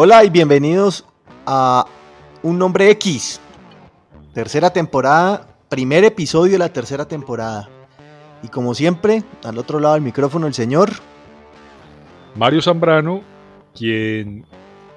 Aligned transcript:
Hola 0.00 0.22
y 0.22 0.30
bienvenidos 0.30 1.04
a 1.44 1.84
Un 2.44 2.56
Nombre 2.56 2.88
X. 2.92 3.40
Tercera 4.32 4.70
temporada, 4.70 5.48
primer 5.68 6.04
episodio 6.04 6.52
de 6.52 6.58
la 6.60 6.72
tercera 6.72 7.08
temporada. 7.08 7.68
Y 8.44 8.46
como 8.46 8.76
siempre, 8.76 9.24
al 9.42 9.58
otro 9.58 9.80
lado 9.80 9.94
del 9.94 10.04
micrófono 10.04 10.46
el 10.46 10.54
señor 10.54 10.90
Mario 12.36 12.62
Zambrano, 12.62 13.22
quien, 13.76 14.46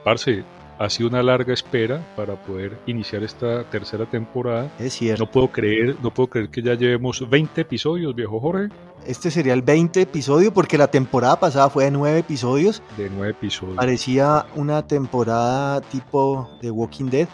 parce, 0.03 0.43
ha 0.81 0.89
sido 0.89 1.09
una 1.09 1.21
larga 1.21 1.53
espera 1.53 2.03
para 2.15 2.35
poder 2.35 2.75
iniciar 2.87 3.21
esta 3.23 3.63
tercera 3.69 4.07
temporada. 4.07 4.71
Es 4.79 4.93
cierto. 4.93 5.25
No 5.25 5.29
puedo 5.29 5.51
creer, 5.51 5.95
no 6.01 6.11
puedo 6.11 6.27
creer 6.27 6.49
que 6.49 6.63
ya 6.63 6.73
llevemos 6.73 7.29
20 7.29 7.61
episodios, 7.61 8.15
viejo 8.15 8.39
Jorge. 8.39 8.69
Este 9.05 9.29
sería 9.29 9.53
el 9.53 9.61
20 9.61 10.01
episodio 10.01 10.51
porque 10.51 10.79
la 10.79 10.89
temporada 10.89 11.39
pasada 11.39 11.69
fue 11.69 11.85
de 11.85 11.91
9 11.91 12.19
episodios. 12.19 12.81
De 12.97 13.11
9 13.11 13.29
episodios. 13.31 13.75
Parecía 13.77 14.47
una 14.55 14.87
temporada 14.87 15.81
tipo 15.81 16.49
de 16.61 16.71
Walking 16.71 17.11
Dead. 17.11 17.27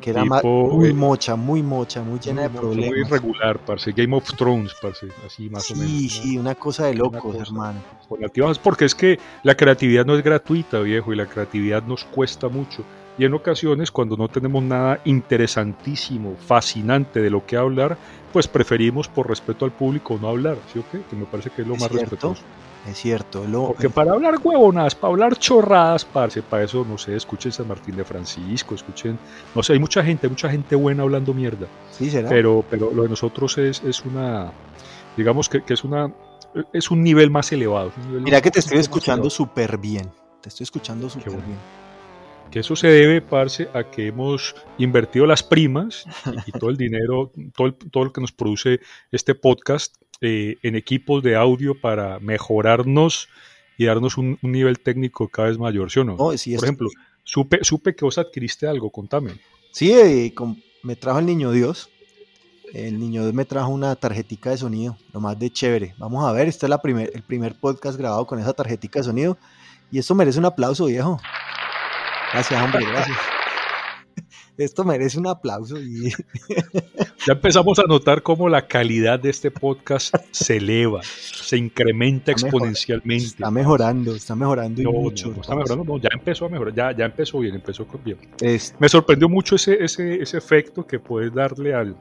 Que 0.00 0.10
era 0.10 0.22
Tipo, 0.22 0.68
muy 0.76 0.88
eh, 0.88 0.92
mocha, 0.94 1.36
muy 1.36 1.62
mocha, 1.62 2.02
muy 2.02 2.18
llena 2.18 2.42
de 2.42 2.50
Muy 2.50 2.60
problemas. 2.60 3.08
irregular, 3.08 3.62
parce. 3.64 3.92
Game 3.92 4.16
of 4.16 4.24
Thrones, 4.36 4.72
parce. 4.80 5.06
Así 5.26 5.48
más 5.50 5.70
o 5.70 5.74
menos. 5.76 5.90
Sí, 5.90 6.08
sí, 6.08 6.38
una 6.38 6.54
cosa 6.54 6.86
de 6.86 6.94
locos, 6.94 7.22
cosa. 7.36 7.42
hermano. 7.42 7.80
Porque 8.62 8.84
es 8.86 8.94
que 8.94 9.18
la 9.42 9.54
creatividad 9.54 10.04
no 10.04 10.16
es 10.16 10.22
gratuita, 10.24 10.80
viejo, 10.80 11.12
y 11.12 11.16
la 11.16 11.26
creatividad 11.26 11.82
nos 11.84 12.04
cuesta 12.04 12.48
mucho. 12.48 12.86
Y 13.16 13.24
en 13.24 13.34
ocasiones, 13.34 13.90
cuando 13.90 14.16
no 14.16 14.28
tenemos 14.28 14.62
nada 14.62 15.00
interesantísimo, 15.04 16.36
fascinante 16.38 17.20
de 17.20 17.30
lo 17.30 17.44
que 17.44 17.56
hablar, 17.56 17.98
pues 18.32 18.48
preferimos, 18.48 19.08
por 19.08 19.28
respeto 19.28 19.64
al 19.64 19.74
público, 19.74 20.18
no 20.18 20.28
hablar, 20.28 20.62
¿sí 20.66 20.78
o 20.78 20.86
qué? 20.86 21.04
Que 21.06 21.16
me 21.16 21.26
parece 21.26 21.50
que 21.50 21.62
es 21.62 21.68
lo 21.68 21.74
Es 21.74 21.80
más 21.80 21.90
cierto. 21.90 22.06
respetuoso. 22.16 22.46
Es 22.86 22.98
cierto. 22.98 23.44
Lo, 23.46 23.68
Porque 23.68 23.90
para 23.90 24.12
hablar 24.12 24.34
huevonadas, 24.42 24.94
para 24.94 25.12
hablar 25.12 25.36
chorradas, 25.36 26.04
parce, 26.04 26.42
para 26.42 26.64
eso, 26.64 26.84
no 26.84 26.96
sé, 26.96 27.14
escuchen 27.14 27.52
San 27.52 27.68
Martín 27.68 27.96
de 27.96 28.04
Francisco, 28.04 28.74
escuchen, 28.74 29.18
no 29.54 29.62
sé, 29.62 29.74
hay 29.74 29.78
mucha 29.78 30.02
gente, 30.02 30.26
hay 30.26 30.30
mucha 30.30 30.50
gente 30.50 30.74
buena 30.76 31.02
hablando 31.02 31.34
mierda. 31.34 31.66
sí, 31.90 32.10
será. 32.10 32.28
Pero, 32.28 32.64
pero 32.68 32.92
lo 32.92 33.02
de 33.02 33.10
nosotros 33.10 33.58
es, 33.58 33.82
es 33.82 34.04
una, 34.04 34.52
digamos 35.16 35.48
que, 35.48 35.62
que 35.62 35.74
es 35.74 35.84
una, 35.84 36.12
es 36.72 36.90
un 36.90 37.02
nivel 37.02 37.30
más 37.30 37.52
elevado. 37.52 37.90
es 37.90 37.96
un 37.98 38.06
nivel 38.06 38.22
Mira 38.22 38.40
que 38.40 38.50
te 38.50 38.60
estoy 38.60 38.78
escuchando 38.78 39.28
súper 39.28 39.78
bien. 39.78 40.10
Te 40.40 40.48
estoy 40.48 40.64
escuchando 40.64 41.10
súper 41.10 41.32
bueno. 41.32 41.46
bien. 41.46 41.79
Que 42.50 42.58
eso 42.60 42.74
se 42.74 42.88
debe, 42.88 43.20
parce, 43.22 43.68
a 43.74 43.84
que 43.90 44.08
hemos 44.08 44.56
invertido 44.76 45.24
las 45.24 45.42
primas 45.42 46.04
y, 46.46 46.50
y 46.50 46.52
todo 46.52 46.70
el 46.70 46.76
dinero, 46.76 47.30
todo, 47.56 47.68
el- 47.68 47.74
todo 47.74 48.04
lo 48.04 48.12
que 48.12 48.20
nos 48.20 48.32
produce 48.32 48.80
este 49.12 49.36
podcast 49.36 49.94
eh, 50.20 50.56
en 50.62 50.74
equipos 50.74 51.22
de 51.22 51.36
audio 51.36 51.80
para 51.80 52.18
mejorarnos 52.18 53.28
y 53.78 53.84
darnos 53.84 54.18
un, 54.18 54.36
un 54.42 54.52
nivel 54.52 54.80
técnico 54.80 55.28
cada 55.28 55.48
vez 55.48 55.58
mayor, 55.58 55.90
¿sí 55.92 56.00
o 56.00 56.04
no? 56.04 56.16
Por 56.56 56.64
ejemplo, 56.64 56.88
supe, 57.22 57.60
supe 57.62 57.94
que 57.94 58.04
vos 58.04 58.18
adquiriste 58.18 58.66
algo, 58.66 58.90
contame. 58.90 59.32
Sí, 59.70 59.92
eh, 59.92 60.32
con- 60.34 60.60
me 60.82 60.96
trajo 60.96 61.20
el 61.20 61.26
niño 61.26 61.52
Dios. 61.52 61.88
El 62.74 62.98
niño 62.98 63.22
Dios 63.22 63.34
me 63.34 63.44
trajo 63.44 63.68
una 63.70 63.94
tarjetica 63.96 64.50
de 64.50 64.56
sonido, 64.58 64.96
lo 65.12 65.20
más 65.20 65.38
de 65.38 65.50
chévere. 65.50 65.94
Vamos 65.98 66.24
a 66.24 66.32
ver, 66.32 66.48
este 66.48 66.66
es 66.66 66.70
la 66.70 66.82
primer, 66.82 67.10
el 67.14 67.22
primer 67.22 67.54
podcast 67.54 67.96
grabado 67.98 68.26
con 68.26 68.38
esa 68.40 68.52
tarjetica 68.52 68.98
de 69.00 69.04
sonido. 69.04 69.38
Y 69.92 69.98
esto 69.98 70.14
merece 70.14 70.38
un 70.38 70.44
aplauso, 70.44 70.86
viejo. 70.86 71.20
Gracias, 72.32 72.62
hombre, 72.62 72.84
gracias. 72.86 73.18
Esto 74.56 74.84
merece 74.84 75.18
un 75.18 75.26
aplauso. 75.26 75.78
Y... 75.80 76.12
Ya 77.26 77.34
empezamos 77.34 77.78
a 77.78 77.82
notar 77.82 78.22
cómo 78.22 78.48
la 78.48 78.66
calidad 78.66 79.20
de 79.20 79.28
este 79.28 79.50
podcast 79.50 80.14
se 80.30 80.56
eleva, 80.56 81.02
se 81.02 81.58
incrementa 81.58 82.32
Está 82.32 82.46
exponencialmente. 82.46 83.24
Está 83.26 83.50
mejorando, 83.50 84.14
está 84.14 84.34
mejorando 84.34 84.82
No, 84.82 84.92
mucho. 84.92 85.28
no 85.28 85.42
está 85.42 85.54
mejorando, 85.54 85.84
no, 85.84 85.98
ya 85.98 86.08
empezó 86.14 86.46
a 86.46 86.48
mejorar, 86.48 86.74
ya, 86.74 86.96
ya 86.96 87.04
empezó 87.04 87.40
bien, 87.40 87.56
empezó 87.56 87.86
bien. 88.02 88.16
Me 88.78 88.88
sorprendió 88.88 89.28
mucho 89.28 89.56
ese, 89.56 89.84
ese, 89.84 90.22
ese 90.22 90.38
efecto 90.38 90.86
que 90.86 90.98
puedes 90.98 91.34
darle 91.34 91.74
al, 91.74 91.94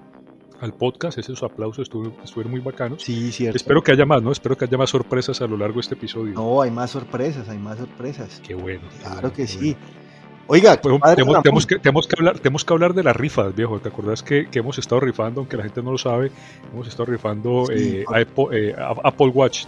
al 0.62 0.74
podcast, 0.74 1.18
esos 1.18 1.44
aplausos 1.44 1.80
estuvieron, 1.84 2.18
estuvieron 2.24 2.52
muy 2.52 2.62
bacanos. 2.62 3.04
sí, 3.04 3.30
cierto. 3.34 3.58
Espero 3.58 3.82
que 3.84 3.92
haya 3.92 4.06
más, 4.06 4.24
¿no? 4.24 4.32
Espero 4.32 4.56
que 4.58 4.64
haya 4.64 4.78
más 4.78 4.90
sorpresas 4.90 5.42
a 5.42 5.48
lo 5.48 5.58
largo 5.58 5.76
de 5.76 5.82
este 5.82 5.96
episodio. 5.96 6.34
No, 6.34 6.62
hay 6.62 6.72
más 6.72 6.92
sorpresas, 6.92 7.50
hay 7.50 7.58
más 7.58 7.78
sorpresas. 7.78 8.42
Qué 8.48 8.56
bueno. 8.56 8.88
qué 8.90 8.98
Claro 9.00 9.16
bueno, 9.16 9.30
que 9.34 9.42
qué 9.42 9.48
sí. 9.48 9.76
bueno. 9.76 10.09
Oiga, 10.52 10.82
Pues, 10.82 11.00
tenemos, 11.16 11.68
que, 11.68 11.78
tenemos, 11.78 12.08
que 12.08 12.16
hablar, 12.18 12.40
tenemos 12.40 12.66
que 12.66 12.74
hablar 12.74 12.94
de 12.96 13.04
las 13.04 13.16
rifas, 13.16 13.56
viejo. 13.56 13.80
¿Te 13.80 13.90
acordás 13.90 14.24
que, 14.24 14.48
que 14.50 14.60
hemos 14.60 14.80
estado 14.80 15.00
rifando, 15.00 15.42
aunque 15.42 15.56
la 15.58 15.64
gente 15.64 15.84
no 15.84 15.92
lo 15.92 15.98
sabe, 16.00 16.32
hemos 16.74 16.88
estado 16.88 17.06
rifando 17.06 17.66
Sí, 17.68 17.98
eh, 17.98 18.04
Apple, 18.08 18.46
eh, 18.52 18.76
Apple 19.04 19.28
Watch? 19.28 19.66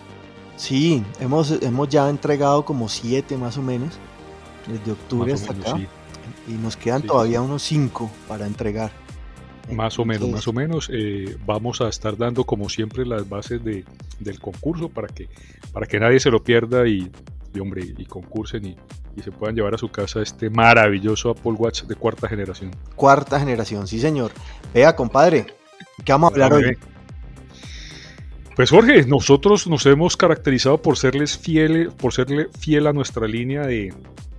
Sí, 0.55 1.03
hemos, 1.19 1.51
hemos 1.61 1.87
ya 1.89 2.09
entregado 2.09 2.65
como 2.65 2.89
siete 2.89 3.37
más 3.37 3.57
o 3.57 3.61
menos, 3.61 3.99
desde 4.67 4.91
octubre 4.91 5.31
Más 5.31 5.41
hasta 5.41 5.53
menos, 5.53 5.67
acá. 5.67 5.77
sí. 5.77 5.87
Y 6.47 6.53
nos 6.53 6.75
quedan 6.77 7.01
Sí, 7.01 7.07
todavía 7.07 7.41
unos 7.41 7.61
cinco 7.61 8.09
para 8.27 8.47
entregar. 8.47 8.91
Más 9.71 9.99
o 9.99 10.05
menos, 10.05 10.29
más 10.29 10.47
o 10.47 10.53
menos. 10.53 10.89
eh, 10.91 11.37
vamos 11.45 11.79
a 11.81 11.87
estar 11.89 12.17
dando, 12.17 12.43
como 12.43 12.67
siempre, 12.69 13.05
las 13.05 13.29
bases 13.29 13.63
de, 13.63 13.85
del 14.19 14.39
concurso 14.39 14.89
para 14.89 15.07
que, 15.07 15.29
para 15.71 15.85
que 15.85 15.99
nadie 15.99 16.19
se 16.19 16.31
lo 16.31 16.43
pierda 16.43 16.87
y, 16.87 17.09
y, 17.53 17.59
hombre, 17.59 17.83
y 17.97 18.05
concursen 18.05 18.65
y, 18.65 18.77
y 19.15 19.21
se 19.21 19.31
puedan 19.31 19.55
llevar 19.55 19.73
a 19.73 19.77
su 19.77 19.89
casa 19.89 20.21
este 20.21 20.49
maravilloso 20.49 21.31
Apple 21.31 21.53
Watch 21.53 21.83
de 21.83 21.95
cuarta 21.95 22.27
generación. 22.27 22.71
Cuarta 22.95 23.39
generación, 23.39 23.87
sí 23.87 23.99
señor. 23.99 24.31
Vea, 24.73 24.95
compadre, 24.95 25.47
¿qué 26.03 26.11
vamos 26.11 26.31
a 26.31 26.33
hablar 26.33 26.53
hoy? 26.53 26.77
Pues 28.55 28.69
Jorge, 28.69 29.05
nosotros 29.05 29.67
nos 29.67 29.85
hemos 29.85 30.17
caracterizado 30.17 30.81
por 30.81 30.97
serles 30.97 31.37
fieles, 31.37 31.93
por 31.93 32.13
serle 32.13 32.49
fiel 32.59 32.85
a 32.87 32.93
nuestra 32.93 33.27
línea 33.27 33.61
de, 33.61 33.93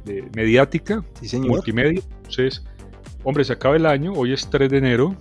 de 0.04 0.28
mediática, 0.34 1.02
Sí 1.20 1.28
señor. 1.28 1.48
multimedia. 1.50 2.00
Entonces, 2.18 2.62
hombre, 3.24 3.44
se 3.44 3.54
acaba 3.54 3.76
el 3.76 3.86
año, 3.86 4.12
hoy 4.12 4.32
es 4.32 4.48
3 4.50 4.70
de 4.70 4.78
enero, 4.78 5.16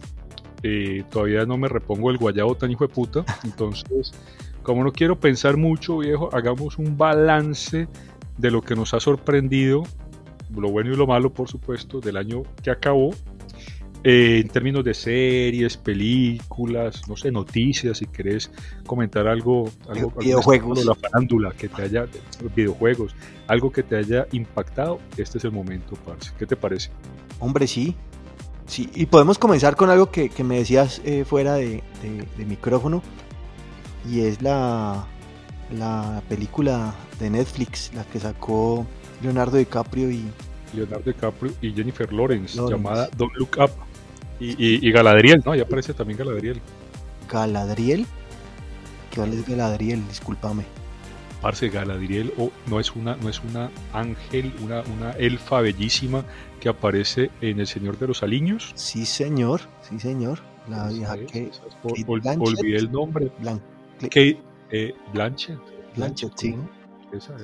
eh, 0.64 1.04
todavía 1.10 1.46
no 1.46 1.58
me 1.58 1.68
repongo 1.68 2.12
el 2.12 2.18
guayabo 2.18 2.56
tan 2.56 2.70
hijo 2.70 2.86
de 2.86 2.94
puta, 2.94 3.26
entonces, 3.44 4.12
como 4.64 4.84
no 4.84 4.92
quiero 4.92 5.20
pensar 5.20 5.58
mucho, 5.58 5.98
viejo, 6.00 6.30
hagamos 6.34 6.78
un 6.78 6.98
balance 6.98 7.88
de 8.38 8.52
lo 8.52 8.62
que 8.62 8.76
nos 8.76 8.94
ha 8.94 9.00
sorprendido, 9.00 9.84
lo 10.56 10.70
bueno 10.72 10.92
y 10.94 10.96
lo 10.98 11.08
malo, 11.08 11.32
por 11.32 11.48
supuesto, 11.50 12.00
del 12.00 12.18
año 12.18 12.44
que 12.64 12.72
acabó, 12.72 13.12
eh, 14.04 14.40
en 14.42 14.48
términos 14.50 14.84
de 14.84 14.94
series, 14.96 15.78
películas, 15.78 17.02
no 17.08 17.16
sé, 17.16 17.32
noticias, 17.32 18.00
si 18.00 18.06
querés 18.08 18.52
comentar 18.86 19.28
algo, 19.28 19.70
algo 19.88 20.12
Videojuegos. 20.20 20.80
de 20.80 20.86
la 20.86 20.96
farándula 20.96 21.52
que 21.52 21.70
te 21.70 21.84
haya, 21.84 22.06
videojuegos, 22.56 23.16
algo 23.48 23.72
que 23.72 23.84
te 23.84 23.98
haya 23.98 24.26
impactado, 24.32 25.00
este 25.18 25.38
es 25.38 25.44
el 25.46 25.52
momento, 25.52 25.96
parce. 26.06 26.32
¿Qué 26.38 26.46
te 26.48 26.56
parece? 26.56 26.90
Hombre, 27.40 27.68
sí. 27.68 27.96
Sí, 28.66 28.90
y 28.96 29.06
podemos 29.06 29.38
comenzar 29.38 29.76
con 29.76 29.90
algo 29.90 30.12
que, 30.12 30.30
que 30.30 30.44
me 30.46 30.58
decías 30.58 31.02
eh, 31.04 31.26
fuera 31.26 31.56
de, 31.56 31.84
de- 32.02 32.26
de 32.38 32.46
micrófono. 32.46 33.04
Y 34.10 34.22
es 34.22 34.42
la, 34.42 35.06
la 35.78 36.22
película 36.28 36.94
de 37.20 37.30
Netflix, 37.30 37.92
la 37.94 38.04
que 38.06 38.20
sacó 38.20 38.86
Leonardo 39.22 39.58
DiCaprio 39.58 40.10
y 40.12 40.24
Leonardo 40.74 41.04
DiCaprio 41.12 41.52
y 41.62 41.72
Jennifer 41.74 42.12
Lawrence, 42.12 42.58
Lawrence. 42.58 42.78
llamada 42.78 43.10
Don't 43.18 43.36
Look 43.36 43.58
Up. 43.60 43.72
Y, 44.40 44.52
y- 44.52 44.80
y 44.88 44.92
Galadriel, 44.92 45.44
¿no? 45.46 45.54
Ya 45.54 45.64
aparece 45.64 45.94
también 45.94 46.18
Galadriel. 46.18 46.60
Galadriel. 47.30 48.06
¿Cuál 49.16 49.34
es 49.34 49.48
Galadriel? 49.48 50.08
Discúlpame. 50.08 50.64
Parce, 51.42 51.70
Galadriel 51.70 52.34
o 52.38 52.52
no 52.68 52.80
es 52.80 52.96
una, 52.96 53.16
no 53.18 53.28
es 53.30 53.42
una 53.44 53.70
ángel, 53.94 54.54
una, 54.64 54.82
una 54.96 55.12
elfa 55.14 55.60
bellísima 55.62 56.24
que 56.60 56.70
aparece 56.70 57.30
en 57.42 57.60
El 57.60 57.68
Señor 57.68 57.98
de 57.98 58.08
los 58.08 58.24
Aliños. 58.24 58.72
Sí, 58.76 59.06
señor. 59.06 59.62
Sí, 59.88 60.00
señor. 60.00 60.40
La 60.70 60.88
vieja 60.90 61.18
que. 61.18 61.50
ol- 61.84 62.38
olvidé 62.40 62.78
el 62.78 62.92
nombre. 62.92 63.32
Blan- 63.42 63.60
Kate 64.10 64.42
eh, 64.72 64.94
Blanchett. 65.14 65.60
Blanchett, 65.96 66.32
sí. 66.38 66.56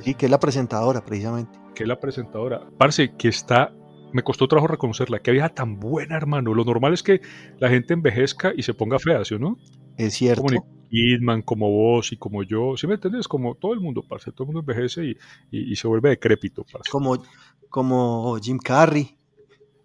Sí, 0.03 0.13
que 0.13 0.25
es 0.27 0.31
la 0.31 0.39
presentadora, 0.39 1.03
precisamente. 1.03 1.59
que 1.75 1.83
es 1.83 1.89
la 1.89 1.99
presentadora. 1.99 2.61
Parce, 2.77 3.13
que 3.17 3.27
está. 3.27 3.73
Me 4.13 4.23
costó 4.23 4.47
trabajo 4.47 4.67
reconocerla. 4.67 5.19
Qué 5.19 5.31
vieja 5.31 5.49
tan 5.49 5.79
buena, 5.79 6.15
hermano. 6.15 6.53
Lo 6.53 6.63
normal 6.63 6.93
es 6.93 7.03
que 7.03 7.19
la 7.59 7.69
gente 7.69 7.93
envejezca 7.93 8.53
y 8.55 8.63
se 8.63 8.73
ponga 8.73 8.97
fea, 8.99 9.25
¿sí 9.25 9.35
o 9.35 9.39
no? 9.39 9.57
Es 9.97 10.13
cierto. 10.13 10.43
Como, 10.43 10.65
Kidman, 10.89 11.41
como 11.41 11.69
vos 11.69 12.13
y 12.13 12.17
como 12.17 12.43
yo. 12.43 12.77
¿Sí 12.77 12.87
me 12.87 12.93
entiendes? 12.93 13.27
Como 13.27 13.55
todo 13.55 13.73
el 13.73 13.81
mundo, 13.81 14.03
parce. 14.07 14.31
Todo 14.31 14.43
el 14.43 14.53
mundo 14.53 14.59
envejece 14.61 15.03
y, 15.03 15.17
y, 15.51 15.71
y 15.73 15.75
se 15.75 15.87
vuelve 15.89 16.09
decrépito, 16.09 16.63
parce. 16.63 16.89
Como, 16.89 17.21
como 17.69 18.37
Jim 18.41 18.57
Carrey. 18.57 19.16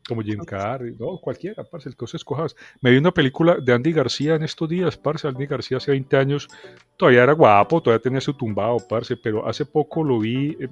Como 0.08 0.22
Jim 0.22 0.40
Carrey, 0.44 0.94
no, 0.99 1.19
cualquiera, 1.19 1.62
parce, 1.64 1.88
el 1.88 1.96
que 1.96 2.02
vos 2.02 2.14
escojas. 2.14 2.56
Me 2.81 2.90
vi 2.90 2.96
una 2.96 3.12
película 3.12 3.56
de 3.56 3.72
Andy 3.72 3.93
García 3.93 4.34
en 4.34 4.43
estos 4.43 4.69
días, 4.69 4.96
parce. 4.96 5.28
Andy 5.28 5.46
García 5.46 5.76
hace 5.76 5.93
20 5.93 6.16
años 6.16 6.49
todavía 6.96 7.22
era 7.22 7.32
guapo, 7.32 7.81
todavía 7.81 8.02
tenía 8.02 8.20
su 8.20 8.34
tumbado, 8.34 8.78
parce, 8.88 9.16
pero 9.16 9.46
hace 9.49 9.64
poco 9.64 10.02
lo 10.02 10.19
vi, 10.19 10.56
eh, 10.60 10.69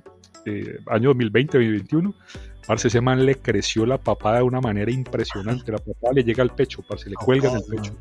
eh, 0.46 0.78
año 0.86 1.10
2020, 1.10 1.58
2021. 1.58 2.14
Parce, 2.66 2.88
ese 2.88 3.00
man 3.00 3.24
le 3.24 3.36
creció 3.36 3.86
la 3.86 3.98
papada 3.98 4.38
de 4.38 4.42
una 4.42 4.60
manera 4.60 4.90
impresionante. 4.90 5.72
La 5.72 5.78
papada 5.78 6.12
le 6.14 6.24
llega 6.24 6.42
al 6.42 6.54
pecho, 6.54 6.82
parce, 6.88 7.08
le 7.08 7.16
cuelga 7.16 7.50
en 7.50 7.56
el 7.56 7.64
pecho. 7.64 7.96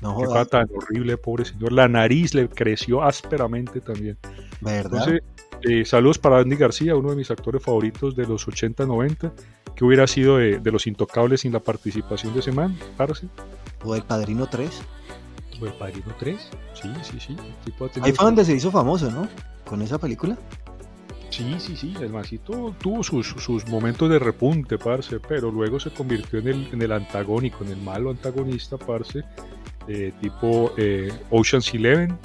No 0.00 0.18
Qué 0.18 0.26
jodas, 0.26 0.48
tan 0.48 0.68
horrible, 0.74 1.16
pobre 1.16 1.44
señor. 1.44 1.72
La 1.72 1.86
nariz 1.86 2.34
le 2.34 2.48
creció 2.48 3.02
ásperamente 3.02 3.80
también. 3.80 4.18
¿verdad? 4.60 4.84
Entonces, 4.84 5.22
eh, 5.64 5.84
saludos 5.84 6.18
para 6.18 6.38
Andy 6.38 6.56
García, 6.56 6.96
uno 6.96 7.10
de 7.10 7.16
mis 7.16 7.30
actores 7.30 7.62
favoritos 7.62 8.14
de 8.16 8.26
los 8.26 8.46
80-90. 8.46 9.32
que 9.74 9.84
hubiera 9.84 10.06
sido 10.06 10.36
de, 10.38 10.58
de 10.58 10.70
los 10.70 10.86
intocables 10.86 11.40
sin 11.40 11.52
la 11.52 11.60
participación 11.60 12.34
de 12.34 12.40
ese 12.40 12.52
man? 12.52 12.76
Parce. 12.96 13.26
O 13.84 13.94
el 13.94 14.02
Padrino 14.02 14.46
3. 14.46 14.82
¿O 15.60 15.66
el 15.66 15.72
Padrino 15.74 16.14
3? 16.18 16.36
Sí, 16.74 16.90
sí, 17.02 17.20
sí. 17.20 17.36
tipo 17.64 17.88
Ahí 18.02 18.12
fue 18.12 18.24
donde 18.26 18.44
se 18.44 18.54
hizo 18.54 18.70
famoso, 18.70 19.10
¿no? 19.10 19.28
Con 19.64 19.82
esa 19.82 19.98
película. 19.98 20.36
Sí, 21.30 21.56
sí, 21.58 21.76
sí, 21.76 21.94
el 21.98 22.10
mancito 22.10 22.74
tuvo 22.78 23.02
sus, 23.02 23.28
sus 23.28 23.66
momentos 23.66 24.10
de 24.10 24.18
repunte, 24.18 24.76
parce, 24.76 25.18
pero 25.18 25.50
luego 25.50 25.80
se 25.80 25.90
convirtió 25.90 26.40
en 26.40 26.48
el, 26.48 26.68
en 26.72 26.82
el 26.82 26.92
antagónico, 26.92 27.64
en 27.64 27.70
el 27.70 27.80
malo 27.80 28.10
antagonista, 28.10 28.76
parce, 28.76 29.24
eh, 29.88 30.12
tipo 30.20 30.72
eh, 30.76 31.12
Ocean's 31.30 31.72
Eleven 31.74 32.16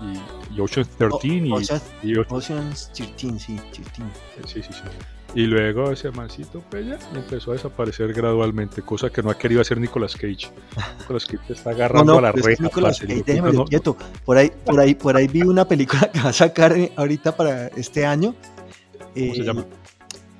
y, 0.00 0.54
y 0.56 0.60
Ocean's 0.60 0.88
13 0.98 1.26
y, 1.28 1.52
O 1.52 1.60
sea, 1.62 1.80
y 2.02 2.14
Ocean- 2.16 2.26
Ocean's 2.30 2.90
13, 2.92 3.38
sí, 3.38 3.56
13. 3.72 3.82
sí, 4.46 4.62
sí, 4.62 4.72
sí. 4.72 4.80
Y 5.34 5.46
luego 5.46 5.90
ese 5.90 6.10
mancito 6.12 6.62
pues, 6.70 6.86
ya, 6.86 6.98
empezó 7.14 7.50
a 7.50 7.54
desaparecer 7.54 8.12
gradualmente, 8.14 8.80
cosa 8.80 9.10
que 9.10 9.22
no 9.22 9.30
ha 9.30 9.36
querido 9.36 9.60
hacer 9.60 9.78
Nicolas 9.78 10.14
Cage. 10.14 10.50
Nicolas 11.00 11.26
Cage 11.26 11.52
está 11.52 11.70
agarrando 11.70 12.12
no, 12.12 12.18
a 12.18 12.22
la 12.22 12.32
pero 12.32 12.48
es 12.48 12.56
que 12.58 12.62
reja, 12.62 12.62
Nicolas 12.64 13.00
Cage, 13.00 13.40
no- 13.52 13.64
quieto. 13.66 13.96
Por 14.24 14.38
ahí, 14.38 14.50
por 14.64 14.80
ahí, 14.80 14.94
por 14.94 15.16
ahí 15.16 15.26
vi 15.28 15.42
una 15.42 15.66
película 15.68 16.10
que 16.12 16.20
va 16.22 16.30
a 16.30 16.32
sacar 16.32 16.72
eh, 16.76 16.92
ahorita 16.96 17.36
para 17.36 17.66
este 17.68 18.06
año. 18.06 18.34
¿Cómo 19.14 19.34
se 19.34 19.40
Eh, 19.40 19.44
llama? 19.44 19.66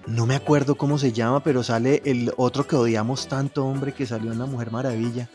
No 0.07 0.25
me 0.25 0.37
acuerdo 0.37 0.77
cómo 0.77 0.99
se 0.99 1.13
llama, 1.13 1.43
pero 1.43 1.63
sale 1.65 2.01
el 2.05 2.33
otro 2.37 2.67
que 2.67 2.77
odiamos 2.77 3.27
tanto, 3.27 3.67
hombre, 3.67 3.93
que 3.93 4.07
salió 4.07 4.31
en 4.33 4.39
La 4.39 4.47
Mujer 4.47 4.71
Maravilla. 4.71 5.29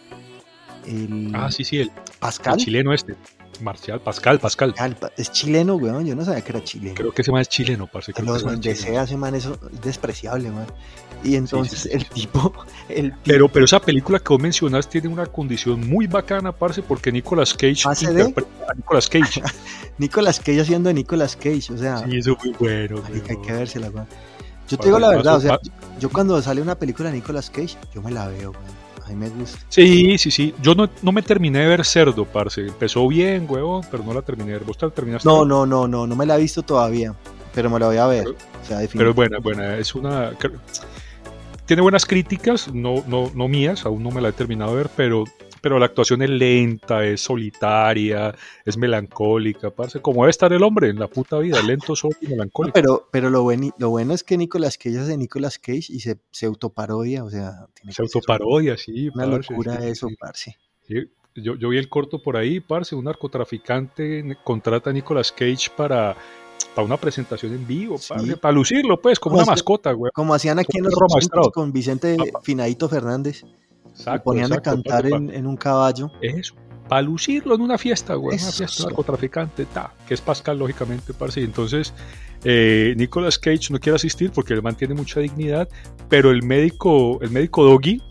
El 0.86 1.32
Ah, 1.34 1.52
sí, 1.52 1.64
sí, 1.64 1.78
el, 1.80 1.88
el 1.88 1.92
Pascal. 2.20 2.58
chileno 2.58 2.94
este, 2.94 3.16
Marcial, 3.62 4.00
Pascal, 4.02 4.40
Pascal. 4.40 4.72
Pascal, 4.72 4.96
pa- 4.96 5.12
Es 5.18 5.32
chileno, 5.32 5.76
weón. 5.76 6.06
Yo 6.06 6.16
no 6.16 6.26
sabía 6.26 6.42
que 6.42 6.52
era 6.52 6.64
chileno. 6.64 6.96
Creo 6.96 7.12
que 7.12 7.22
ese 7.22 7.32
man 7.32 7.42
es 7.42 7.50
chileno, 7.50 7.88
parce. 7.88 8.14
creo 8.14 8.26
que 8.26 8.32
Los 8.44 8.60
chileno. 8.60 8.80
sea 8.80 9.04
ese 9.04 9.18
man 9.18 9.36
eso 9.36 9.60
es 9.72 9.82
despreciable, 9.82 10.50
man. 10.50 10.66
Y 11.24 11.36
entonces 11.36 11.82
sí, 11.82 11.90
sí, 11.90 11.96
el 11.96 12.06
tipo, 12.08 12.52
el 12.90 13.12
tipo 13.12 13.18
Pero, 13.26 13.48
pero 13.50 13.66
esa 13.66 13.80
película 13.80 14.18
que 14.20 14.30
vos 14.30 14.42
mencionas 14.42 14.90
tiene 14.90 15.08
una 15.08 15.28
condición 15.28 15.88
muy 15.88 16.08
bacana, 16.08 16.52
parce, 16.52 16.82
porque 16.82 17.12
Nicolas 17.12 17.54
Cage 17.54 17.84
¿Hace 17.86 18.12
de? 18.12 18.24
interpreta 18.24 18.72
a 18.72 18.74
Nicolas 18.74 19.08
Cage. 19.08 19.44
Nicolas 20.00 20.40
Cage 20.40 20.62
haciendo 20.62 20.88
de 20.88 20.96
Nicolas 20.96 21.36
Cage, 21.36 21.72
o 21.74 21.78
sea, 21.78 22.00
sí, 22.00 22.18
eso 22.18 22.32
es 22.40 22.44
muy 22.46 22.56
bueno. 22.58 23.04
hay 23.06 23.20
weón. 23.20 23.42
que 23.44 23.52
vérsela, 23.54 23.90
weón. 23.92 24.08
Yo 24.68 24.78
te 24.78 24.86
digo 24.88 24.98
la 24.98 25.10
verdad, 25.10 25.36
o 25.36 25.42
sea, 25.42 25.60
yo 26.00 26.10
cuando 26.10 26.42
sale 26.42 26.62
una 26.62 26.76
película 26.76 27.10
de 27.12 27.18
Nicolas 27.18 27.50
Cage, 27.52 27.76
yo 27.94 28.02
me 28.02 28.10
la 28.10 28.28
veo, 28.28 28.52
weón. 28.52 28.81
Mí 29.12 29.18
me 29.18 29.30
gusta. 29.30 29.60
Sí, 29.70 30.18
sí, 30.18 30.32
sí. 30.32 30.54
Yo 30.62 30.74
no, 30.76 30.90
no 31.02 31.12
me 31.12 31.22
terminé 31.22 31.60
de 31.60 31.68
ver 31.68 31.86
Cerdo, 31.86 32.26
parce. 32.26 32.62
Empezó 32.62 33.08
bien, 33.08 33.46
huevón, 33.50 33.84
pero 33.92 34.04
no 34.04 34.14
la 34.14 34.22
terminé 34.22 34.52
de 34.52 34.58
ver. 34.60 34.66
¿Vos 34.68 34.78
te 34.78 34.86
la 34.86 34.92
terminaste? 34.92 35.28
No, 35.28 35.46
no, 35.46 35.66
no, 35.66 35.88
no, 35.88 36.08
no 36.08 36.16
me 36.16 36.26
la 36.26 36.38
he 36.38 36.42
visto 36.42 36.62
todavía, 36.64 37.14
pero 37.54 37.70
me 37.70 37.80
la 37.80 37.88
voy 37.88 37.98
a 37.98 38.08
ver. 38.08 38.24
Pero- 38.24 38.36
O 38.62 38.66
sea, 38.66 38.80
Pero 38.94 39.10
es 39.10 39.16
buena, 39.16 39.40
buena. 39.40 39.78
Es 39.78 39.96
una... 39.96 40.32
Tiene 41.66 41.82
buenas 41.82 42.06
críticas, 42.06 42.74
no, 42.74 43.04
no, 43.08 43.32
no 43.34 43.48
mías, 43.48 43.86
aún 43.86 44.04
no 44.04 44.12
me 44.12 44.20
la 44.22 44.30
he 44.30 44.34
terminado 44.34 44.72
de 44.72 44.78
ver, 44.78 44.90
pero, 44.96 45.24
pero 45.62 45.78
la 45.80 45.86
actuación 45.86 46.22
es 46.24 46.30
lenta, 46.30 47.06
es 47.06 47.22
solitaria, 47.22 48.34
es 48.66 48.78
melancólica, 48.78 49.70
parce. 49.72 50.02
Como 50.02 50.22
debe 50.24 50.32
estar 50.32 50.52
el 50.52 50.64
hombre 50.64 50.90
en 50.90 51.00
la 51.00 51.08
puta 51.08 51.38
vida, 51.40 51.62
lento, 51.62 51.96
solo 51.96 52.16
y 52.22 52.28
melancólico. 52.28 52.74
Pero, 52.74 53.08
pero 53.12 53.30
lo, 53.30 53.44
buen, 53.44 53.72
lo 53.78 53.90
bueno 53.90 54.14
es 54.14 54.24
que 54.24 54.38
Nicolas 54.38 54.78
Cage 54.78 55.00
hace 55.00 55.18
Nicolas 55.18 55.60
Cage 55.60 55.86
y 55.90 56.00
se, 56.00 56.18
se 56.32 56.46
autoparodia, 56.48 57.24
o 57.24 57.30
sea, 57.30 57.68
tiene 57.74 57.94
Se 57.94 58.02
autoparodia, 58.02 58.76
sí, 58.78 59.10
una 59.14 59.26
parce, 59.30 59.52
locura 59.54 59.82
sí, 59.82 59.88
eso, 59.88 60.08
sí. 60.08 60.16
parce. 60.20 60.58
Sí, 60.88 60.96
Yo, 61.36 61.56
yo 61.56 61.70
vi 61.70 61.78
el 61.78 61.88
corto 61.90 62.22
por 62.22 62.36
ahí, 62.38 62.60
parce, 62.60 62.96
un 62.96 63.06
narcotraficante 63.06 64.38
contrata 64.44 64.90
a 64.90 64.94
Nicolas 64.94 65.32
Cage 65.32 65.70
para, 65.78 66.16
para 66.76 66.86
una 66.86 66.98
presentación 66.98 67.54
en 67.54 67.68
vivo, 67.68 67.98
Sí. 67.98 68.10
parce, 68.10 68.38
para 68.38 68.52
lucirlo, 68.52 69.00
pues, 69.00 69.20
como 69.20 69.36
¿Cómo 69.36 69.44
una 69.44 69.52
mascota, 69.52 69.92
güey. 69.94 70.12
Como 70.14 70.34
hacían 70.34 70.60
aquí 70.60 70.78
en 70.78 70.86
Un 70.86 70.92
los 70.92 70.96
perro 70.96 71.06
80 71.08 71.16
maestrado. 71.16 71.52
con 71.52 71.72
Vicente. 71.72 72.18
Finadito 72.44 72.90
Fernández. 72.90 73.44
Ponían 74.24 74.48
exacto, 74.48 74.70
a 74.70 74.74
cantar 74.74 75.06
en, 75.06 75.30
en 75.30 75.48
un 75.48 75.58
caballo. 75.58 76.12
Eso, 76.22 76.56
para 76.92 77.04
lucirlo 77.04 77.56
en 77.56 77.62
una 77.62 77.78
fiesta, 77.78 78.16
güey, 78.16 78.36
una 78.38 78.50
Eso, 78.50 78.58
fiesta 78.58 78.78
sí. 78.80 78.86
narcotraficante, 78.86 79.64
ta, 79.64 79.94
que 80.06 80.14
es 80.14 80.20
Pascal, 80.20 80.60
lógicamente, 80.60 81.14
parce. 81.14 81.40
Y 81.40 81.46
entonces, 81.46 81.94
eh, 82.44 82.94
Nicolas 82.98 83.40
Cage 83.40 83.72
no 83.72 83.80
quiere 83.80 83.96
asistir 83.96 84.30
porque 84.32 84.54
él 84.54 84.62
mantiene 84.62 84.94
mucha 84.94 85.22
dignidad, 85.22 85.70
pero 86.10 86.32
el 86.32 86.44
médico, 86.44 87.18
el 87.22 87.30
médico 87.32 87.64
Doggy, 87.64 88.02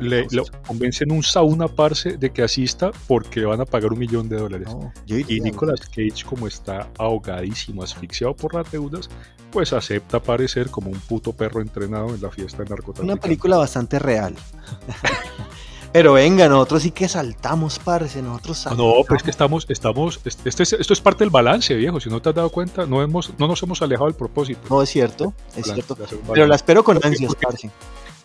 Le, 0.00 0.22
Foster. 0.24 0.38
lo 0.38 0.62
convence 0.66 1.04
en 1.04 1.12
un 1.12 1.22
sauna, 1.22 1.68
parce, 1.68 2.16
de 2.16 2.30
que 2.30 2.42
asista 2.42 2.90
porque 3.06 3.40
le 3.40 3.46
van 3.46 3.60
a 3.60 3.64
pagar 3.64 3.92
un 3.92 3.98
millón 3.98 4.28
de 4.28 4.36
dólares. 4.36 4.68
No, 4.68 4.92
Y 5.06 5.40
Nicolas 5.40 5.80
Cage, 5.80 6.24
como 6.24 6.46
está 6.46 6.88
ahogadísimo, 6.98 7.82
asfixiado 7.82 8.34
por 8.34 8.54
las 8.54 8.70
deudas, 8.70 9.08
pues 9.50 9.72
acepta 9.72 10.16
aparecer 10.16 10.70
como 10.70 10.90
un 10.90 10.98
puto 11.00 11.32
perro 11.32 11.60
entrenado 11.60 12.14
en 12.14 12.22
la 12.22 12.30
fiesta 12.30 12.58
de 12.58 12.62
Una 12.64 12.70
narcotráfico. 12.76 13.16
película 13.20 13.56
bastante 13.58 13.98
real. 13.98 14.34
Pero 15.92 16.14
venga, 16.14 16.48
nosotros 16.48 16.82
sí 16.84 16.90
que 16.90 17.06
saltamos, 17.06 17.78
parce. 17.78 18.22
Nosotros 18.22 18.60
Ah, 18.60 18.70
saltamos. 18.70 18.96
No, 18.96 19.04
pero 19.04 19.16
es 19.18 19.22
que 19.22 19.30
estamos, 19.30 19.66
estamos, 19.68 20.20
este, 20.24 20.48
este 20.48 20.62
es- 20.62 20.72
esto 20.72 20.92
es 20.94 21.00
parte 21.02 21.22
del 21.22 21.28
balance, 21.28 21.74
viejo. 21.74 22.00
Si 22.00 22.08
no 22.08 22.22
te 22.22 22.30
has 22.30 22.34
dado 22.34 22.48
cuenta, 22.48 22.86
no 22.86 23.02
hemos, 23.02 23.30
no 23.38 23.46
nos 23.46 23.62
hemos 23.62 23.82
alejado 23.82 24.06
del 24.06 24.14
propósito. 24.14 24.60
No, 24.70 24.80
es 24.80 24.88
cierto, 24.88 25.34
es 25.54 25.66
cierto. 25.66 25.94
Pero 26.32 26.46
la 26.46 26.54
espero 26.56 26.82
con 26.82 26.98
ansias, 27.04 27.34
parce. 27.34 27.70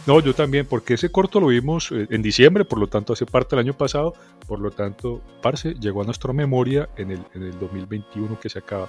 No, 0.08 0.22
yo 0.22 0.34
también, 0.34 0.66
porque 0.66 0.94
ese 0.94 1.10
corto 1.12 1.42
lo 1.42 1.48
vimos 1.48 1.92
eh, 1.92 2.08
en 2.10 2.22
diciembre, 2.22 2.64
por 2.64 2.80
lo 2.80 2.88
tanto 2.88 3.12
hace 3.12 3.26
parte 3.26 3.56
del 3.58 3.66
año 3.66 3.74
pasado, 3.78 4.14
por 4.48 4.60
lo 4.60 4.72
tanto, 4.72 5.22
parce, 5.42 5.74
llegó 5.74 6.02
a 6.02 6.06
nuestra 6.06 6.32
memoria 6.32 6.88
en 6.96 7.12
el, 7.12 7.20
en 7.36 7.44
el 7.44 7.60
2021 7.60 8.40
que 8.40 8.48
se 8.50 8.60
acaba. 8.60 8.88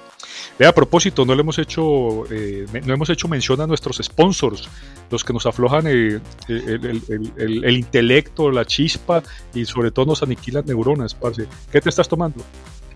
Vea, 0.61 0.69
a 0.69 0.73
propósito, 0.73 1.25
no 1.27 1.35
le 1.35 1.41
hemos 1.41 1.59
hecho, 1.59 2.25
eh, 2.33 2.67
no 2.87 2.95
hemos 2.95 3.11
hecho 3.11 3.27
mención 3.27 3.61
a 3.61 3.67
nuestros 3.67 3.97
sponsors, 4.01 4.69
los 5.11 5.25
que 5.25 5.33
nos 5.33 5.45
aflojan 5.45 5.89
eh, 5.89 6.21
el, 6.47 6.87
el- 6.87 7.03
el- 7.09 7.33
el- 7.37 7.65
el 7.65 7.77
intelecto, 7.77 8.53
la 8.53 8.65
chispa 8.65 9.23
y 9.53 9.65
sobre 9.65 9.91
todo 9.91 10.07
nos 10.07 10.23
aniquilan 10.23 10.65
neuronas, 10.67 11.15
parce. 11.17 11.49
¿Qué 11.73 11.81
te 11.81 11.89
estás 11.89 12.09
tomando? 12.09 12.45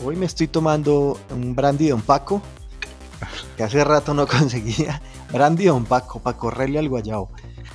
Hoy 0.04 0.14
me 0.14 0.26
estoy 0.26 0.46
tomando 0.46 1.18
un 1.30 1.56
brandy 1.56 1.88
Don 1.88 2.02
Paco, 2.02 2.40
que 3.56 3.64
hace 3.64 3.82
rato 3.82 4.14
no 4.14 4.26
conseguía. 4.28 5.02
Brandy 5.32 5.64
Don 5.64 5.84
Paco, 5.86 6.20
para 6.20 6.36
correrle 6.38 6.78
al 6.78 6.88
guayabo. 6.88 7.30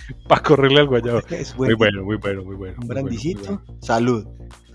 Para 0.27 0.41
correrle 0.43 0.79
al 0.81 0.87
guayabo. 0.87 1.21
Es 1.29 1.55
Muy 1.57 1.73
bueno. 1.73 2.03
muy 2.03 2.17
bueno, 2.17 2.43
muy 2.43 2.55
bueno. 2.55 2.75
Un 2.79 2.87
muy 2.87 2.87
bueno, 2.95 3.03
muy 3.03 3.09
brandicito. 3.09 3.43
bueno. 3.43 3.61
Salud. 3.81 4.25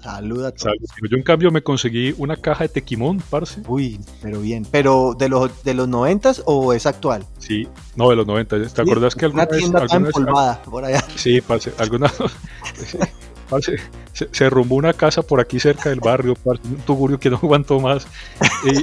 Salud 0.03 0.45
a 0.45 0.51
todos. 0.51 0.63
Salud. 0.63 1.09
Yo 1.11 1.17
en 1.17 1.23
cambio 1.23 1.53
me 1.53 1.63
conseguí 1.63 2.13
una 2.19 2.37
caja 2.37 2.65
de 2.65 2.69
tequimón, 2.71 3.23
parce. 3.31 3.61
Uy, 3.69 4.01
pero 4.21 4.41
bien. 4.41 4.67
¿Pero 4.69 5.15
de 5.17 5.29
los, 5.29 5.63
de 5.63 5.75
los 5.75 5.87
noventas 5.87 6.43
o 6.45 6.73
es 6.73 6.87
actual? 6.87 7.25
Sí, 7.39 7.69
no, 7.95 8.11
de 8.11 8.17
los 8.17 8.27
90. 8.27 8.69
¿Te 8.75 8.83
acordás 8.83 9.15
que 9.15 9.27
alguna 9.27 9.45
Una 9.45 9.51
vez, 9.53 9.59
tienda 9.61 9.79
tan 9.79 9.83
alguna 9.93 10.07
vez- 10.09 10.17
empolvada 10.17 10.63
por 10.63 10.85
allá. 10.85 11.05
Sí, 11.15 11.41
parce, 11.41 11.73
alguna 11.79 12.11
parce, 13.49 13.77
se, 14.13 14.29
se 14.33 14.51
rumbó 14.51 14.75
una 14.77 14.93
casa 14.93 15.23
por 15.23 15.41
aquí 15.41 15.61
cerca 15.61 15.91
del 15.91 16.01
barrio, 16.01 16.35
parce, 16.35 16.67
un 16.67 16.77
tugurio 16.79 17.21
que 17.21 17.31
no 17.31 17.37
aguantó 17.37 17.79
más. 17.81 18.07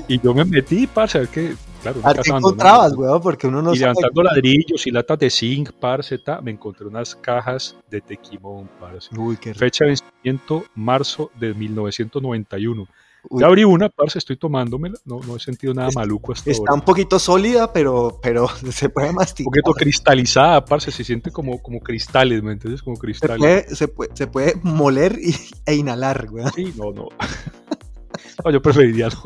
Y, 0.08 0.16
y 0.16 0.22
yo 0.22 0.34
me 0.34 0.46
metí, 0.46 0.88
parce, 0.88 1.18
a 1.18 1.22
ver 1.22 1.30
que, 1.30 1.56
claro, 1.82 2.00
una 2.00 2.10
¿A 2.10 2.14
qué 2.14 2.30
encontrabas, 2.30 2.94
weón? 2.94 3.22
Porque 3.22 3.48
uno 3.48 3.62
no 3.62 3.74
y 3.74 3.78
sabe. 3.78 3.94
levantando 3.94 4.24
ladrillos 4.24 4.86
y 4.88 4.92
latas 4.92 5.20
de 5.20 5.30
zinc, 5.30 5.72
parce, 5.80 6.18
ta, 6.20 6.42
me 6.42 6.52
encontré 6.52 6.86
unas 6.88 7.16
cajas 7.16 7.76
de 7.90 8.02
tequimón, 8.02 8.70
parce. 8.80 9.10
Uy, 9.18 9.38
qué 9.38 9.50
rico. 9.54 9.60
Fecha 9.60 9.86
de 9.86 9.92
vencimiento, 9.92 10.64
marzo 10.76 11.32
de 11.40 11.54
1991. 11.54 12.88
Uy, 13.30 13.42
Ya 13.42 13.48
abrí 13.48 13.66
una, 13.66 13.90
parce, 13.90 14.18
estoy 14.18 14.38
tomándomela, 14.38 14.96
no, 15.04 15.20
no 15.20 15.36
he 15.36 15.40
sentido 15.40 15.74
nada 15.74 15.90
maluco 15.94 16.32
hasta 16.32 16.52
Está 16.52 16.62
ahora. 16.72 16.74
un 16.76 16.82
poquito 16.86 17.20
sólida, 17.20 17.74
pero, 17.74 18.18
pero 18.22 18.48
se 18.72 18.88
puede 18.90 19.10
Un 19.10 19.16
masticar. 19.16 19.46
poquito 19.52 19.74
cristalizada, 19.74 20.64
parce, 20.64 20.90
se 20.92 21.04
siente 21.04 21.30
como, 21.30 21.62
como 21.62 21.82
cristales, 21.82 22.42
¿me 22.42 22.54
entiendes? 22.54 22.82
Como 22.82 22.96
Se 22.96 23.02
cristales. 23.02 23.38
puede, 23.38 23.76
se, 23.76 23.88
puede, 23.90 24.12
se 24.16 24.28
puede 24.28 24.54
moler 24.64 25.20
y, 25.22 25.36
e 25.66 25.76
inhalar, 25.76 26.28
weón. 26.32 26.52
Sí, 26.56 26.74
no, 26.78 26.92
no. 26.94 27.08
No, 28.44 28.52
yo 28.52 28.62
preferiría 28.62 29.10
no. 29.10 29.24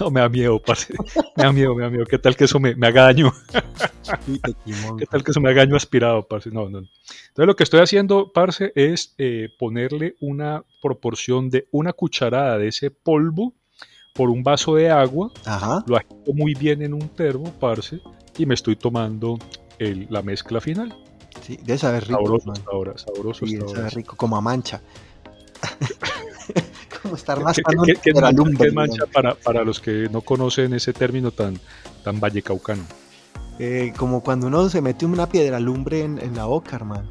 No, 0.00 0.10
me 0.10 0.20
da 0.20 0.28
miedo, 0.28 0.58
parce. 0.58 0.94
Me 1.36 1.44
da 1.44 1.52
miedo, 1.52 1.74
me 1.74 1.82
da 1.82 1.90
miedo. 1.90 2.06
¿Qué 2.06 2.18
tal 2.18 2.36
que 2.36 2.44
eso 2.44 2.58
me, 2.58 2.74
me 2.74 2.86
haga 2.86 3.02
daño? 3.02 3.32
¿Qué 4.98 5.06
tal 5.06 5.22
que 5.22 5.32
se 5.32 5.40
me 5.40 5.50
haga 5.50 5.64
aspirado, 5.76 6.26
parce? 6.26 6.50
No, 6.50 6.68
no. 6.70 6.78
Entonces 6.78 7.46
lo 7.46 7.56
que 7.56 7.64
estoy 7.64 7.80
haciendo, 7.80 8.32
parce, 8.32 8.72
es 8.74 9.14
eh, 9.18 9.50
ponerle 9.58 10.16
una 10.20 10.64
proporción 10.80 11.50
de 11.50 11.68
una 11.72 11.92
cucharada 11.92 12.58
de 12.58 12.68
ese 12.68 12.90
polvo 12.90 13.52
por 14.14 14.30
un 14.30 14.42
vaso 14.42 14.76
de 14.76 14.90
agua. 14.90 15.30
Lo 15.86 15.96
agito 15.96 16.32
muy 16.32 16.54
bien 16.54 16.82
en 16.82 16.94
un 16.94 17.08
termo, 17.10 17.52
parce, 17.60 18.00
y 18.38 18.46
me 18.46 18.54
estoy 18.54 18.76
tomando 18.76 19.38
la 19.78 20.22
mezcla 20.22 20.60
final. 20.60 20.96
Sí, 21.42 21.58
de 21.62 21.76
saber 21.76 22.06
rico. 22.06 22.20
Sabroso 22.20 22.52
hasta 22.52 22.70
ahora, 22.70 22.96
sabroso 22.96 23.46
sí, 23.46 23.58
hasta 23.58 23.90
rico, 23.90 24.16
como 24.16 24.36
a 24.36 24.40
mancha. 24.40 24.80
como 27.04 27.16
estar 27.16 27.38
más 27.42 27.54
¿Qué, 27.54 27.62
qué, 28.02 28.14
mancha 28.72 29.04
para, 29.12 29.34
para, 29.34 29.62
los 29.62 29.78
que 29.78 30.08
no 30.10 30.22
conocen 30.22 30.72
ese 30.72 30.94
término 30.94 31.30
tan, 31.30 31.60
tan 32.02 32.18
vallecaucano? 32.18 32.82
Eh, 33.58 33.92
como 33.98 34.22
cuando 34.22 34.46
uno 34.46 34.70
se 34.70 34.80
mete 34.80 35.04
una 35.04 35.28
piedra 35.28 35.60
lumbre 35.60 36.02
en, 36.02 36.18
en 36.18 36.34
la 36.34 36.46
boca, 36.46 36.76
hermano. 36.76 37.06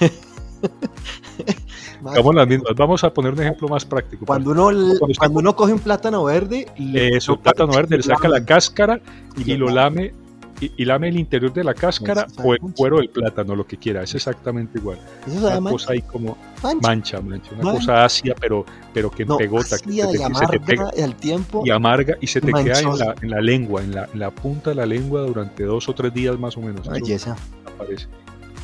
Vamos, 2.00 2.34
las 2.36 2.46
mismas. 2.46 2.72
Vamos 2.76 3.02
a 3.02 3.12
poner 3.12 3.32
un 3.32 3.40
ejemplo 3.40 3.66
más 3.68 3.84
práctico. 3.84 4.26
Cuando 4.26 4.52
uno, 4.52 4.70
cuando 5.18 5.40
uno 5.40 5.56
coge 5.56 5.72
un 5.72 5.80
plátano 5.80 6.22
verde, 6.22 6.66
eso, 6.94 7.36
plátano 7.36 7.72
verde, 7.72 7.96
le 7.96 8.04
saca 8.04 8.28
la 8.28 8.44
cáscara 8.44 9.00
y, 9.36 9.56
lo 9.56 9.68
lame 9.68 10.14
y, 10.60 10.84
lame 10.84 11.08
el 11.08 11.18
interior 11.18 11.52
de 11.52 11.64
la 11.64 11.74
cáscara 11.74 12.26
o 12.42 12.54
el 12.54 12.60
cuero 12.60 12.98
del 12.98 13.10
plátano, 13.10 13.54
lo 13.54 13.66
que 13.66 13.76
quiera, 13.76 14.02
es 14.02 14.14
exactamente 14.14 14.78
igual. 14.78 14.98
Eso 15.26 15.46
una 15.46 15.70
cosa 15.70 15.92
ahí 15.92 16.00
como 16.02 16.36
mancha, 16.82 17.20
mancha, 17.20 17.50
una 17.58 17.72
cosa 17.72 18.04
ácida, 18.04 18.34
pero, 18.40 18.64
pero 18.94 19.10
que 19.10 19.24
no, 19.24 19.36
pegota, 19.36 19.78
que 19.78 19.92
se 19.92 20.06
te, 20.06 20.16
y 20.16 20.34
se 20.34 20.46
te 20.46 20.60
pega 20.60 20.90
al 21.02 21.14
tiempo 21.16 21.62
y 21.64 21.70
amarga 21.70 22.16
y 22.20 22.26
se 22.26 22.40
te 22.40 22.52
queda 22.52 22.80
en 22.80 22.98
la, 22.98 23.14
en 23.20 23.30
la 23.30 23.40
lengua, 23.40 23.82
en 23.82 23.94
la, 23.94 24.08
en 24.12 24.18
la, 24.18 24.30
punta 24.30 24.70
de 24.70 24.76
la 24.76 24.86
lengua 24.86 25.22
durante 25.22 25.64
dos 25.64 25.88
o 25.88 25.94
tres 25.94 26.12
días 26.14 26.38
más 26.38 26.56
o 26.56 26.60
menos. 26.60 26.88
Belleza. 26.88 27.36
Aparece. 27.66 28.06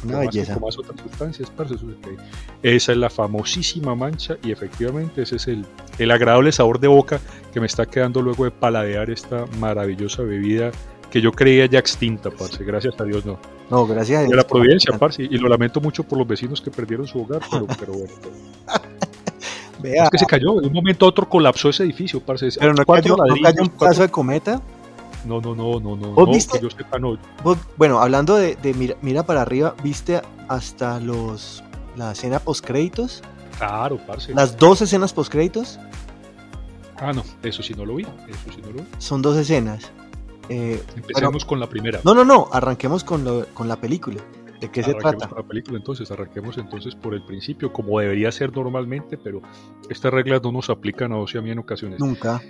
Una 0.04 0.20
belleza. 0.20 0.58
Más, 0.58 0.78
otras 0.78 1.00
sustancias, 1.00 1.50
parce, 1.50 1.76
esa 2.62 2.92
es 2.92 2.98
la 2.98 3.10
famosísima 3.10 3.94
mancha 3.94 4.36
y 4.42 4.50
efectivamente 4.50 5.22
ese 5.22 5.36
es 5.36 5.46
el, 5.46 5.64
el 5.98 6.10
agradable 6.10 6.50
sabor 6.52 6.80
de 6.80 6.88
boca 6.88 7.20
que 7.52 7.60
me 7.60 7.66
está 7.66 7.86
quedando 7.86 8.22
luego 8.22 8.44
de 8.44 8.50
paladear 8.50 9.10
esta 9.10 9.46
maravillosa 9.60 10.22
bebida 10.22 10.72
que 11.12 11.20
yo 11.20 11.30
creía 11.30 11.66
ya 11.66 11.78
extinta, 11.78 12.30
parce. 12.30 12.64
Gracias 12.64 12.98
a 12.98 13.04
Dios 13.04 13.26
no. 13.26 13.38
No, 13.68 13.86
gracias 13.86 14.16
a 14.16 14.20
Dios. 14.22 14.30
De 14.30 14.36
la 14.36 14.46
providencia, 14.46 14.98
parce. 14.98 15.22
Y 15.22 15.36
lo 15.36 15.46
lamento 15.46 15.78
mucho 15.78 16.04
por 16.04 16.18
los 16.18 16.26
vecinos 16.26 16.62
que 16.62 16.70
perdieron 16.70 17.06
su 17.06 17.20
hogar, 17.20 17.42
pero, 17.50 17.66
pero 17.78 17.92
bueno. 17.92 18.14
Vea. 19.80 20.04
Es 20.04 20.10
que 20.10 20.18
se 20.18 20.26
cayó, 20.26 20.60
de 20.60 20.68
un 20.68 20.72
momento 20.72 21.04
a 21.04 21.10
otro 21.10 21.28
colapsó 21.28 21.68
ese 21.68 21.82
edificio, 21.82 22.20
parce. 22.20 22.48
Pero 22.58 22.72
no 22.72 22.84
cayó, 22.86 23.14
¿no 23.16 23.34
cayó 23.42 23.62
un 23.62 23.68
pedazo 23.68 24.00
de 24.02 24.08
cometa. 24.08 24.62
No, 25.26 25.40
no, 25.40 25.54
no, 25.54 25.78
no, 25.78 25.96
no. 25.96 26.12
¿Vos 26.12 26.30
viste? 26.30 26.58
Yo 26.60 26.70
sepa, 26.70 26.98
no. 26.98 27.18
bueno, 27.76 28.00
hablando 28.00 28.36
de, 28.36 28.56
de 28.56 28.72
mira, 28.72 28.96
mira, 29.02 29.22
para 29.24 29.42
arriba, 29.42 29.74
¿viste 29.84 30.22
hasta 30.48 30.98
los 30.98 31.62
la 31.94 32.12
escena 32.12 32.38
post 32.38 32.64
créditos? 32.64 33.22
Claro, 33.58 33.98
parce. 34.06 34.32
Las 34.32 34.56
dos 34.56 34.80
escenas 34.80 35.12
post 35.12 35.30
créditos. 35.30 35.78
Ah, 36.96 37.12
no, 37.12 37.22
eso 37.42 37.62
sí 37.62 37.74
no 37.74 37.84
lo 37.84 37.96
vi. 37.96 38.04
Eso 38.04 38.54
sí 38.54 38.62
no 38.62 38.68
lo 38.68 38.78
vi. 38.78 38.88
Son 38.98 39.20
dos 39.20 39.36
escenas. 39.36 39.92
Eh, 40.52 40.82
Empecemos 40.96 41.44
con 41.46 41.58
la 41.60 41.66
primera. 41.66 42.00
No, 42.04 42.14
no, 42.14 42.24
no, 42.24 42.48
arranquemos 42.52 43.04
con, 43.04 43.24
lo, 43.24 43.46
con 43.54 43.68
la 43.68 43.76
película. 43.76 44.20
¿De 44.60 44.70
qué 44.70 44.82
se 44.82 44.92
trata? 44.94 45.28
Con 45.28 45.38
la 45.38 45.48
película, 45.48 45.78
entonces, 45.78 46.10
arranquemos 46.10 46.58
entonces 46.58 46.94
por 46.94 47.14
el 47.14 47.24
principio, 47.24 47.72
como 47.72 47.98
debería 47.98 48.30
ser 48.30 48.54
normalmente, 48.54 49.16
pero 49.16 49.40
estas 49.88 50.12
reglas 50.12 50.42
no 50.42 50.52
nos 50.52 50.68
aplican 50.68 51.12
a 51.12 51.16
vos 51.16 51.34
y 51.34 51.38
a 51.38 51.42
mí 51.42 51.50
en 51.50 51.58
ocasiones. 51.58 51.98
Nunca, 51.98 52.40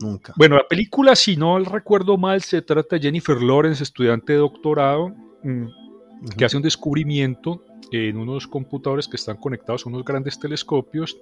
nunca. 0.00 0.32
Bueno, 0.36 0.56
la 0.56 0.66
película, 0.66 1.14
si 1.14 1.36
no 1.36 1.58
recuerdo 1.58 2.16
mal, 2.16 2.42
se 2.42 2.62
trata 2.62 2.96
de 2.96 3.02
Jennifer 3.02 3.40
Lawrence, 3.40 3.82
estudiante 3.82 4.32
de 4.32 4.38
doctorado, 4.38 5.10
mm, 5.44 5.66
que 6.36 6.44
hace 6.46 6.56
un 6.56 6.62
descubrimiento 6.62 7.62
en 7.92 8.16
unos 8.16 8.46
computadores 8.48 9.06
que 9.06 9.16
están 9.16 9.36
conectados 9.36 9.84
a 9.84 9.90
unos 9.90 10.04
grandes 10.04 10.40
telescopios 10.40 11.16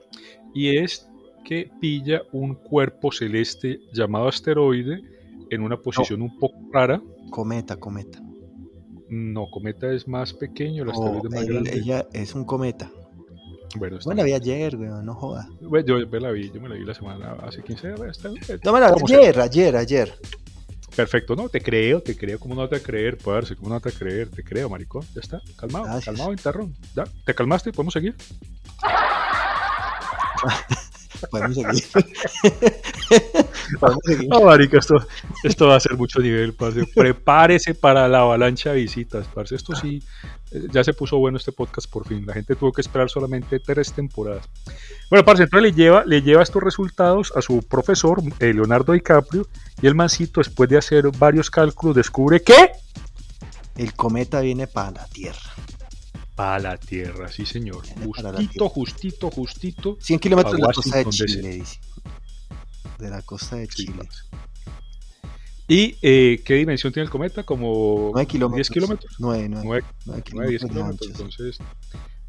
y 0.54 0.78
es 0.78 1.08
que 1.44 1.70
pilla 1.80 2.22
un 2.32 2.54
cuerpo 2.54 3.12
celeste 3.12 3.80
llamado 3.92 4.28
asteroide 4.28 5.15
en 5.50 5.62
una 5.62 5.76
posición 5.76 6.22
un 6.22 6.38
poco 6.38 6.56
rara. 6.72 7.00
Cometa, 7.30 7.76
cometa. 7.76 8.20
No, 9.08 9.48
cometa 9.50 9.92
es 9.92 10.08
más 10.08 10.34
pequeño, 10.34 10.82
el 10.82 10.90
asteroide 10.90 11.28
más 11.28 11.46
grande. 11.46 11.74
Ella 11.74 12.06
es 12.12 12.34
un 12.34 12.44
cometa. 12.44 12.90
Bueno, 13.76 13.98
bueno, 14.04 14.20
la 14.20 14.24
vi 14.24 14.32
ayer, 14.32 14.76
güey, 14.76 14.88
no 14.88 15.14
jodas. 15.14 15.46
yo, 15.84 16.06
me 16.06 16.20
la 16.20 16.30
vi, 16.30 16.50
yo 16.50 16.60
me 16.60 16.68
la 16.68 16.76
vi 16.76 16.84
la 16.84 16.94
semana, 16.94 17.36
hace 17.42 17.62
15 17.62 17.94
días. 17.94 18.20
No 18.64 18.72
me 18.72 18.80
la 18.80 18.92
vi 18.92 19.14
ayer, 19.14 19.40
ayer, 19.40 19.76
ayer. 19.76 20.14
Perfecto, 20.94 21.36
no, 21.36 21.48
te 21.50 21.60
creo, 21.60 22.00
te 22.00 22.16
creo, 22.16 22.38
¿cómo 22.38 22.54
no 22.54 22.66
te 22.68 22.76
a 22.76 22.80
creer? 22.80 23.18
Puede 23.18 23.54
¿cómo 23.56 23.68
no 23.68 23.80
te 23.80 23.90
a 23.90 23.92
creer? 23.92 24.30
Te 24.30 24.42
creo, 24.42 24.70
maricón, 24.70 25.04
ya 25.14 25.20
está, 25.20 25.42
calmado, 25.56 26.00
calmado, 26.02 26.32
interrón. 26.32 26.74
¿Ya? 26.94 27.04
¿Te 27.26 27.34
calmaste? 27.34 27.70
¿Podemos 27.70 27.92
seguir? 27.92 28.14
Podemos 33.80 34.04
seguir. 34.04 34.28
No, 34.28 34.42
marica, 34.42 34.78
esto, 34.78 34.94
esto 35.42 35.66
va 35.66 35.76
a 35.76 35.80
ser 35.80 35.96
mucho 35.96 36.20
nivel, 36.20 36.54
parce. 36.54 36.84
Prepárese 36.94 37.74
para 37.74 38.08
la 38.08 38.20
avalancha 38.20 38.72
de 38.72 38.76
visitas, 38.76 39.26
parce. 39.34 39.54
Esto 39.54 39.74
sí, 39.74 40.02
eh, 40.52 40.66
ya 40.70 40.84
se 40.84 40.92
puso 40.92 41.18
bueno 41.18 41.38
este 41.38 41.52
podcast 41.52 41.90
por 41.90 42.06
fin. 42.06 42.24
La 42.26 42.34
gente 42.34 42.54
tuvo 42.54 42.72
que 42.72 42.80
esperar 42.80 43.10
solamente 43.10 43.58
tres 43.58 43.92
temporadas. 43.92 44.48
Bueno, 45.10 45.24
parce, 45.24 45.44
entonces 45.44 45.70
le 45.70 45.76
lleva, 45.76 46.04
le 46.04 46.22
lleva 46.22 46.42
estos 46.42 46.62
resultados 46.62 47.32
a 47.36 47.42
su 47.42 47.62
profesor, 47.62 48.22
eh, 48.40 48.52
Leonardo 48.52 48.92
DiCaprio, 48.92 49.46
y 49.80 49.86
el 49.86 49.94
mancito, 49.94 50.40
después 50.40 50.68
de 50.68 50.78
hacer 50.78 51.08
varios 51.18 51.50
cálculos, 51.50 51.96
descubre 51.96 52.42
que... 52.42 52.72
El 53.76 53.94
cometa 53.94 54.40
viene 54.40 54.66
para 54.66 54.92
la 54.92 55.06
Tierra. 55.06 55.55
Para 56.36 56.58
la 56.60 56.76
Tierra, 56.76 57.28
sí 57.28 57.44
señor. 57.46 57.82
Justito, 58.04 58.68
justito, 58.68 59.30
justito. 59.30 59.96
100 60.00 60.20
kilómetros 60.20 60.54
de 60.54 60.62
la 60.62 60.72
costa 60.72 60.98
de 60.98 61.06
Chile, 61.06 61.48
dice 61.48 61.80
de 62.98 63.10
la 63.10 63.22
costa 63.22 63.56
de 63.56 63.68
Chile. 63.68 64.08
¿Y 65.68 65.96
eh, 66.00 66.42
qué 66.44 66.54
dimensión 66.54 66.92
tiene 66.92 67.04
el 67.04 67.10
cometa? 67.10 67.42
Como 67.42 68.10
9 68.12 68.26
kilómetros. 68.26 68.68
10 68.68 68.70
kilómetros. 68.70 69.16
9, 69.18 69.48
9, 69.48 69.84
9, 70.04 70.24
9 70.32 70.50
10 70.50 70.64
kilómetros. 70.66 71.10
Entonces, 71.10 71.58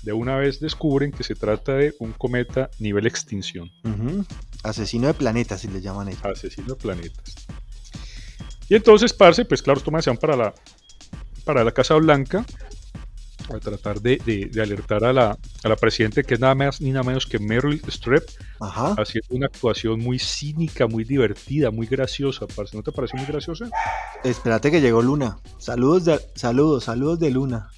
de 0.01 0.13
una 0.13 0.37
vez 0.37 0.59
descubren 0.59 1.11
que 1.11 1.23
se 1.23 1.35
trata 1.35 1.73
de 1.73 1.93
un 1.99 2.13
cometa 2.13 2.69
nivel 2.79 3.05
extinción. 3.05 3.69
Uh 3.83 3.89
-huh. 3.89 4.25
Asesino 4.63 5.07
de 5.07 5.13
planetas, 5.13 5.61
si 5.61 5.67
le 5.67 5.81
llaman 5.81 6.07
ellos. 6.07 6.25
Asesino 6.25 6.69
de 6.69 6.75
planetas. 6.75 7.35
Y 8.69 8.75
entonces, 8.75 9.13
parce, 9.13 9.45
pues 9.45 9.61
claro, 9.61 9.81
toman 9.81 10.01
se 10.01 10.09
van 10.09 10.17
para 10.17 10.35
la, 10.35 10.53
para 11.45 11.63
la 11.63 11.71
Casa 11.71 11.93
Blanca 11.95 12.43
a 13.49 13.59
tratar 13.59 14.01
de, 14.01 14.17
de, 14.51 14.61
alertar 14.61 15.03
a 15.05 15.13
la, 15.13 15.37
a 15.63 15.69
la 15.69 15.75
presidenta 15.75 16.23
que 16.23 16.33
es 16.33 16.39
nada 16.39 16.55
más 16.55 16.81
ni 16.81 16.91
nada 16.91 17.03
menos 17.03 17.25
que 17.25 17.39
Meryl 17.39 17.81
Streep 17.87 18.23
haciendo 18.59 19.35
una 19.35 19.47
actuación 19.47 19.99
muy 19.99 20.19
cínica, 20.19 20.87
muy 20.87 21.03
divertida, 21.03 21.71
muy 21.71 21.87
graciosa. 21.87 22.45
¿No 22.73 22.83
te 22.83 22.91
pareció 22.91 23.17
muy 23.17 23.27
graciosa? 23.27 23.69
Espérate 24.23 24.71
que 24.71 24.81
llegó 24.81 25.01
Luna. 25.01 25.39
Saludos, 25.57 26.05
de, 26.05 26.19
saludos, 26.35 26.85
saludos 26.85 27.19
de 27.19 27.31
Luna. 27.31 27.69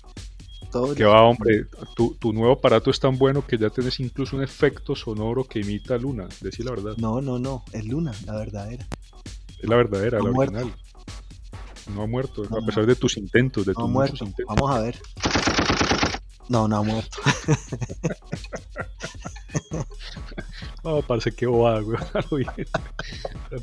Todo 0.71 0.93
que 0.93 1.03
va, 1.03 1.23
hombre, 1.23 1.65
tu, 1.95 2.13
tu, 2.15 2.31
nuevo 2.31 2.53
aparato 2.53 2.91
es 2.91 2.99
tan 2.99 3.17
bueno 3.17 3.45
que 3.45 3.57
ya 3.57 3.71
tienes 3.71 3.99
incluso 3.99 4.37
un 4.37 4.43
efecto 4.43 4.95
sonoro 4.95 5.43
que 5.43 5.59
imita 5.59 5.95
a 5.95 5.97
Luna, 5.97 6.27
decir 6.41 6.65
la 6.65 6.71
verdad. 6.71 6.93
No, 6.97 7.21
no, 7.21 7.39
no, 7.39 7.63
es 7.71 7.85
Luna, 7.85 8.11
la 8.25 8.35
verdadera. 8.35 8.85
Es 9.59 9.67
la 9.67 9.75
verdadera, 9.75 10.19
la 10.19 10.29
original. 10.29 10.71
No 11.95 12.03
ha 12.03 12.07
muerto, 12.07 12.43
a 12.43 12.63
pesar 12.63 12.85
de 12.85 12.95
tus 12.95 13.17
intentos, 13.17 13.65
de 13.65 13.73
tus 13.73 13.89
muchos 13.89 14.21
intentos. 14.21 14.55
Vamos 14.55 14.69
a 14.69 14.81
ver. 14.81 14.99
No, 16.49 16.67
no 16.67 16.77
ha 16.77 16.83
muerto. 16.83 17.19
no, 20.83 21.01
parece 21.03 21.31
que 21.31 21.45
bobada, 21.45 21.81
güey. 22.29 22.45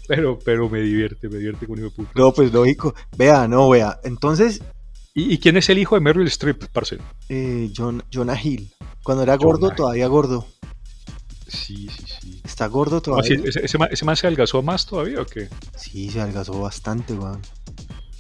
pero, 0.07 0.39
pero 0.39 0.71
me 0.71 0.81
divierte, 0.81 1.29
me 1.29 1.39
divierte 1.39 1.67
con 1.67 1.79
hijo 1.79 1.91
puta. 1.91 2.13
No, 2.15 2.33
pues 2.33 2.53
lógico. 2.53 2.95
Vea, 3.17 3.49
no, 3.49 3.69
vea. 3.69 3.99
Entonces. 4.05 4.63
¿Y, 5.15 5.33
¿Y, 5.33 5.39
quién 5.39 5.57
es 5.57 5.69
el 5.71 5.79
hijo 5.79 5.97
de 5.97 6.03
Meryl 6.03 6.29
Streep, 6.29 6.67
parce? 6.73 6.99
Eh, 7.29 7.73
John, 7.75 8.05
Jonah 8.13 8.41
Hill. 8.41 8.71
Cuando 9.03 9.25
era 9.25 9.35
gordo, 9.37 9.71
todavía 9.71 10.07
gordo. 10.07 10.47
Sí, 11.49 11.89
sí, 11.89 12.05
sí. 12.21 12.41
Está 12.45 12.67
gordo 12.67 13.01
todavía. 13.01 13.41
ese, 13.45 13.65
ese, 13.65 13.79
man, 13.79 13.89
¿Ese 13.91 14.05
man 14.05 14.17
se 14.17 14.27
adelgazó 14.27 14.63
más 14.63 14.85
todavía 14.85 15.23
o 15.23 15.27
qué? 15.27 15.49
Sí, 15.77 16.11
se 16.11 16.21
adelgazó 16.21 16.61
bastante, 16.61 17.15
weón. 17.15 17.41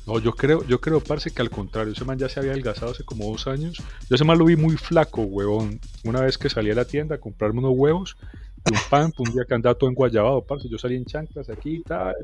No, 0.06 0.20
yo 0.20 0.32
creo, 0.32 0.64
yo 0.64 0.80
creo, 0.80 1.00
parce, 1.00 1.32
que 1.32 1.42
al 1.42 1.50
contrario, 1.50 1.92
ese 1.92 2.04
man 2.04 2.16
ya 2.16 2.28
se 2.28 2.38
había 2.38 2.52
adelgazado 2.52 2.92
hace 2.92 3.04
como 3.04 3.28
dos 3.30 3.48
años. 3.48 3.76
Yo 4.08 4.14
ese 4.14 4.24
man 4.24 4.38
lo 4.38 4.44
vi 4.44 4.54
muy 4.54 4.76
flaco, 4.76 5.22
huevón. 5.22 5.80
Una 6.04 6.20
vez 6.20 6.38
que 6.38 6.48
salí 6.48 6.70
a 6.70 6.74
la 6.76 6.84
tienda 6.84 7.16
a 7.16 7.18
comprarme 7.18 7.58
unos 7.58 7.72
huevos 7.74 8.16
y 8.64 8.70
un 8.70 8.78
pan, 8.88 9.12
un 9.18 9.32
día 9.32 9.44
que 9.48 9.54
andaba 9.54 9.74
todo 9.74 9.90
enguayabado, 9.90 10.42
parce. 10.46 10.68
Yo 10.68 10.78
salí 10.78 10.94
en 10.94 11.04
chanclas 11.04 11.50
aquí 11.50 11.76
y 11.76 11.82
tal. 11.82 12.14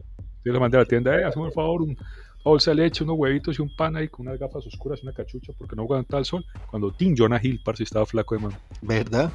Yo 0.44 0.52
le 0.52 0.60
mandé 0.60 0.76
a 0.76 0.80
la 0.80 0.86
tienda, 0.86 1.18
eh, 1.18 1.24
hazme 1.24 1.42
un 1.42 1.52
favor, 1.52 1.82
un 1.82 1.96
bolsa 2.44 2.70
de 2.70 2.76
leche, 2.76 3.02
unos 3.04 3.16
huevitos 3.18 3.58
y 3.58 3.62
un 3.62 3.74
pan 3.74 3.96
ahí 3.96 4.08
con 4.08 4.26
unas 4.26 4.38
gafas 4.38 4.66
oscuras 4.66 5.00
y 5.02 5.06
una 5.06 5.14
cachucha 5.14 5.52
porque 5.58 5.74
no 5.74 5.82
aguanta 5.82 6.18
el 6.18 6.24
sol. 6.24 6.44
Cuando 6.70 6.92
Tim 6.92 7.14
Jonah 7.16 7.40
Hill, 7.42 7.60
parce, 7.64 7.82
estaba 7.82 8.06
flaco 8.06 8.36
de 8.36 8.42
mano. 8.42 8.56
¿Verdad? 8.80 9.32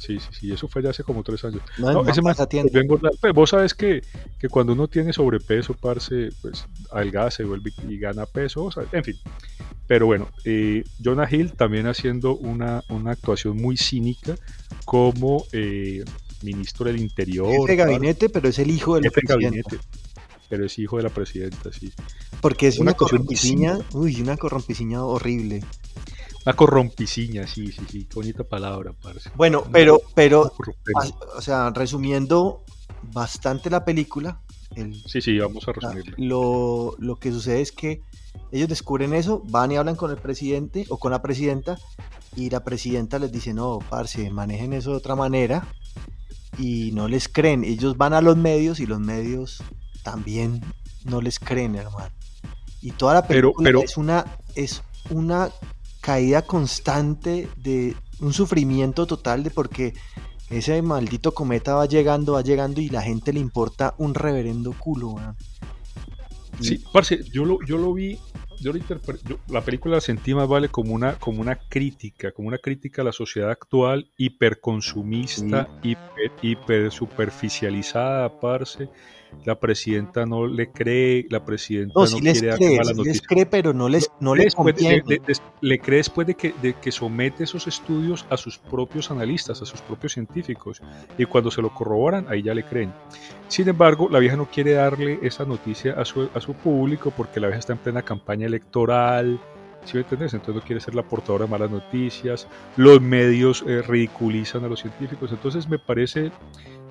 Sí, 0.00 0.18
sí, 0.18 0.28
sí, 0.32 0.52
eso 0.52 0.66
fue 0.66 0.82
ya 0.82 0.90
hace 0.90 1.04
como 1.04 1.22
tres 1.22 1.44
años. 1.44 1.62
No, 1.78 1.92
No, 1.92 2.08
ese 2.10 2.22
engordar. 2.80 3.12
Pues 3.20 3.34
vos 3.34 3.50
sabes 3.50 3.74
que, 3.74 4.02
que 4.38 4.48
cuando 4.48 4.72
uno 4.72 4.88
tiene 4.88 5.12
sobrepeso, 5.12 5.74
parce, 5.74 6.30
pues 6.40 6.64
adelgaza, 6.90 7.30
se 7.30 7.44
vuelve 7.44 7.70
y 7.86 7.98
gana 7.98 8.24
peso, 8.24 8.64
o 8.64 8.72
sea, 8.72 8.84
en 8.92 9.04
fin. 9.04 9.16
Pero 9.86 10.06
bueno, 10.06 10.28
eh, 10.44 10.84
Jonah 11.04 11.28
Hill 11.30 11.52
también 11.52 11.86
haciendo 11.86 12.36
una, 12.36 12.82
una 12.88 13.10
actuación 13.10 13.56
muy 13.56 13.76
cínica 13.76 14.36
como 14.84 15.44
eh, 15.52 16.02
ministro 16.42 16.86
del 16.86 16.98
Interior. 16.98 17.48
Jefe 17.48 17.72
de 17.72 17.76
gabinete, 17.76 18.28
pero 18.28 18.48
es 18.48 18.58
el 18.58 18.70
hijo 18.70 18.94
del 18.94 19.04
jefe 19.04 19.20
de 19.20 19.26
presidente. 19.26 19.62
gabinete. 19.68 19.88
Pero 20.48 20.64
es 20.64 20.78
hijo 20.78 20.96
de 20.96 21.02
la 21.04 21.10
presidenta, 21.10 21.70
sí. 21.72 21.92
Porque 22.40 22.68
es 22.68 22.78
Una 22.78 22.90
una, 22.90 22.96
corrompiciña, 22.96 23.78
uy, 23.92 24.20
una 24.20 24.36
corrompiciña 24.36 25.04
horrible. 25.04 25.62
Una 26.46 26.56
corrompiciña, 26.56 27.46
sí, 27.46 27.70
sí, 27.72 27.82
sí. 27.88 28.04
Qué 28.06 28.14
bonita 28.14 28.44
palabra, 28.44 28.92
parce. 29.02 29.30
Bueno, 29.36 29.64
pero, 29.70 30.00
pero, 30.14 30.50
corruptencia. 30.56 31.14
a- 31.34 31.38
o 31.38 31.42
sea, 31.42 31.70
resumiendo 31.70 32.64
bastante 33.12 33.68
la 33.70 33.84
película, 33.84 34.40
el, 34.74 34.94
Sí, 35.06 35.20
sí, 35.20 35.38
vamos 35.38 35.64
a 35.68 35.72
la- 35.72 35.92
resumirla. 35.92 36.14
lo, 36.18 36.94
lo 36.98 37.16
que 37.16 37.30
sucede 37.32 37.60
es 37.60 37.72
que 37.72 38.02
ellos 38.52 38.68
descubren 38.68 39.12
eso, 39.12 39.42
van 39.48 39.72
y 39.72 39.76
hablan 39.76 39.96
con 39.96 40.10
el 40.10 40.16
presidente 40.16 40.86
o 40.88 40.98
con 40.98 41.10
la 41.12 41.20
presidenta, 41.20 41.78
y 42.36 42.48
la 42.48 42.62
presidenta 42.64 43.18
les 43.18 43.32
dice, 43.32 43.52
no, 43.52 43.80
parce, 43.90 44.30
manejen 44.30 44.72
eso 44.72 44.92
de 44.92 44.96
otra 44.96 45.16
manera, 45.16 45.66
y 46.58 46.90
no 46.92 47.06
les 47.08 47.28
creen. 47.28 47.64
Ellos 47.64 47.96
van 47.96 48.12
a 48.14 48.20
los 48.20 48.36
medios 48.36 48.80
y 48.80 48.86
los 48.86 49.00
medios 49.00 49.62
también 50.02 50.60
no 51.04 51.20
les 51.20 51.38
creen, 51.38 51.74
hermano. 51.74 52.10
Y 52.80 52.92
toda 52.92 53.14
la 53.14 53.26
Pero- 53.26 53.48
película 53.52 53.66
pero- 53.68 53.82
es 53.82 53.96
una 53.96 54.24
es 54.54 54.82
una 55.10 55.50
caída 56.00 56.42
constante 56.42 57.48
de 57.56 57.94
un 58.20 58.32
sufrimiento 58.32 59.06
total 59.06 59.42
de 59.42 59.50
porque 59.50 59.94
ese 60.50 60.82
maldito 60.82 61.32
cometa 61.32 61.74
va 61.74 61.86
llegando, 61.86 62.32
va 62.34 62.42
llegando 62.42 62.80
y 62.80 62.88
la 62.88 63.02
gente 63.02 63.32
le 63.32 63.40
importa 63.40 63.94
un 63.98 64.14
reverendo 64.14 64.72
culo. 64.78 65.14
Sí, 66.60 66.82
parce, 66.92 67.24
yo 67.32 67.44
lo, 67.44 67.58
yo 67.66 67.78
lo 67.78 67.94
vi, 67.94 68.18
yo 68.60 68.72
lo 68.72 68.78
yo- 68.78 69.38
la 69.48 69.62
película 69.64 69.94
la 69.96 70.00
sentí 70.00 70.34
más 70.34 70.48
vale 70.48 70.68
como 70.68 70.92
una, 70.92 71.14
como 71.14 71.40
una 71.40 71.56
crítica, 71.56 72.32
como 72.32 72.48
una 72.48 72.58
crítica 72.58 73.02
a 73.02 73.04
la 73.04 73.12
sociedad 73.12 73.50
actual, 73.50 74.10
hiperconsumista, 74.18 75.68
hiper, 75.82 76.32
hiper 76.42 76.90
superficializada, 76.92 78.28
parce. 78.40 78.88
La 79.44 79.58
presidenta 79.58 80.26
no 80.26 80.46
le 80.46 80.70
cree, 80.70 81.26
la 81.30 81.44
presidenta 81.44 81.94
No, 81.96 82.00
no, 82.02 82.06
sí 82.06 82.20
les 82.20 82.32
quiere 82.34 82.48
dar 82.48 82.58
cree, 82.58 82.76
malas 82.76 82.96
sí 82.96 83.04
les 83.04 83.22
cree, 83.22 83.46
pero 83.46 83.72
no 83.72 83.88
les 83.88 84.10
no 84.20 84.34
Le 84.34 84.44
les 84.44 84.52
de- 84.52 84.56
conviene. 84.56 85.02
de- 85.06 85.18
de- 85.26 85.36
le 85.62 85.78
cree 85.78 85.96
después 85.98 86.26
de 86.26 86.34
que, 86.34 86.52
de 86.60 86.74
que 86.74 86.92
somete 86.92 87.44
esos 87.44 87.66
estudios 87.66 88.26
a 88.28 88.36
sus 88.36 88.58
propios 88.58 89.10
analistas, 89.10 89.62
a 89.62 89.66
sus 89.66 89.80
propios 89.80 90.12
científicos, 90.12 90.82
y 91.16 91.24
cuando 91.24 91.50
se 91.50 91.62
lo 91.62 91.70
corroboran, 91.70 92.26
ahí 92.28 92.42
ya 92.42 92.52
le 92.54 92.64
creen. 92.64 92.92
Sin 93.48 93.68
embargo, 93.68 94.08
la 94.10 94.18
vieja 94.18 94.36
no 94.36 94.46
quiere 94.46 94.72
darle 94.72 95.18
esa 95.22 95.44
noticia 95.44 95.94
a 95.94 96.04
su, 96.04 96.28
a 96.34 96.40
su 96.40 96.52
público 96.54 97.10
porque 97.16 97.40
la 97.40 97.46
vieja 97.48 97.60
está 97.60 97.72
en 97.72 97.78
plena 97.78 98.02
campaña 98.02 98.46
electoral, 98.46 99.40
¿sí 99.84 99.96
me 99.96 100.02
entiendes? 100.02 100.34
Entonces 100.34 100.54
no 100.56 100.60
quiere 100.66 100.80
ser 100.80 100.94
la 100.94 101.02
portadora 101.02 101.46
de 101.46 101.50
malas 101.50 101.70
noticias, 101.70 102.46
los 102.76 103.00
medios 103.00 103.64
eh, 103.66 103.80
ridiculizan 103.82 104.64
a 104.64 104.68
los 104.68 104.80
científicos, 104.80 105.30
entonces 105.32 105.66
me 105.68 105.78
parece... 105.78 106.30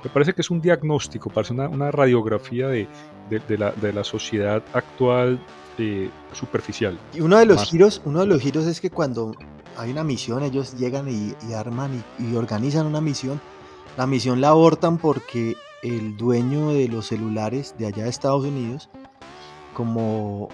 Me 0.04 0.10
parece 0.10 0.34
que 0.34 0.42
es 0.42 0.50
un 0.50 0.62
diagnóstico, 0.62 1.30
parece 1.30 1.54
una, 1.54 1.68
una 1.68 1.92
radiografía 1.92 2.68
de, 2.68 2.88
de- 3.30 3.40
de 3.40 3.58
la, 3.58 3.72
de 3.72 3.92
la 3.94 4.04
sociedad 4.04 4.64
actual 4.74 5.40
eh, 5.78 6.10
superficial. 6.34 6.98
Y 7.14 7.22
uno 7.22 7.38
de 7.38 7.46
los 7.46 7.58
Más. 7.58 7.70
giros, 7.70 8.02
uno 8.06 8.20
de 8.22 8.26
los 8.28 8.42
giros 8.42 8.66
es 8.66 8.80
que 8.82 8.90
cuando 8.90 9.34
hay 9.78 9.92
una 9.92 10.04
misión, 10.04 10.44
ellos 10.44 10.78
llegan 10.78 11.08
y, 11.10 11.34
y 11.50 11.54
arman 11.54 12.04
y, 12.20 12.32
y 12.32 12.36
organizan 12.36 12.86
una 12.86 13.02
misión. 13.02 13.40
La 13.98 14.06
misión 14.08 14.40
la 14.42 14.50
abortan 14.50 14.98
porque 14.98 15.56
el 15.84 16.16
dueño 16.18 16.70
de 16.72 16.88
los 16.88 17.08
celulares 17.08 17.76
de 17.78 17.88
allá 17.88 18.04
de 18.04 18.10
Estados 18.10 18.46
Unidos, 18.46 18.90
como 19.74 20.50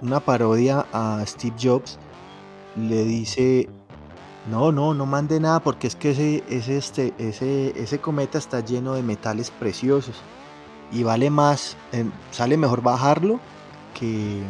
una 0.00 0.20
parodia 0.20 0.86
a 0.92 1.22
Steve 1.26 1.56
Jobs, 1.60 1.98
le 2.76 3.04
dice 3.04 3.68
no, 4.46 4.72
no, 4.72 4.94
no 4.94 5.06
mande 5.06 5.38
nada 5.40 5.60
porque 5.60 5.86
es 5.86 5.96
que 5.96 6.10
ese, 6.10 6.42
ese, 6.48 6.78
este, 6.78 7.14
ese, 7.18 7.78
ese 7.80 7.98
cometa 8.00 8.38
está 8.38 8.60
lleno 8.60 8.94
de 8.94 9.02
metales 9.02 9.50
preciosos 9.50 10.16
y 10.92 11.02
vale 11.02 11.30
más, 11.30 11.76
em, 11.92 12.10
sale 12.30 12.56
mejor 12.56 12.82
bajarlo 12.82 13.38
que, 13.98 14.42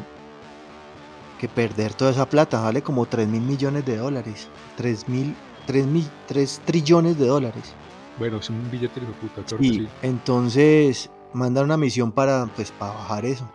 que 1.39 1.49
perder 1.49 1.95
toda 1.95 2.13
esa 2.13 2.29
plata, 2.29 2.61
vale 2.61 2.83
como 2.83 3.07
3 3.07 3.29
mil 3.29 3.43
millones 3.43 3.85
de 3.85 3.97
dólares, 3.97 4.49
3 4.77 5.09
mil, 5.09 5.35
3 5.67 5.87
mil, 5.87 6.09
3 6.27 6.63
trillones 6.65 7.19
de 7.19 7.27
dólares. 7.27 7.75
Bueno, 8.19 8.39
es 8.39 8.51
un 8.51 8.71
billete 8.71 9.01
de 9.01 9.07
puta, 9.07 9.43
claro 9.43 9.59
que 9.59 9.67
Y 9.67 9.75
sí. 9.75 9.89
entonces 10.03 11.11
mandan 11.33 11.65
una 11.65 11.77
misión 11.77 12.13
para, 12.13 12.47
pues, 12.55 12.71
para 12.71 12.93
bajar 12.93 13.25
eso. 13.25 13.49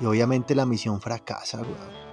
Y 0.00 0.06
obviamente 0.06 0.54
la 0.54 0.66
misión 0.66 1.00
fracasa, 1.00 1.58
weón. 1.58 2.04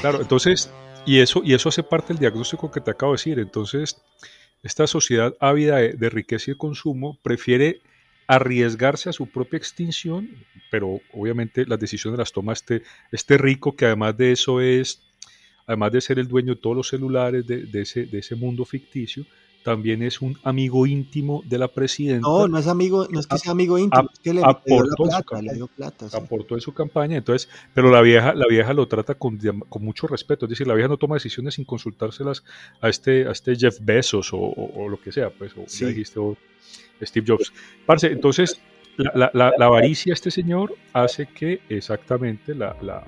Claro, 0.00 0.20
entonces, 0.20 0.70
y 1.04 1.18
eso, 1.20 1.42
y 1.44 1.54
eso 1.54 1.68
hace 1.68 1.82
parte 1.82 2.08
del 2.08 2.20
diagnóstico 2.20 2.70
que 2.70 2.80
te 2.80 2.90
acabo 2.90 3.12
de 3.12 3.16
decir. 3.16 3.38
Entonces, 3.38 4.00
esta 4.62 4.86
sociedad 4.86 5.34
ávida 5.40 5.76
de, 5.76 6.10
riqueza 6.10 6.50
y 6.50 6.54
de 6.54 6.58
consumo 6.58 7.18
prefiere 7.22 7.80
arriesgarse 8.28 9.10
a 9.10 9.12
su 9.12 9.26
propia 9.26 9.56
extinción, 9.56 10.30
pero 10.70 11.00
obviamente 11.12 11.66
las 11.66 11.80
decisiones 11.80 12.18
las 12.18 12.32
toma 12.32 12.52
este, 12.52 12.82
este 13.10 13.36
rico 13.36 13.74
que 13.74 13.86
además 13.86 14.16
de 14.16 14.32
eso 14.32 14.60
es, 14.60 15.02
además 15.66 15.92
de 15.92 16.00
ser 16.00 16.18
el 16.18 16.28
dueño 16.28 16.54
de 16.54 16.60
todos 16.60 16.76
los 16.76 16.88
celulares 16.88 17.46
de 17.46 17.68
ese, 17.72 18.06
de 18.06 18.18
ese 18.18 18.36
mundo 18.36 18.64
ficticio, 18.64 19.26
también 19.64 20.02
es 20.02 20.20
un 20.20 20.38
amigo 20.42 20.86
íntimo 20.86 21.42
de 21.46 21.58
la 21.58 21.68
presidenta. 21.68 22.26
No, 22.28 22.48
no 22.48 22.58
es 22.58 22.66
amigo, 22.66 23.06
no 23.10 23.20
es 23.20 23.26
que 23.26 23.38
sea 23.38 23.52
amigo 23.52 23.78
íntimo, 23.78 24.08
es 24.12 24.18
que 24.18 24.34
le, 24.34 24.40
le 24.40 24.40
dio 24.40 24.46
la 24.46 24.50
aportó 24.52 25.04
plata, 25.04 25.42
le 25.42 25.54
dio 25.54 25.66
plata. 25.68 26.08
sí. 26.08 26.16
aportó 26.16 26.54
en 26.54 26.60
su 26.60 26.72
campaña, 26.74 27.16
entonces, 27.16 27.48
pero 27.74 27.90
la 27.90 28.00
vieja, 28.00 28.34
la 28.34 28.46
vieja 28.48 28.72
lo 28.74 28.86
trata 28.88 29.14
con, 29.14 29.38
con 29.68 29.84
mucho 29.84 30.06
respeto, 30.06 30.46
es 30.46 30.50
decir, 30.50 30.66
la 30.66 30.74
vieja 30.74 30.88
no 30.88 30.96
toma 30.96 31.14
decisiones 31.16 31.54
sin 31.54 31.64
consultárselas 31.64 32.42
a 32.80 32.88
este, 32.88 33.26
a 33.26 33.32
este 33.32 33.54
Jeff 33.56 33.78
Bezos 33.80 34.32
o, 34.32 34.38
o- 34.38 34.84
o 34.84 34.88
lo 34.88 35.00
que 35.00 35.12
sea, 35.12 35.30
pues, 35.30 35.52
o 35.56 35.64
Sí. 35.66 35.84
ya 35.84 35.88
dijiste, 35.88 36.18
o 36.18 36.36
Steve 37.02 37.26
Jobs. 37.28 37.52
Parce, 37.86 38.06
entonces, 38.08 38.60
la, 38.96 39.12
la- 39.14 39.30
la- 39.32 39.52
la 39.56 39.66
avaricia 39.66 40.10
de 40.10 40.14
este 40.14 40.30
señor 40.30 40.74
hace 40.92 41.26
que 41.26 41.60
exactamente 41.68 42.54
la, 42.54 42.76
la, 42.82 43.04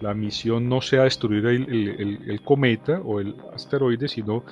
la 0.00 0.14
misión 0.14 0.68
no 0.68 0.80
sea 0.80 1.02
destruir 1.04 1.44
el, 1.46 1.62
el- 1.68 1.88
el- 2.00 2.30
el 2.30 2.40
cometa 2.42 3.00
o 3.00 3.20
el 3.20 3.34
asteroide, 3.54 4.08
sino 4.08 4.44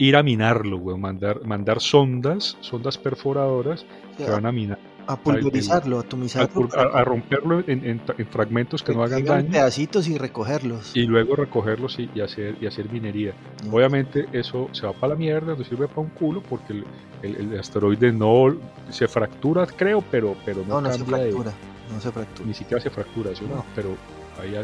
ir 0.00 0.16
a 0.16 0.22
minarlo, 0.24 0.78
güey, 0.78 0.98
mandar, 0.98 1.44
mandar 1.44 1.80
sondas, 1.80 2.56
sondas 2.60 2.98
perforadoras 2.98 3.84
que 4.16 4.24
van 4.28 4.46
a 4.46 4.50
minar 4.52 4.78
a 5.06 5.16
pulverizarlo, 5.16 5.96
a 5.98 6.00
atomizarlo, 6.02 6.68
a, 6.76 7.00
a- 7.00 7.04
romperlo 7.04 7.58
en, 7.66 7.84
en- 7.84 8.00
en 8.16 8.26
fragmentos 8.28 8.82
que 8.82 8.94
no 8.94 9.02
hagan 9.02 9.24
daño 9.24 9.50
pedacitos 9.50 10.06
y 10.06 10.16
recogerlos. 10.18 10.94
y 10.96 11.02
luego 11.02 11.34
recogerlos 11.34 11.98
y, 11.98 12.08
y 12.14 12.20
hacer, 12.20 12.56
y 12.60 12.66
hacer 12.66 12.88
minería. 12.92 13.32
Obviamente 13.72 14.26
eso 14.32 14.68
se 14.72 14.86
va 14.86 14.92
para 14.92 15.14
la 15.14 15.18
mierda, 15.18 15.56
no 15.56 15.64
sirve 15.64 15.88
para 15.88 16.02
un 16.02 16.10
culo 16.10 16.42
porque 16.42 16.72
el, 16.74 16.84
el- 17.22 17.36
el 17.52 17.58
asteroide 17.58 18.12
no 18.12 18.54
se 18.90 19.08
fractura, 19.08 19.66
creo, 19.66 20.02
pero, 20.10 20.36
pero 20.44 20.62
no, 20.62 20.74
No, 20.74 20.80
no 20.82 20.92
se 20.92 20.98
cambia 20.98 21.16
de- 21.16 21.22
fractura, 21.32 21.52
no 21.92 22.00
se 22.00 22.12
fractura. 22.12 22.46
ni 22.48 22.54
siquiera 22.54 22.80
se 22.82 22.90
fractura, 22.90 23.34
¿sí 23.34 23.44
no? 23.48 23.64
Pero 23.74 23.96
ahí 24.40 24.54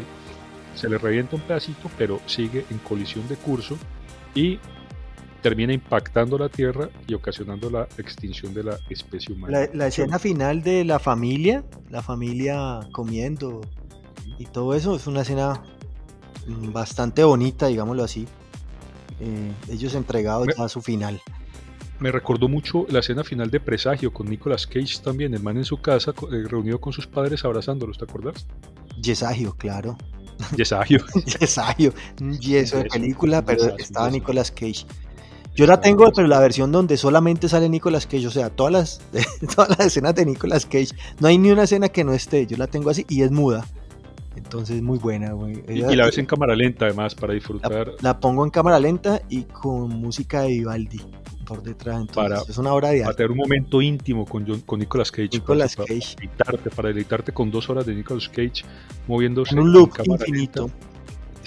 se 0.75 0.87
le 0.87 0.97
revienta 0.97 1.35
un 1.35 1.41
pedacito, 1.41 1.89
pero 1.97 2.21
sigue 2.25 2.63
en 2.71 2.77
colisión 2.79 3.27
de 3.27 3.35
curso 3.35 3.77
y 4.33 4.59
termina 5.41 5.73
impactando 5.73 6.37
la 6.37 6.49
Tierra 6.49 6.89
y 7.07 7.13
ocasionando 7.13 7.69
la 7.69 7.87
extinción 7.97 8.53
de 8.53 8.63
la 8.63 8.79
especie 8.89 9.33
humana. 9.35 9.59
La, 9.59 9.69
la 9.73 9.87
escena 9.87 10.19
final 10.19 10.61
de 10.63 10.83
la 10.83 10.99
familia, 10.99 11.63
la 11.89 12.01
familia 12.01 12.79
comiendo 12.91 13.61
y 14.39 14.45
todo 14.45 14.73
eso, 14.73 14.95
es 14.95 15.07
una 15.07 15.21
escena 15.21 15.61
mm, 16.47 16.71
bastante 16.71 17.23
bonita, 17.23 17.67
digámoslo 17.67 18.03
así. 18.03 18.27
Eh, 19.19 19.51
ellos 19.69 19.95
entregados 19.95 20.47
Me- 20.47 20.53
ya 20.57 20.63
a 20.65 20.69
su 20.69 20.81
final. 20.81 21.21
Me 21.99 22.11
recordó 22.11 22.47
mucho 22.47 22.85
la 22.89 22.99
escena 22.99 23.23
final 23.23 23.49
de 23.49 23.59
Presagio 23.59 24.13
con 24.13 24.29
Nicolas 24.29 24.67
Cage 24.67 24.99
también, 25.03 25.33
el 25.33 25.41
man 25.41 25.57
en 25.57 25.65
su 25.65 25.77
casa 25.77 26.11
eh, 26.31 26.43
reunido 26.47 26.79
con 26.79 26.93
sus 26.93 27.07
padres 27.07 27.43
abrazándolos, 27.43 27.97
¿te 27.97 28.05
acuerdas? 28.05 28.45
Yesagio, 29.01 29.55
claro. 29.55 29.97
Yesagio, 30.55 31.93
un 32.21 32.37
yeso 32.37 32.77
de 32.77 32.85
película, 32.85 33.43
pero 33.43 33.75
estaba. 33.77 34.11
Nicolas 34.11 34.51
Cage. 34.51 34.85
Yo 35.57 35.65
la 35.65 35.81
tengo, 35.81 36.09
pero 36.15 36.27
la 36.27 36.39
versión 36.39 36.71
donde 36.71 36.95
solamente 36.97 37.49
sale 37.49 37.67
Nicolas 37.67 38.05
Cage, 38.05 38.27
o 38.27 38.31
sea, 38.31 38.49
todas 38.49 38.71
las, 38.71 39.01
todas 39.55 39.69
las 39.71 39.87
escenas 39.87 40.15
de 40.15 40.25
Nicolas 40.25 40.65
Cage, 40.65 40.89
no 41.19 41.27
hay 41.27 41.37
ni 41.37 41.51
una 41.51 41.63
escena 41.63 41.89
que 41.89 42.03
no 42.03 42.13
esté, 42.13 42.45
yo 42.47 42.55
la 42.57 42.67
tengo 42.67 42.89
así 42.89 43.05
y 43.09 43.23
es 43.23 43.31
muda. 43.31 43.65
Entonces, 44.35 44.83
muy 44.83 44.99
buena, 44.99 45.31
güey. 45.31 45.63
Y, 45.67 45.79
Ella- 45.79 45.91
y 45.91 45.95
la 45.95 46.05
ves 46.05 46.17
en 46.19 46.27
cámara 46.27 46.55
lenta 46.55 46.85
además 46.85 47.15
para 47.15 47.29
la, 47.29 47.33
disfrutar. 47.33 47.91
la 48.01 48.19
pongo 48.19 48.43
en 48.45 48.51
cámara 48.51 48.79
lenta 48.79 49.19
y 49.29 49.43
con 49.45 49.89
música 49.89 50.41
de 50.43 50.49
Vivaldi 50.49 51.01
por 51.43 51.63
detrás. 51.63 52.01
Entonces, 52.01 52.15
Para- 52.39 52.41
es 52.51 52.57
una 52.59 52.71
obra 52.73 52.89
de 52.89 52.99
Para 52.99 53.09
arte. 53.09 53.17
tener 53.17 53.31
un 53.31 53.37
momento 53.37 53.81
íntimo 53.81 54.25
con, 54.25 54.45
John- 54.47 54.61
con 54.61 54.77
Nicolas 54.79 55.09
Cage. 55.09 55.29
Nicolas 55.33 55.75
para, 55.75 55.87
para 55.87 55.99
Cage. 55.99 56.15
deleitarte, 56.17 56.69
para 56.69 56.87
deleitarte 56.89 57.31
con 57.31 57.49
dos 57.49 57.67
horas 57.71 57.87
de 57.87 57.95
Nicolas 57.95 58.29
Cage 58.29 58.63
moviéndose 59.07 59.53
En 59.55 59.59
un 59.61 59.73
loop 59.73 59.93
cámara 59.93 60.23
infinito. 60.27 60.67
lenta. 60.67 60.86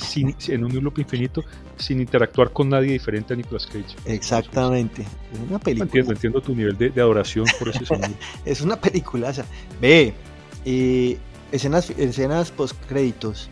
Sin, 0.00 0.34
en 0.48 0.64
un 0.64 0.82
loop 0.82 0.98
infinito 0.98 1.44
sin 1.76 2.00
interactuar 2.00 2.50
con 2.50 2.68
nadie 2.68 2.92
diferente 2.92 3.34
a 3.34 3.36
Nicolas 3.36 3.66
Cage. 3.66 3.96
Exactamente. 4.04 5.02
Es 5.02 5.48
una 5.48 5.58
película. 5.58 5.84
Entiendo, 5.84 6.12
entiendo 6.12 6.40
tu 6.40 6.54
nivel 6.54 6.76
de, 6.76 7.00
adoración 7.00 7.46
por 7.58 7.68
ese 7.68 7.84
sonido. 7.86 8.14
es 8.44 8.60
una 8.60 8.80
peliculaza. 8.80 9.44
Ve, 9.80 10.14
eh, 10.64 11.18
escenas, 11.52 11.90
escenas 11.90 12.50
post 12.50 12.76
créditos. 12.86 13.48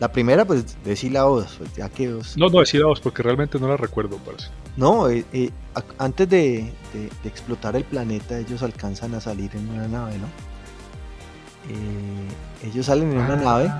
La 0.00 0.12
primera, 0.12 0.44
pues, 0.44 0.76
de 0.84 0.94
sílabos, 0.94 1.56
pues, 1.58 1.74
ya 1.74 1.88
que 1.88 2.06
No, 2.36 2.48
no, 2.48 2.60
de 2.60 2.66
sílabos, 2.66 3.00
porque 3.00 3.22
realmente 3.22 3.58
no 3.58 3.66
la 3.66 3.76
recuerdo, 3.76 4.16
parece. 4.18 4.48
No, 4.76 5.08
eh, 5.08 5.24
eh, 5.32 5.50
antes 5.98 6.28
de, 6.28 6.72
explotar 7.24 7.74
el 7.74 7.82
planeta, 7.84 8.38
ellos 8.38 8.62
alcanzan 8.62 9.14
a 9.14 9.20
salir 9.20 9.50
en 9.54 9.68
una 9.70 9.88
nave, 9.88 10.18
¿no? 10.18 10.48
ellos 12.64 12.86
salen 12.86 13.12
en 13.12 13.18
una 13.18 13.34
ah, 13.34 13.36
nave 13.36 13.70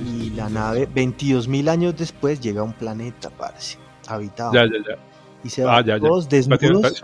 y 0.00 0.30
la 0.30 0.48
nave, 0.48 0.88
22.000 0.88 1.68
años 1.68 1.96
después, 1.96 2.40
llega 2.40 2.60
a 2.60 2.64
un 2.64 2.72
planeta, 2.72 3.30
parece, 3.30 3.78
habitado. 4.06 4.52
Ya, 4.52 4.64
ya, 4.64 4.78
ya. 4.86 4.98
Y 5.42 5.50
se 5.50 5.64
van 5.64 5.90
ah, 5.90 5.98
todos 5.98 6.28
desnudos. 6.28 7.02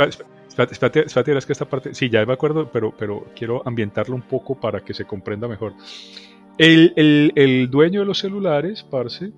Espérate, 0.49 1.01
espérate, 1.07 1.39
es 1.39 1.47
que 1.47 1.53
esta 1.53 1.65
parte, 1.65 1.95
sí, 1.95 2.11
ya 2.11 2.27
me 2.27 2.33
acuerdo, 2.33 2.71
pero, 2.73 2.93
pero 2.99 3.27
quiero 3.37 3.63
ambientarlo 3.67 4.17
un 4.17 4.23
poco 4.23 4.59
para 4.59 4.81
que 4.81 4.93
se 4.93 5.05
comprenda 5.05 5.47
mejor. 5.47 5.75
El, 6.59 6.93
el, 6.97 7.33
el 7.37 7.71
dueño 7.71 8.01
de 8.01 8.07
los 8.07 8.19
celulares, 8.19 8.83
Parce, 8.83 9.33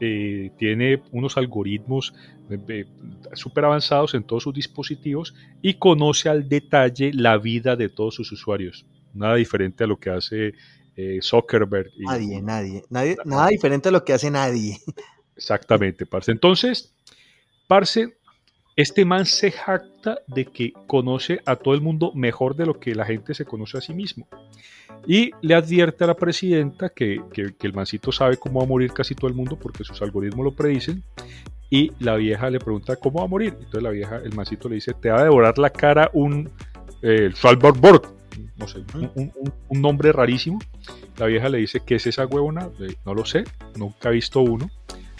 eh, 0.00 0.52
tiene 0.56 1.02
unos 1.10 1.36
algoritmos 1.36 2.14
eh, 2.50 2.58
eh, 2.68 2.86
súper 3.32 3.64
avanzados 3.64 4.14
en 4.14 4.22
todos 4.22 4.44
sus 4.44 4.54
dispositivos 4.54 5.34
y 5.60 5.74
conoce 5.74 6.28
al 6.28 6.48
detalle 6.48 7.12
la 7.12 7.36
vida 7.36 7.74
de 7.74 7.88
todos 7.88 8.14
sus 8.14 8.30
usuarios. 8.30 8.86
Nada 9.12 9.34
diferente 9.34 9.82
a 9.82 9.86
lo 9.88 9.96
que 9.96 10.10
hace 10.10 10.54
eh, 10.98 11.20
Zuckerberg. 11.22 11.92
nadie, 11.96 12.42
nadie, 12.42 12.82
nadie, 12.90 13.16
nada 13.24 13.46
diferente 13.46 13.88
a 13.88 13.92
lo 13.92 14.04
que 14.04 14.12
hace 14.12 14.32
nadie. 14.32 14.78
Exactamente, 15.36 16.04
Parce. 16.06 16.32
Entonces, 16.32 16.92
Parce, 17.68 18.16
este 18.74 19.04
man 19.04 19.24
se 19.24 19.52
jacta 19.52 20.18
de 20.26 20.46
que 20.46 20.72
conoce 20.88 21.40
a 21.46 21.54
todo 21.54 21.74
el 21.74 21.82
mundo 21.82 22.10
mejor 22.14 22.56
de 22.56 22.66
lo 22.66 22.80
que 22.80 22.96
la 22.96 23.04
gente 23.04 23.32
se 23.34 23.44
conoce 23.44 23.78
a 23.78 23.80
sí 23.80 23.94
mismo. 23.94 24.26
Y 25.06 25.30
le 25.40 25.54
advierte 25.54 26.02
a 26.02 26.08
la 26.08 26.14
presidenta 26.14 26.88
que, 26.88 27.22
que, 27.32 27.54
el 27.60 27.72
mancito 27.72 28.10
sabe 28.10 28.36
cómo 28.36 28.58
va 28.58 28.66
a 28.66 28.68
morir 28.68 28.92
casi 28.92 29.14
todo 29.14 29.28
el 29.28 29.34
mundo 29.34 29.56
porque 29.56 29.84
sus 29.84 30.02
algoritmos 30.02 30.44
lo 30.44 30.52
predicen. 30.52 31.04
Y 31.70 31.92
la 32.00 32.16
vieja 32.16 32.50
le 32.50 32.58
pregunta 32.58 32.96
cómo 32.96 33.20
va 33.20 33.26
a 33.26 33.28
morir. 33.28 33.54
Entonces 33.56 33.82
la 33.82 33.90
vieja, 33.90 34.16
el 34.16 34.34
mancito 34.34 34.68
le 34.68 34.76
dice, 34.76 34.94
te 34.94 35.10
va 35.10 35.20
a 35.20 35.24
devorar 35.24 35.58
la 35.58 35.70
cara 35.70 36.10
un 36.12 36.50
eh, 37.02 37.30
Borg 37.80 38.17
no 38.56 38.68
sé, 38.68 38.84
un, 39.14 39.32
nombre 39.70 40.12
rarísimo. 40.12 40.58
La 41.16 41.26
vieja 41.26 41.48
le 41.48 41.58
dice, 41.58 41.80
¿qué 41.84 41.96
es 41.96 42.06
esa 42.06 42.26
huevona? 42.26 42.70
No 43.04 43.14
lo 43.14 43.24
sé, 43.24 43.44
nunca 43.76 44.10
he 44.10 44.12
visto 44.12 44.40
uno. 44.40 44.70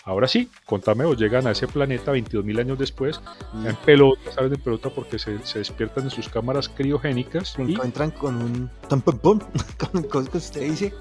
Ahora 0.04 0.26
sí, 0.26 0.48
contame 0.64 1.04
o 1.04 1.12
llegan 1.12 1.46
a 1.46 1.50
ese 1.50 1.68
planeta 1.68 2.14
22.000 2.14 2.60
años 2.60 2.78
después, 2.78 3.20
en 3.62 3.76
pelota, 3.76 4.32
¿sabes? 4.32 4.52
En 4.52 4.60
pelota 4.60 4.88
porque 4.88 5.18
se, 5.18 5.38
despiertan 5.58 6.04
en 6.04 6.10
sus 6.10 6.30
cámaras 6.30 6.70
criogénicas. 6.70 7.56
y 7.58 7.74
encuentran 7.74 8.10
con 8.12 8.36
un 8.36 8.70
con 9.92 10.02
cosas 10.04 10.30
que 10.30 10.38
usted 10.38 10.62
dice. 10.62 10.94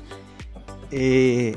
Eh, 0.91 1.55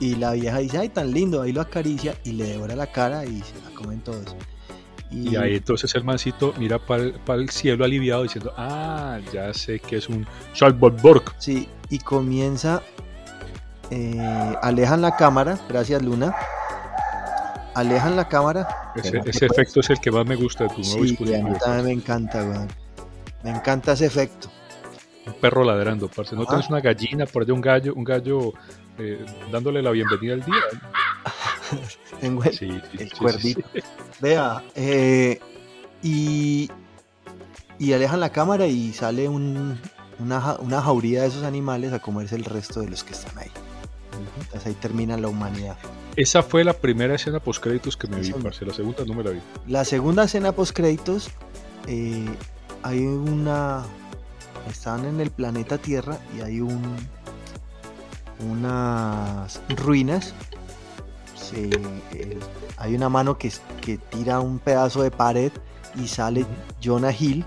y 0.00 0.14
la 0.16 0.32
vieja 0.32 0.58
dice, 0.58 0.78
ay, 0.78 0.88
tan 0.88 1.12
lindo, 1.12 1.42
ahí 1.42 1.52
lo 1.52 1.60
acaricia 1.60 2.16
y 2.24 2.32
le 2.32 2.44
devora 2.44 2.74
la 2.74 2.86
cara 2.86 3.26
y 3.26 3.42
se 3.42 3.60
la 3.62 3.70
comen 3.74 4.00
todos. 4.00 4.34
Y, 5.10 5.34
ahí 5.36 5.56
entonces 5.56 5.92
el 5.96 6.04
mancito 6.04 6.54
mira 6.56 6.78
para 6.78 7.02
el, 7.02 7.50
cielo 7.50 7.84
aliviado 7.84 8.22
diciendo, 8.22 8.52
ah, 8.56 9.18
ya 9.32 9.52
sé 9.52 9.80
que 9.80 9.96
es 9.96 10.08
un 10.08 10.26
Borg. 11.02 11.34
Sí, 11.38 11.68
y 11.88 11.98
comienza, 11.98 12.82
eh, 13.90 14.56
alejan 14.62 15.02
la 15.02 15.16
cámara, 15.16 15.58
gracias 15.68 16.00
Luna, 16.02 16.32
alejan 17.74 18.14
la 18.14 18.28
cámara. 18.28 18.92
Ese, 18.94 19.46
efecto 19.46 19.80
es 19.80 19.90
el 19.90 20.00
que 20.00 20.12
más 20.12 20.24
me 20.26 20.36
gusta 20.36 20.64
de 20.64 20.70
tu 20.70 20.80
nuevo 20.82 21.04
sí, 21.04 21.10
dispositivo. 21.10 21.58
A 21.66 21.82
me 21.82 21.92
encanta, 21.92 22.44
weón. 22.44 22.68
Me 23.42 23.50
encanta 23.50 23.92
ese 23.92 24.06
efecto. 24.06 24.48
Un 25.26 25.34
perro 25.34 25.64
ladrando, 25.64 26.08
parce. 26.08 26.36
¿No 26.36 26.46
tienes 26.46 26.68
una 26.68 26.80
gallina 26.80 27.26
por 27.26 27.42
allá, 27.42 27.52
un 27.52 27.60
gallo, 27.60 27.94
un 27.94 28.04
gallo 28.04 28.52
eh, 28.98 29.24
dándole 29.50 29.82
la 29.82 29.90
bienvenida 29.90 30.34
al 30.34 30.44
día? 30.44 30.62
Tengo 32.20 32.44
el, 32.44 33.12
cuerdito. 33.18 33.62
Vea, 34.20 34.62
eh, 34.74 35.40
y, 36.02 36.70
y 37.78 37.92
alejan 37.92 38.20
la 38.20 38.30
cámara 38.30 38.66
y 38.66 38.92
sale 38.92 39.28
un, 39.28 39.80
una, 40.18 40.56
una 40.56 40.82
jauría 40.82 41.22
de 41.22 41.28
esos 41.28 41.44
animales 41.44 41.92
a 41.92 41.98
comerse 41.98 42.36
el 42.36 42.44
resto 42.44 42.80
de 42.80 42.88
los 42.88 43.04
que 43.04 43.12
están 43.12 43.38
ahí. 43.38 43.50
Entonces 44.38 44.66
ahí 44.66 44.74
termina 44.74 45.16
la 45.16 45.28
humanidad. 45.28 45.76
Esa 46.16 46.42
fue 46.42 46.64
la 46.64 46.74
primera 46.74 47.14
escena 47.14 47.40
post 47.40 47.62
créditos 47.62 47.96
que 47.96 48.06
me 48.08 48.20
vi, 48.20 48.32
parce. 48.32 48.64
La 48.66 48.74
segunda 48.74 49.04
no 49.04 49.14
me 49.14 49.22
la 49.22 49.30
vi. 49.30 49.40
La 49.66 49.84
segunda 49.84 50.24
escena 50.24 50.52
post 50.52 50.74
créditos 50.74 51.30
eh, 51.86 52.26
hay 52.82 52.98
una 53.00 53.84
están 54.68 55.04
en 55.06 55.20
el 55.20 55.30
planeta 55.30 55.78
Tierra 55.78 56.18
y 56.36 56.42
hay 56.42 56.60
un 56.60 56.96
unas 58.40 59.60
ruinas 59.76 60.34
hay 62.76 62.94
una 62.94 63.08
mano 63.08 63.38
que, 63.38 63.52
que, 63.80 63.98
tira 63.98 64.40
un 64.40 64.58
pedazo 64.58 65.02
de 65.02 65.10
pared 65.10 65.52
y 65.96 66.08
sale 66.08 66.46
Jonah 66.82 67.12
Hill. 67.12 67.44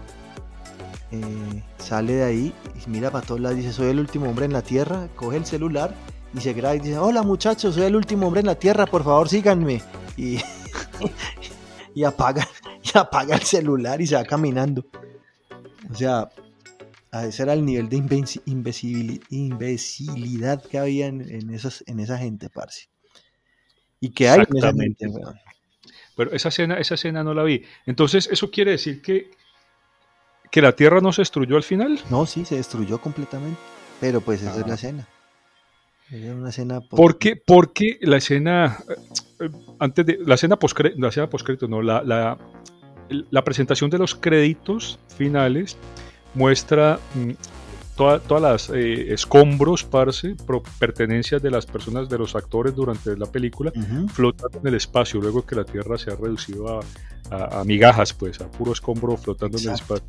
Eh, 1.11 1.63
sale 1.77 2.13
de 2.13 2.23
ahí 2.23 2.53
y 2.75 2.89
mira 2.89 3.11
para 3.11 3.25
todos 3.25 3.41
lados. 3.41 3.57
Dice: 3.57 3.73
Soy 3.73 3.87
el 3.87 3.99
último 3.99 4.29
hombre 4.29 4.45
en 4.45 4.53
la 4.53 4.61
tierra. 4.61 5.07
Coge 5.15 5.37
el 5.37 5.45
celular 5.45 5.93
y 6.33 6.41
se 6.41 6.53
graba 6.53 6.75
y 6.75 6.79
dice: 6.79 6.97
Hola 6.97 7.23
muchachos, 7.23 7.75
soy 7.75 7.83
el 7.83 7.95
último 7.95 8.27
hombre 8.27 8.41
en 8.41 8.47
la 8.47 8.55
tierra. 8.55 8.85
Por 8.85 9.03
favor, 9.03 9.29
síganme. 9.29 9.81
Y, 10.17 10.39
y, 11.95 12.03
apaga, 12.03 12.47
y 12.83 12.97
apaga 12.97 13.35
el 13.35 13.43
celular 13.43 14.01
y 14.01 14.07
se 14.07 14.15
va 14.15 14.23
caminando. 14.23 14.85
O 15.91 15.95
sea, 15.95 16.29
ese 17.11 17.43
era 17.43 17.53
el 17.53 17.65
nivel 17.65 17.89
de 17.89 17.97
imbecilidad 19.29 20.63
que 20.63 20.79
había 20.79 21.07
en, 21.07 21.21
en 21.21 21.99
esa 21.99 22.17
gente, 22.17 22.49
parce 22.49 22.92
y 24.03 24.09
que 24.09 24.27
hay 24.27 24.41
Exactamente. 24.41 25.07
Pero 26.17 26.33
esa 26.33 26.49
escena, 26.49 26.75
esa 26.75 26.95
escena 26.95 27.23
no 27.23 27.33
la 27.33 27.43
vi. 27.43 27.63
Entonces, 27.85 28.27
¿eso 28.29 28.51
quiere 28.51 28.71
decir 28.71 29.01
que, 29.01 29.31
que 30.51 30.61
la 30.61 30.75
Tierra 30.75 30.99
no 30.99 31.13
se 31.13 31.21
destruyó 31.21 31.55
al 31.55 31.63
final? 31.63 31.97
No, 32.09 32.25
sí, 32.25 32.43
se 32.43 32.57
destruyó 32.57 32.99
completamente. 32.99 33.57
Pero 34.01 34.19
pues 34.19 34.41
esa 34.41 34.59
es 34.59 34.67
la 34.67 34.73
ah. 34.73 34.75
escena. 34.75 35.07
Era 36.11 36.35
una 36.35 36.49
escena. 36.49 36.81
¿Por 36.81 37.17
qué? 37.17 37.37
Porque 37.37 37.97
la 38.01 38.17
escena. 38.17 38.77
Eh, 39.39 39.49
antes 39.79 40.05
de. 40.05 40.19
La 40.25 40.35
escena 40.35 40.59
post 40.59 40.77
la 40.97 41.07
escena 41.07 41.29
no. 41.69 41.81
La, 41.81 42.03
la, 42.03 42.37
la, 43.07 43.43
presentación 43.45 43.89
de 43.89 43.99
los 43.99 44.15
créditos 44.15 44.99
finales 45.15 45.77
muestra 46.33 46.99
mm, 47.93 48.27
todas 48.27 48.41
las 48.41 48.69
eh, 48.69 49.13
escombros, 49.13 49.84
parce, 49.84 50.36
pertenencias 50.79 51.41
de 51.41 51.51
las 51.51 51.65
personas, 51.65 52.10
de 52.10 52.17
los 52.17 52.36
actores 52.36 52.75
durante 52.75 53.15
la 53.17 53.25
película, 53.25 53.71
flotando 54.12 54.60
en 54.60 54.67
el 54.67 54.75
espacio, 54.75 55.19
luego 55.19 55.45
que 55.45 55.56
la 55.56 55.63
Tierra 55.63 55.97
se 55.97 56.12
ha 56.12 56.15
reducido 56.15 56.79
a, 56.79 57.63
migajas, 57.63 58.13
pues, 58.13 58.39
a 58.41 58.49
puro 58.49 58.73
escombro 58.73 59.17
flotando 59.17 59.58
en 59.58 59.69
el 59.69 59.73
espacio. 59.73 60.06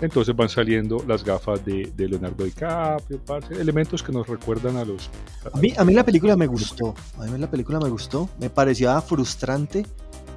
Entonces 0.00 0.34
van 0.34 0.48
saliendo 0.48 1.04
las 1.06 1.22
gafas 1.22 1.62
de, 1.64 1.92
Leonardo 1.96 2.44
DiCaprio, 2.44 3.18
parce, 3.24 3.60
elementos 3.60 4.02
que 4.02 4.12
nos 4.12 4.26
recuerdan 4.26 4.76
a 4.76 4.84
los... 4.84 5.10
A, 5.52 5.58
mí, 5.58 5.74
a 5.76 5.84
mí 5.84 5.92
la 5.92 6.04
película 6.04 6.36
me 6.36 6.46
gustó, 6.46 6.94
a 7.18 7.26
mí 7.26 7.38
la 7.38 7.50
película 7.50 7.78
me 7.78 7.90
gustó, 7.90 8.28
me 8.40 8.48
parecía 8.48 9.00
frustrante 9.02 9.84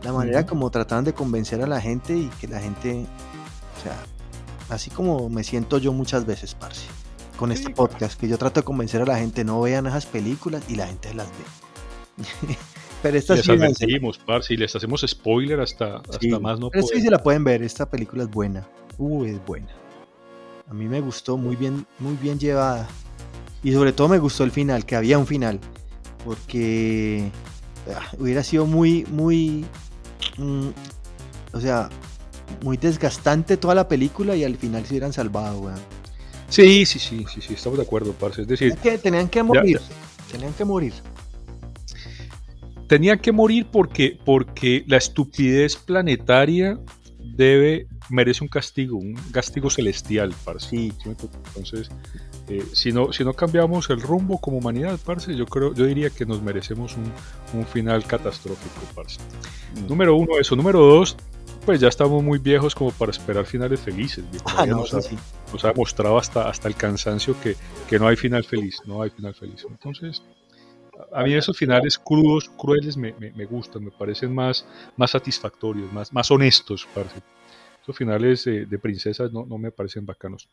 la 0.03 0.11
manera 0.11 0.45
como 0.45 0.69
trataban 0.69 1.05
de 1.05 1.13
convencer 1.13 1.61
a 1.61 1.67
la 1.67 1.79
gente 1.79 2.15
y 2.15 2.27
que 2.41 2.47
la 2.47 2.59
gente, 2.59 3.05
o 3.77 3.81
sea, 3.81 3.95
así 4.73 4.89
como 4.89 5.29
me 5.29 5.43
siento 5.43 5.77
yo 5.77 5.93
muchas 5.93 6.25
veces, 6.25 6.55
parce, 6.55 6.87
con 7.37 7.51
este 7.51 7.71
podcast, 7.71 8.19
que 8.19 8.27
yo 8.27 8.37
trato 8.37 8.61
de 8.61 8.65
convencer 8.65 9.01
a 9.01 9.05
la 9.05 9.17
gente, 9.17 9.43
no 9.43 9.61
vean 9.61 9.87
esas 9.87 10.05
películas 10.05 10.63
y 10.69 10.75
la 10.75 10.87
gente 10.87 11.13
las 11.13 11.27
ve. 11.27 12.23
pero 13.01 13.17
esta 13.17 13.37
sí 13.37 13.55
las 13.55 13.77
seguimos, 13.77 14.17
parce, 14.17 14.53
y 14.53 14.57
les 14.57 14.75
hacemos 14.75 15.05
spoiler 15.07 15.59
hasta, 15.59 15.97
hasta 15.97 16.39
más 16.39 16.59
no 16.59 16.69
Pero 16.69 16.85
sí 16.85 17.01
se 17.01 17.09
la 17.09 17.21
pueden 17.21 17.43
ver, 17.43 17.63
esta 17.63 17.89
película 17.89 18.23
es 18.23 18.29
buena. 18.29 18.67
Uh, 18.97 19.25
es 19.25 19.43
buena. 19.45 19.69
A 20.69 20.73
mí 20.73 20.85
me 20.85 21.01
gustó 21.01 21.37
muy 21.37 21.55
bien, 21.55 21.85
muy 21.99 22.15
bien 22.15 22.39
llevada. 22.39 22.87
Y 23.63 23.71
sobre 23.73 23.93
todo 23.93 24.09
me 24.09 24.19
gustó 24.19 24.43
el 24.43 24.51
final, 24.51 24.85
que 24.85 24.95
había 24.95 25.17
un 25.17 25.27
final. 25.27 25.59
Porque 26.25 27.29
ah, 27.93 28.11
hubiera 28.17 28.43
sido 28.43 28.65
muy, 28.65 29.05
muy... 29.05 29.65
Mm, 30.37 30.69
o 31.53 31.59
sea, 31.59 31.89
muy 32.61 32.77
desgastante 32.77 33.57
toda 33.57 33.75
la 33.75 33.87
película 33.87 34.35
y 34.35 34.43
al 34.43 34.55
final 34.55 34.85
se 34.85 34.93
hubieran 34.93 35.13
salvado, 35.13 35.59
weón. 35.59 35.79
Sí, 36.49 36.85
sí, 36.85 36.99
sí, 36.99 37.25
sí, 37.33 37.41
sí, 37.41 37.53
estamos 37.55 37.79
de 37.79 37.83
acuerdo, 37.83 38.13
parce. 38.13 38.43
Es 38.43 38.47
decir, 38.47 38.75
que 38.77 38.97
tenían 38.97 39.27
que 39.27 39.41
morir, 39.41 39.79
tenían 40.31 40.53
que 40.53 40.65
morir. 40.65 40.93
Tenían 42.87 43.17
que 43.17 43.31
morir 43.31 43.65
porque, 43.71 44.19
porque 44.23 44.83
la 44.87 44.97
estupidez 44.97 45.77
planetaria 45.77 46.77
debe 47.17 47.87
merece 48.09 48.43
un 48.43 48.49
castigo, 48.49 48.97
un 48.97 49.15
castigo 49.31 49.69
celestial, 49.69 50.33
parce. 50.43 50.69
Sí. 50.69 50.93
Entonces, 51.05 51.89
eh, 52.49 52.63
si, 52.73 52.91
no, 52.91 53.13
si 53.13 53.23
no 53.23 53.33
cambiamos 53.33 53.89
el 53.89 54.01
rumbo 54.01 54.39
como 54.39 54.57
humanidad, 54.57 54.99
parce, 55.03 55.35
yo 55.35 55.45
creo, 55.45 55.73
yo 55.73 55.85
diría 55.85 56.09
que 56.09 56.25
nos 56.25 56.43
merecemos 56.43 56.95
un, 56.97 57.11
un 57.57 57.65
final 57.65 58.05
catastrófico, 58.05 58.81
parce. 58.93 59.19
Mm. 59.75 59.87
Número 59.87 60.15
uno, 60.15 60.37
eso. 60.39 60.55
Número 60.55 60.79
dos, 60.79 61.17
pues 61.65 61.79
ya 61.79 61.87
estamos 61.87 62.23
muy 62.23 62.39
viejos 62.39 62.75
como 62.75 62.91
para 62.91 63.11
esperar 63.11 63.45
finales 63.45 63.79
felices. 63.79 64.23
Ah, 64.45 64.65
no, 64.65 64.77
nos, 64.77 64.93
ha, 64.93 65.01
sí. 65.01 65.17
nos 65.51 65.63
ha 65.65 65.69
demostrado 65.69 66.17
hasta, 66.17 66.49
hasta 66.49 66.67
el 66.67 66.75
cansancio 66.75 67.35
que, 67.41 67.55
que 67.89 67.99
no 67.99 68.07
hay 68.07 68.15
final 68.15 68.43
feliz, 68.43 68.81
no 68.85 69.01
hay 69.01 69.09
final 69.09 69.33
feliz. 69.33 69.65
Entonces, 69.69 70.23
a 71.11 71.23
mí 71.23 71.33
esos 71.33 71.57
finales 71.57 71.97
crudos, 71.97 72.49
crueles, 72.49 72.97
me, 72.97 73.13
me, 73.19 73.31
me 73.31 73.45
gustan, 73.45 73.83
me 73.83 73.91
parecen 73.91 74.33
más, 74.33 74.65
más 74.97 75.11
satisfactorios, 75.11 75.91
más, 75.91 76.13
más 76.13 76.29
honestos, 76.31 76.87
parce. 76.93 77.21
Esos 77.81 77.97
finales 77.97 78.47
eh, 78.47 78.65
de 78.65 78.79
princesas 78.79 79.33
no, 79.33 79.45
no 79.45 79.57
me 79.57 79.69
parecen 79.69 80.05
bacanos. 80.05 80.47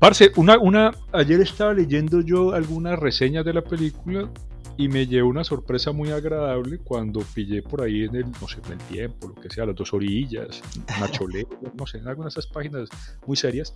Parce, 0.00 0.32
una, 0.34 0.58
una, 0.58 0.90
ayer 1.12 1.40
estaba 1.40 1.72
leyendo 1.72 2.20
yo 2.20 2.52
algunas 2.52 2.98
reseñas 2.98 3.44
de 3.44 3.52
la 3.52 3.62
película 3.62 4.28
y 4.76 4.88
me 4.88 5.06
llevó 5.06 5.28
una 5.28 5.44
sorpresa 5.44 5.92
muy 5.92 6.10
agradable 6.10 6.78
cuando 6.78 7.20
pillé 7.34 7.62
por 7.62 7.82
ahí 7.82 8.04
en 8.04 8.14
el, 8.16 8.30
no 8.30 8.48
sé, 8.48 8.58
en 8.66 8.72
el 8.72 8.78
tiempo, 8.86 9.28
lo 9.28 9.34
que 9.34 9.48
sea, 9.50 9.66
las 9.66 9.74
dos 9.74 9.92
orillas, 9.94 10.62
Nacholé, 11.00 11.46
no 11.74 11.86
sé, 11.86 11.98
en 11.98 12.08
algunas 12.08 12.34
de 12.34 12.40
esas 12.40 12.52
páginas 12.52 12.88
muy 13.26 13.36
serias, 13.36 13.74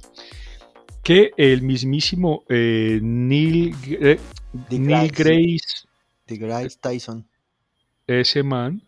que 1.03 1.33
el 1.37 1.63
mismísimo 1.63 2.45
eh, 2.49 3.01
Neil, 3.03 3.75
eh, 3.85 4.19
Neil 4.71 5.11
Grace. 5.11 5.89
Grace 6.27 6.79
Tyson. 6.81 7.27
ese 8.07 8.43
man, 8.43 8.83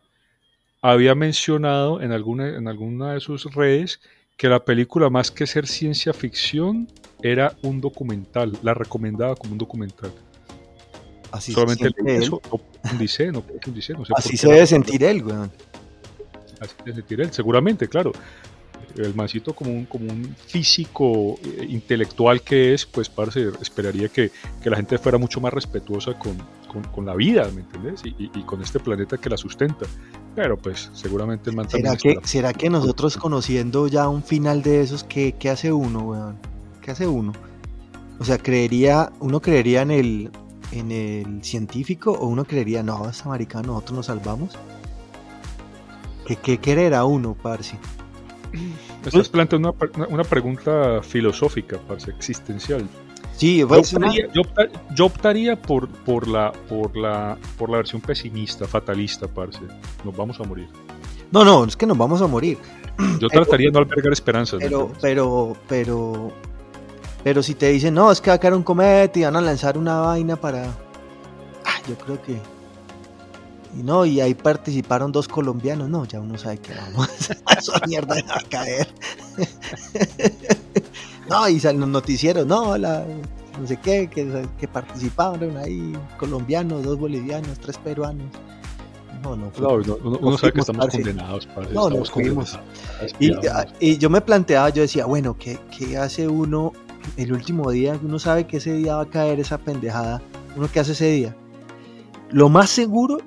había 0.80 1.14
mencionado 1.14 2.00
en 2.00 2.12
alguna, 2.12 2.56
en 2.56 2.68
alguna 2.68 3.14
de 3.14 3.20
sus 3.20 3.52
redes 3.54 4.00
que 4.36 4.48
la 4.48 4.64
película, 4.64 5.10
más 5.10 5.30
que 5.30 5.46
ser 5.46 5.66
ciencia 5.66 6.12
ficción, 6.12 6.88
era 7.22 7.56
un 7.62 7.80
documental, 7.80 8.58
la 8.62 8.74
recomendaba 8.74 9.36
como 9.36 9.52
un 9.52 9.58
documental. 9.58 10.12
Así 11.32 11.52
Solamente 11.52 11.84
se 11.88 11.90
siente 11.94 12.16
él. 12.16 12.22
eso, 12.22 12.40
no 13.32 13.42
no 13.98 14.04
sé 14.04 14.12
Así 14.16 14.36
se 14.36 14.48
debe 14.48 14.66
sentir 14.66 15.02
él, 15.04 15.24
weón. 15.24 15.50
Así 16.60 16.74
se 16.84 16.92
sentir 16.92 17.20
él, 17.20 17.32
seguramente, 17.32 17.88
claro. 17.88 18.12
El 18.96 19.14
mancito 19.14 19.54
como 19.54 19.70
un, 19.72 19.86
como 19.86 20.12
un 20.12 20.36
físico 20.46 21.36
eh, 21.42 21.64
intelectual 21.66 22.42
que 22.42 22.74
es, 22.74 22.84
pues 22.84 23.08
parce, 23.08 23.48
esperaría 23.62 24.08
que, 24.10 24.30
que 24.62 24.68
la 24.68 24.76
gente 24.76 24.98
fuera 24.98 25.16
mucho 25.16 25.40
más 25.40 25.50
respetuosa 25.54 26.12
con, 26.18 26.36
con- 26.70 26.82
con 26.92 27.06
la 27.06 27.14
vida, 27.14 27.48
¿me 27.54 27.62
entendés? 27.62 28.02
Y, 28.04 28.10
y- 28.24 28.30
y 28.34 28.42
con 28.42 28.60
este 28.60 28.78
planeta 28.80 29.16
que 29.16 29.30
la 29.30 29.38
sustenta. 29.38 29.86
Pero 30.34 30.58
pues 30.58 30.90
seguramente 30.92 31.48
el 31.48 31.56
man 31.56 31.70
¿Será 31.70 31.96
que, 31.96 32.10
estará- 32.10 32.26
¿Será 32.26 32.52
que 32.52 32.68
nosotros 32.68 33.16
conociendo 33.16 33.88
ya 33.88 34.08
un 34.10 34.22
final 34.22 34.62
de 34.62 34.82
esos, 34.82 35.04
¿qué, 35.04 35.34
qué 35.38 35.48
hace 35.48 35.72
uno, 35.72 36.00
weón? 36.00 36.36
¿Qué 36.82 36.90
hace 36.90 37.06
uno? 37.06 37.32
O 38.20 38.24
sea, 38.26 38.36
creería, 38.36 39.10
uno 39.20 39.40
creería 39.40 39.80
en 39.82 39.90
el, 39.90 40.30
en 40.72 40.90
el 40.90 41.44
científico 41.44 42.12
o 42.12 42.26
uno 42.26 42.44
creería, 42.44 42.82
no, 42.82 43.08
esta 43.08 43.28
marica, 43.28 43.62
nosotros 43.62 43.96
nos 43.96 44.06
salvamos. 44.06 44.56
¿Qué, 46.26 46.36
qué 46.36 46.58
quererá 46.58 47.04
uno, 47.04 47.34
parce? 47.40 47.76
Estás 49.06 49.28
planteando 49.28 49.74
una, 49.96 50.06
una- 50.08 50.24
pregunta 50.24 51.00
filosófica, 51.02 51.78
parce, 51.88 52.10
existencial. 52.10 52.86
Sí, 53.36 53.58
Yo 53.58 53.68
pues, 53.68 53.92
optaría, 53.94 54.28
yo 54.32 54.42
yo 54.94 55.06
optaría 55.06 55.60
por, 55.60 55.88
por, 55.88 56.28
la, 56.28 56.52
por, 56.68 56.96
la, 56.96 57.36
por 57.58 57.70
la 57.70 57.78
versión 57.78 58.00
pesimista, 58.00 58.66
fatalista, 58.68 59.26
parce. 59.26 59.60
Nos 60.04 60.16
vamos 60.16 60.38
a 60.38 60.44
morir. 60.44 60.68
no, 61.32 61.44
no, 61.44 61.64
es 61.64 61.74
que 61.76 61.86
nos 61.86 61.96
vamos 61.98 62.22
a 62.22 62.26
morir. 62.26 62.58
Yo 63.18 63.26
Pero- 63.28 63.28
trataría 63.44 63.68
de 63.68 63.72
no 63.72 63.78
albergar 63.80 64.12
esperanzas. 64.12 64.60
¿me 64.60 64.66
Pero, 64.66 64.92
pero, 65.00 65.56
pero, 65.68 66.32
pero 67.24 67.42
si 67.42 67.54
te 67.54 67.68
dicen, 67.70 67.94
no, 67.94 68.10
es 68.10 68.20
que 68.20 68.30
va 68.30 68.36
a 68.36 68.38
caer 68.38 68.54
un 68.54 68.62
cometa 68.62 69.18
y 69.18 69.22
van 69.24 69.36
a 69.36 69.40
lanzar 69.40 69.76
una 69.78 70.00
vaina 70.00 70.36
para. 70.36 70.64
Ah, 71.64 71.80
yo 71.88 71.96
creo 71.96 72.20
que. 72.22 72.32
Y 73.78 73.82
no, 73.82 74.04
y 74.04 74.20
ahí 74.20 74.34
participaron 74.34 75.12
dos 75.12 75.28
colombianos. 75.28 75.88
No, 75.88 76.04
ya 76.04 76.20
uno 76.20 76.36
sabe 76.36 76.58
que 76.58 76.74
vamos. 76.74 77.08
Esa 77.58 77.86
mierda 77.86 78.16
va 78.28 78.36
a 78.36 78.42
caer. 78.48 78.88
no, 81.28 81.48
y 81.48 81.60
salen 81.60 81.80
los 81.80 81.88
noticieros, 81.88 82.46
no, 82.46 82.76
la, 82.76 83.04
no 83.60 83.66
sé 83.66 83.78
qué, 83.78 84.08
que, 84.08 84.46
que 84.58 84.68
participaron 84.68 85.56
ahí 85.56 85.92
colombianos, 86.18 86.82
dos 86.82 86.98
bolivianos, 86.98 87.58
tres 87.60 87.78
peruanos. 87.78 88.26
No, 89.22 89.36
no, 89.36 89.50
fue- 89.52 89.62
No, 89.62 89.78
no, 89.78 89.96
uno, 90.04 90.18
uno 90.20 90.30
no 90.32 90.38
sabe 90.38 90.52
que 90.52 90.60
estamos 90.60 90.84
parce. 90.86 90.98
condenados, 91.00 91.46
parce, 91.46 91.72
No, 91.72 91.88
no 91.88 92.02
estamos 92.02 92.10
condenados. 92.10 92.58
Y, 93.20 93.32
y 93.92 93.96
yo 93.98 94.10
me 94.10 94.20
planteaba, 94.20 94.68
yo 94.70 94.82
decía, 94.82 95.06
bueno, 95.06 95.36
¿qué, 95.38 95.58
¿qué 95.76 95.96
hace 95.96 96.26
uno 96.26 96.72
el 97.16 97.32
último 97.32 97.70
día? 97.70 97.98
Uno 98.02 98.18
sabe 98.18 98.46
que 98.46 98.58
ese 98.58 98.72
día 98.74 98.96
va 98.96 99.02
a 99.02 99.08
caer 99.10 99.40
esa 99.40 99.58
pendejada. 99.58 100.22
¿Uno 100.56 100.68
qué 100.72 100.80
hace 100.80 100.92
ese 100.92 101.10
día? 101.10 101.36
Lo 102.30 102.48
más 102.48 102.70
seguro, 102.70 103.18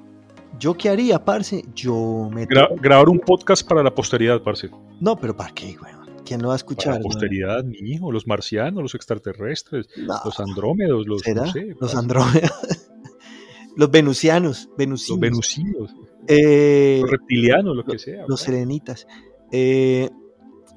¿yo 0.60 0.76
qué 0.76 0.90
haría, 0.90 1.24
parce? 1.24 1.64
Yo 1.76 2.30
me... 2.34 2.48
Gra- 2.48 2.70
grabar 2.82 3.10
un 3.10 3.20
podcast 3.20 3.68
para 3.68 3.84
la 3.84 3.94
posteridad, 3.94 4.42
parce. 4.42 4.70
No, 5.00 5.16
pero 5.16 5.36
¿para 5.36 5.54
qué, 5.54 5.76
güey? 5.76 5.94
¿Quién 6.26 6.42
lo 6.42 6.48
va 6.48 6.56
a 6.56 6.58
Para 6.58 6.58
escuchar? 6.58 6.94
la 6.96 7.00
posteridad, 7.02 7.64
mi 7.64 7.78
hijo, 7.92 8.12
los 8.12 8.26
marcianos, 8.26 8.82
los 8.82 8.96
extraterrestres, 8.96 9.88
No, 9.98 10.16
los 10.26 10.40
andrómedos, 10.40 11.06
los, 11.08 11.22
¿será? 11.22 11.46
no 11.46 11.52
sé, 11.52 11.66
los 11.68 11.78
parce, 11.80 11.98
andrómedas. 11.98 12.90
los 13.76 13.92
venusianos, 13.92 14.70
venusinos. 14.76 15.10
los 15.12 15.20
venusinos, 15.20 15.96
Eh, 16.28 16.98
los 17.02 17.12
reptilianos, 17.12 17.76
lo 17.76 17.84
que 17.84 18.00
sea. 18.00 18.24
los 18.28 18.40
serenitas. 18.42 19.06
Eh, 19.52 20.10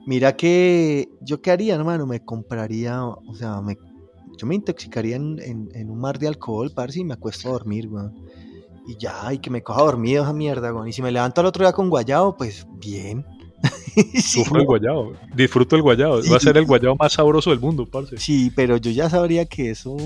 mira 0.08 0.36
que 0.36 1.08
yo 1.20 1.40
qué 1.42 1.50
haría, 1.50 1.74
hermano, 1.74 2.06
me 2.06 2.24
compraría, 2.24 3.04
o 3.04 3.34
sea, 3.34 3.60
me, 3.60 3.76
yo 4.38 4.46
me 4.46 4.54
intoxicaría 4.54 5.16
en, 5.16 5.38
en- 5.40 5.68
en 5.74 5.90
un 5.90 5.98
mar 6.00 6.18
de 6.18 6.28
alcohol, 6.28 6.70
parce, 6.74 7.00
y 7.00 7.04
me 7.04 7.14
acuesto 7.14 7.48
a 7.48 7.52
dormir, 7.52 7.88
weón. 7.88 8.12
Y 8.86 8.96
ya, 8.98 9.32
y 9.32 9.38
que 9.38 9.50
me 9.50 9.62
coja 9.62 9.82
dormido 9.82 10.22
esa 10.24 10.32
mierda, 10.32 10.72
weón. 10.72 10.88
Y 10.88 10.92
si 10.92 11.02
me 11.02 11.12
levanto 11.12 11.40
al 11.40 11.46
otro 11.48 11.64
día 11.64 11.72
con 11.72 11.90
guayabo, 11.90 12.36
pues 12.36 12.66
bien. 12.80 13.24
Sufro 14.22 14.60
el 14.60 14.66
guayabo, 14.66 15.14
disfruto 15.34 15.74
el 15.76 15.82
guayabo. 15.82 16.20
Va 16.30 16.36
a 16.36 16.40
ser 16.40 16.56
el 16.56 16.64
guayabo 16.64 16.96
más 16.96 17.12
sabroso 17.12 17.50
del 17.50 17.58
mundo, 17.60 17.86
parce. 17.86 18.16
sí, 18.18 18.50
pero 18.54 18.76
yo 18.76 18.90
ya 18.90 19.10
sabría 19.10 19.44
que 19.46 19.70
eso, 19.70 19.96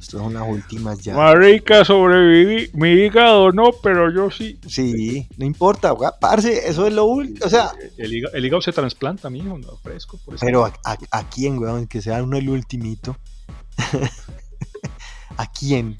estas 0.00 0.20
son 0.20 0.34
las 0.34 0.48
últimas 0.48 0.98
ya. 1.00 1.16
Marica, 1.16 1.84
sobreviví. 1.84 2.70
Mi 2.74 2.90
hígado 2.90 3.50
no, 3.52 3.70
pero 3.82 4.12
yo 4.14 4.30
sí. 4.30 4.58
Sí, 4.66 5.26
no 5.36 5.44
importa, 5.44 5.94
parce, 6.20 6.68
eso 6.68 6.86
es 6.86 6.92
lo 6.94 7.04
último, 7.06 7.44
o 7.44 7.48
sea, 7.50 7.72
El 7.96 8.12
hígado, 8.14 8.34
el 8.36 8.44
hígado 8.44 8.62
se 8.62 8.72
trasplanta, 8.72 9.28
mijo, 9.30 9.58
no, 9.58 9.76
fresco. 9.78 10.18
Por. 10.24 10.38
Pero 10.38 10.64
a, 10.64 10.72
a- 10.84 10.98
¿a 11.10 11.28
quién, 11.28 11.58
weón? 11.58 11.86
Que 11.88 12.00
sea 12.00 12.22
uno 12.22 12.36
el 12.36 12.48
ultimito. 12.48 13.16
¿A 15.36 15.50
quién? 15.50 15.96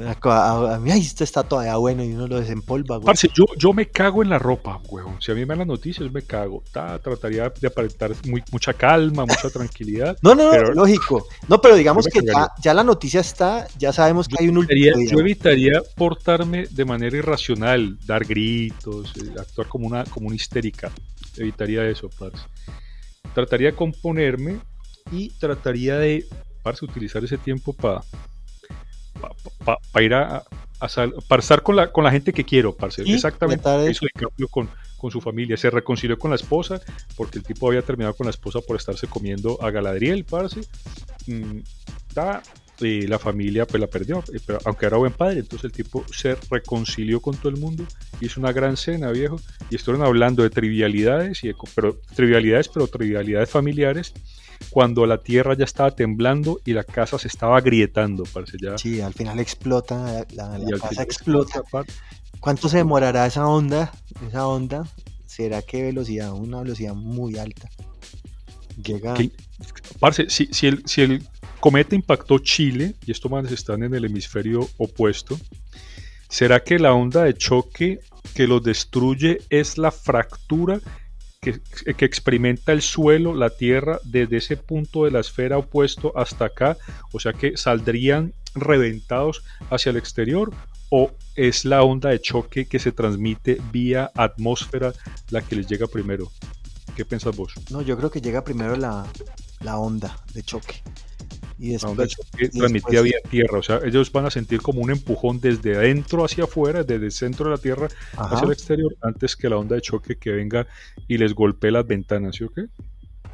A, 0.00 0.78
mí, 0.80 0.90
esto 0.92 1.24
está 1.24 1.42
todavía 1.42 1.76
bueno 1.76 2.04
y 2.04 2.12
uno 2.12 2.26
lo 2.26 2.38
desempolva, 2.40 2.96
güey. 2.96 3.06
Parce, 3.06 3.28
yo, 3.34 3.44
yo 3.56 3.72
me 3.72 3.88
cago 3.88 4.22
en 4.22 4.30
la 4.30 4.38
ropa, 4.38 4.80
weón. 4.88 5.20
Si 5.20 5.30
a 5.32 5.34
mí 5.34 5.40
me 5.42 5.48
dan 5.48 5.58
las 5.58 5.66
noticias, 5.66 6.10
me 6.12 6.22
cago. 6.22 6.62
Ta, 6.72 6.98
trataría 6.98 7.52
de 7.60 7.66
aparentar 7.66 8.12
muy- 8.26 8.42
mucha 8.52 8.72
calma, 8.72 9.24
mucha 9.26 9.50
tranquilidad. 9.50 10.16
No, 10.22 10.34
no, 10.34 10.52
no, 10.52 10.72
lógico. 10.72 11.26
No, 11.48 11.60
pero 11.60 11.74
digamos 11.76 12.06
que 12.06 12.20
ya, 12.62 12.74
la 12.74 12.84
noticia 12.84 13.20
está, 13.20 13.66
ya 13.78 13.92
sabemos 13.92 14.28
que 14.28 14.36
hay 14.38 14.48
un 14.48 14.56
Evitaría- 14.58 14.92
último 14.92 14.98
día. 15.00 15.10
yo 15.10 15.18
evitaría 15.20 15.82
portarme 15.96 16.66
de 16.70 16.84
manera 16.84 17.16
irracional, 17.16 17.98
dar 18.06 18.24
gritos, 18.24 19.12
eh, 19.16 19.30
actuar 19.38 19.68
como 19.68 19.86
una, 19.86 20.04
como 20.04 20.26
una 20.28 20.36
histérica. 20.36 20.90
Evitaría 21.36 21.86
eso, 21.88 22.08
parce. 22.18 22.38
Trataría 23.34 23.70
de 23.70 23.76
componerme 23.76 24.58
y 25.12 25.30
trataría 25.38 25.96
de, 25.98 26.24
parce, 26.62 26.84
utilizar 26.84 27.22
ese 27.24 27.38
tiempo 27.38 27.72
para 27.72 28.02
ir 30.00 30.14
a, 30.14 30.42
a 30.80 30.88
sal- 30.88 31.14
para 31.28 31.40
estar 31.40 31.62
con 31.62 31.76
la, 31.76 31.90
con 31.90 32.04
la 32.04 32.10
gente 32.10 32.32
que 32.32 32.44
quiero, 32.44 32.74
parce. 32.74 33.04
Sí, 33.04 33.12
Exactamente. 33.14 33.90
hizo 33.90 34.06
DiCaprio 34.06 34.48
con, 34.48 34.68
con 34.96 35.10
su 35.10 35.20
familia. 35.20 35.56
Se 35.56 35.70
reconcilió 35.70 36.18
con 36.18 36.30
la 36.30 36.36
esposa 36.36 36.80
porque 37.16 37.38
el 37.38 37.44
tipo 37.44 37.68
había 37.68 37.82
terminado 37.82 38.14
con 38.14 38.26
la 38.26 38.30
esposa 38.30 38.60
por 38.60 38.76
estarse 38.76 39.06
comiendo 39.06 39.58
a 39.62 39.70
Galadriel, 39.70 40.24
parce. 40.24 40.60
Mm, 41.26 41.60
ta, 42.14 42.42
y 42.80 43.06
la 43.08 43.18
familia 43.18 43.66
pues 43.66 43.80
la 43.80 43.88
perdió, 43.88 44.22
pero 44.46 44.60
aunque 44.64 44.86
era 44.86 44.96
buen 44.96 45.12
padre, 45.12 45.40
entonces 45.40 45.64
el 45.64 45.72
tipo 45.72 46.04
se 46.12 46.36
reconcilió 46.48 47.20
con 47.20 47.36
todo 47.36 47.48
el 47.48 47.56
mundo, 47.56 47.84
hizo 48.20 48.38
una 48.40 48.52
gran 48.52 48.76
cena, 48.76 49.10
viejo, 49.10 49.40
y 49.68 49.74
estuvieron 49.76 50.06
hablando 50.06 50.44
de 50.44 50.50
trivialidades, 50.50 51.42
y 51.42 51.48
de 51.48 51.56
pero, 51.74 51.98
trivialidades, 52.14 52.68
pero 52.68 52.86
trivialidades 52.86 53.50
familiares, 53.50 54.12
cuando 54.70 55.06
la 55.06 55.18
tierra 55.18 55.54
ya 55.54 55.64
estaba 55.64 55.90
temblando 55.90 56.60
y 56.64 56.72
la 56.72 56.84
casa 56.84 57.18
se 57.18 57.28
estaba 57.28 57.56
agrietando, 57.56 58.24
parece 58.24 58.58
ya. 58.60 58.76
Sí, 58.78 59.00
al 59.00 59.14
final 59.14 59.38
explota, 59.40 60.26
la, 60.34 60.78
casa 60.80 61.02
explota. 61.02 61.62
¿Cuánto 62.40 62.68
se 62.68 62.78
demorará 62.78 63.26
esa 63.26 63.46
onda? 63.46 63.92
Esa 64.28 64.46
onda, 64.46 64.86
¿será 65.26 65.62
que 65.62 65.82
velocidad? 65.82 66.32
Una 66.32 66.62
velocidad 66.62 66.94
muy 66.94 67.38
alta. 67.38 67.68
Llega. 68.82 69.14
Que- 69.14 69.32
parce, 69.98 70.30
si, 70.30 70.46
si 70.52 70.66
el, 70.68 70.82
si 70.86 71.02
el 71.02 71.22
cometa 71.60 71.94
impactó 71.94 72.38
Chile, 72.38 72.94
y 73.04 73.10
estos 73.10 73.30
manes 73.30 73.52
están 73.52 73.82
en 73.82 73.94
el 73.94 74.04
hemisferio 74.04 74.68
opuesto, 74.76 75.38
¿será 76.28 76.62
que 76.62 76.78
la 76.78 76.92
onda 76.92 77.24
de 77.24 77.34
choque 77.34 78.00
que 78.34 78.46
los 78.46 78.62
destruye 78.62 79.38
es 79.50 79.78
la 79.78 79.90
fractura 79.90 80.80
que, 81.40 82.04
experimenta 82.04 82.72
el 82.72 82.82
suelo, 82.82 83.34
la 83.34 83.50
Tierra, 83.50 84.00
desde 84.04 84.38
ese 84.38 84.56
punto 84.56 85.04
de 85.04 85.10
la 85.10 85.20
esfera 85.20 85.58
opuesto 85.58 86.12
hasta 86.16 86.46
acá, 86.46 86.76
o 87.12 87.20
sea 87.20 87.32
que 87.32 87.56
saldrían 87.56 88.32
reventados 88.54 89.42
hacia 89.70 89.90
el 89.90 89.96
exterior, 89.96 90.52
o 90.90 91.12
es 91.36 91.64
la 91.64 91.82
onda 91.82 92.10
de 92.10 92.20
choque 92.20 92.66
que 92.66 92.78
se 92.78 92.92
transmite 92.92 93.60
vía 93.70 94.10
atmósfera 94.14 94.92
la 95.30 95.42
que 95.42 95.56
les 95.56 95.66
llega 95.66 95.86
primero. 95.86 96.30
¿Qué 96.96 97.04
piensas 97.04 97.36
vos? 97.36 97.52
No, 97.70 97.82
yo 97.82 97.96
creo 97.96 98.10
que 98.10 98.20
llega 98.20 98.42
primero 98.42 98.74
la, 98.74 99.06
la 99.60 99.78
onda 99.78 100.18
de 100.32 100.42
choque. 100.42 100.82
Y 101.58 101.70
después, 101.70 101.82
la 101.82 101.90
onda 101.90 102.02
de 102.04 102.08
choque 102.08 102.48
transmitida 102.50 103.02
vía 103.02 103.18
tierra, 103.28 103.58
o 103.58 103.62
sea, 103.62 103.80
ellos 103.84 104.12
van 104.12 104.26
a 104.26 104.30
sentir 104.30 104.60
como 104.60 104.80
un 104.80 104.90
empujón 104.90 105.40
desde 105.40 105.76
adentro 105.76 106.24
hacia 106.24 106.44
afuera, 106.44 106.84
desde 106.84 107.06
el 107.06 107.12
centro 107.12 107.46
de 107.46 107.56
la 107.56 107.58
tierra 107.58 107.88
hacia 108.16 108.46
el 108.46 108.52
exterior, 108.52 108.94
antes 109.02 109.34
que 109.34 109.48
la 109.48 109.56
onda 109.56 109.74
de 109.74 109.82
choque 109.82 110.16
que 110.16 110.30
venga 110.30 110.66
y 111.08 111.18
les 111.18 111.34
golpee 111.34 111.72
las 111.72 111.86
ventanas, 111.86 112.36
¿sí 112.36 112.44
o 112.44 112.50
qué? 112.50 112.66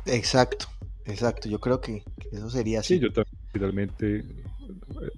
Exacto, 0.06 0.66
exacto, 1.04 1.48
yo 1.48 1.60
creo 1.60 1.80
que, 1.80 2.02
eso 2.32 2.48
sería 2.48 2.80
así. 2.80 2.94
Sí, 2.94 3.00
yo 3.00 3.12
también, 3.12 3.36
finalmente 3.52 4.24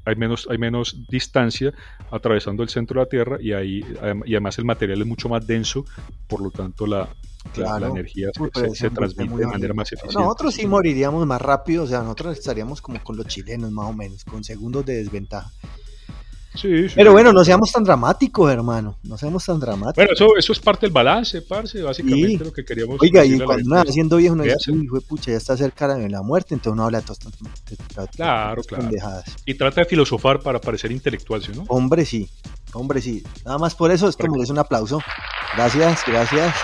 hay 0.04 0.16
menos, 0.16 0.48
hay 0.50 0.58
menos 0.58 1.06
distancia 1.08 1.72
atravesando 2.10 2.62
el 2.62 2.68
centro 2.68 3.00
de 3.00 3.04
la 3.04 3.08
Tierra 3.08 3.38
y, 3.40 3.52
ahí, 3.52 3.84
y 4.24 4.34
además 4.34 4.58
el 4.58 4.64
material 4.64 5.00
es 5.00 5.06
mucho 5.06 5.28
más 5.28 5.46
denso, 5.46 5.84
por 6.26 6.40
lo 6.40 6.50
tanto 6.50 6.86
la, 6.86 7.08
la, 7.56 7.88
energía 7.88 8.30
se, 8.74 8.90
transmite 8.90 9.36
de 9.36 9.46
manera 9.46 9.74
más 9.74 9.92
eficiente. 9.92 10.18
Nosotros 10.18 10.54
sí 10.54 10.66
moriríamos 10.66 11.26
más 11.26 11.40
rápido, 11.40 11.84
o 11.84 11.86
sea, 11.86 12.02
nosotros 12.02 12.38
estaríamos 12.38 12.82
como 12.82 13.02
con 13.02 13.16
los 13.16 13.26
chilenos 13.26 13.70
más 13.70 13.88
o 13.88 13.92
menos, 13.92 14.24
con 14.24 14.44
segundos 14.44 14.84
de 14.84 14.96
desventaja. 14.96 15.52
Pero 16.94 17.12
bueno, 17.12 17.32
no 17.32 17.44
seamos 17.44 17.70
tan 17.70 17.84
dramáticos, 17.84 18.50
hermano. 18.50 18.98
No 19.02 19.18
seamos 19.18 19.44
tan 19.44 19.60
dramáticos. 19.60 19.96
Bueno, 19.96 20.12
eso, 20.12 20.36
eso 20.36 20.52
es 20.52 20.60
parte 20.60 20.86
del 20.86 20.92
balance, 20.92 21.42
parce, 21.42 21.82
básicamente 21.82 22.44
lo 22.44 22.52
que 22.52 22.64
queríamos 22.64 23.00
Oiga, 23.00 23.24
y 23.24 23.38
cuando 23.40 23.64
uno 23.66 23.80
haciendo 23.80 24.16
viejo, 24.16 24.34
uno 24.34 24.44
dice, 24.44 24.70
uy, 24.70 24.88
pucha, 25.06 25.32
ya 25.32 25.36
está 25.36 25.56
cerca 25.56 25.94
de 25.94 26.08
la 26.08 26.22
muerte, 26.22 26.54
entonces 26.54 26.72
uno 26.72 26.84
habla 26.84 27.00
de 27.00 27.06
todas 27.06 27.18
estas 27.70 28.08
claro, 28.10 28.62
claro. 28.62 28.84
pendejadas. 28.84 29.36
Y 29.44 29.54
trata 29.54 29.82
de 29.82 29.86
filosofar 29.86 30.40
para 30.40 30.60
parecer 30.60 30.92
intelectual, 30.92 31.42
¿sí, 31.42 31.52
¿no? 31.54 31.64
Hombre, 31.68 32.04
sí. 32.04 32.28
Hombre, 32.72 33.00
sí. 33.00 33.22
Nada 33.44 33.58
más 33.58 33.74
por 33.74 33.90
eso, 33.90 34.08
esto 34.08 34.26
merece 34.28 34.52
un 34.52 34.58
aplauso. 34.58 35.00
Gracias, 35.56 36.02
gracias. 36.06 36.54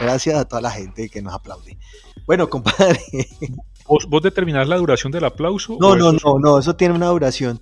Gracias 0.00 0.38
a 0.38 0.44
toda 0.46 0.62
la 0.62 0.70
gente 0.70 1.08
que 1.08 1.22
nos 1.22 1.34
aplaude. 1.34 1.78
Bueno, 2.26 2.48
compadre. 2.48 3.00
¿Vos, 3.86 4.06
vos 4.08 4.22
determinás 4.22 4.68
la 4.68 4.76
duración 4.76 5.12
del 5.12 5.24
aplauso? 5.24 5.76
No, 5.80 5.96
no, 5.96 6.12
no, 6.12 6.38
no, 6.38 6.58
eso 6.58 6.76
tiene 6.76 6.94
una 6.94 7.08
duración 7.08 7.60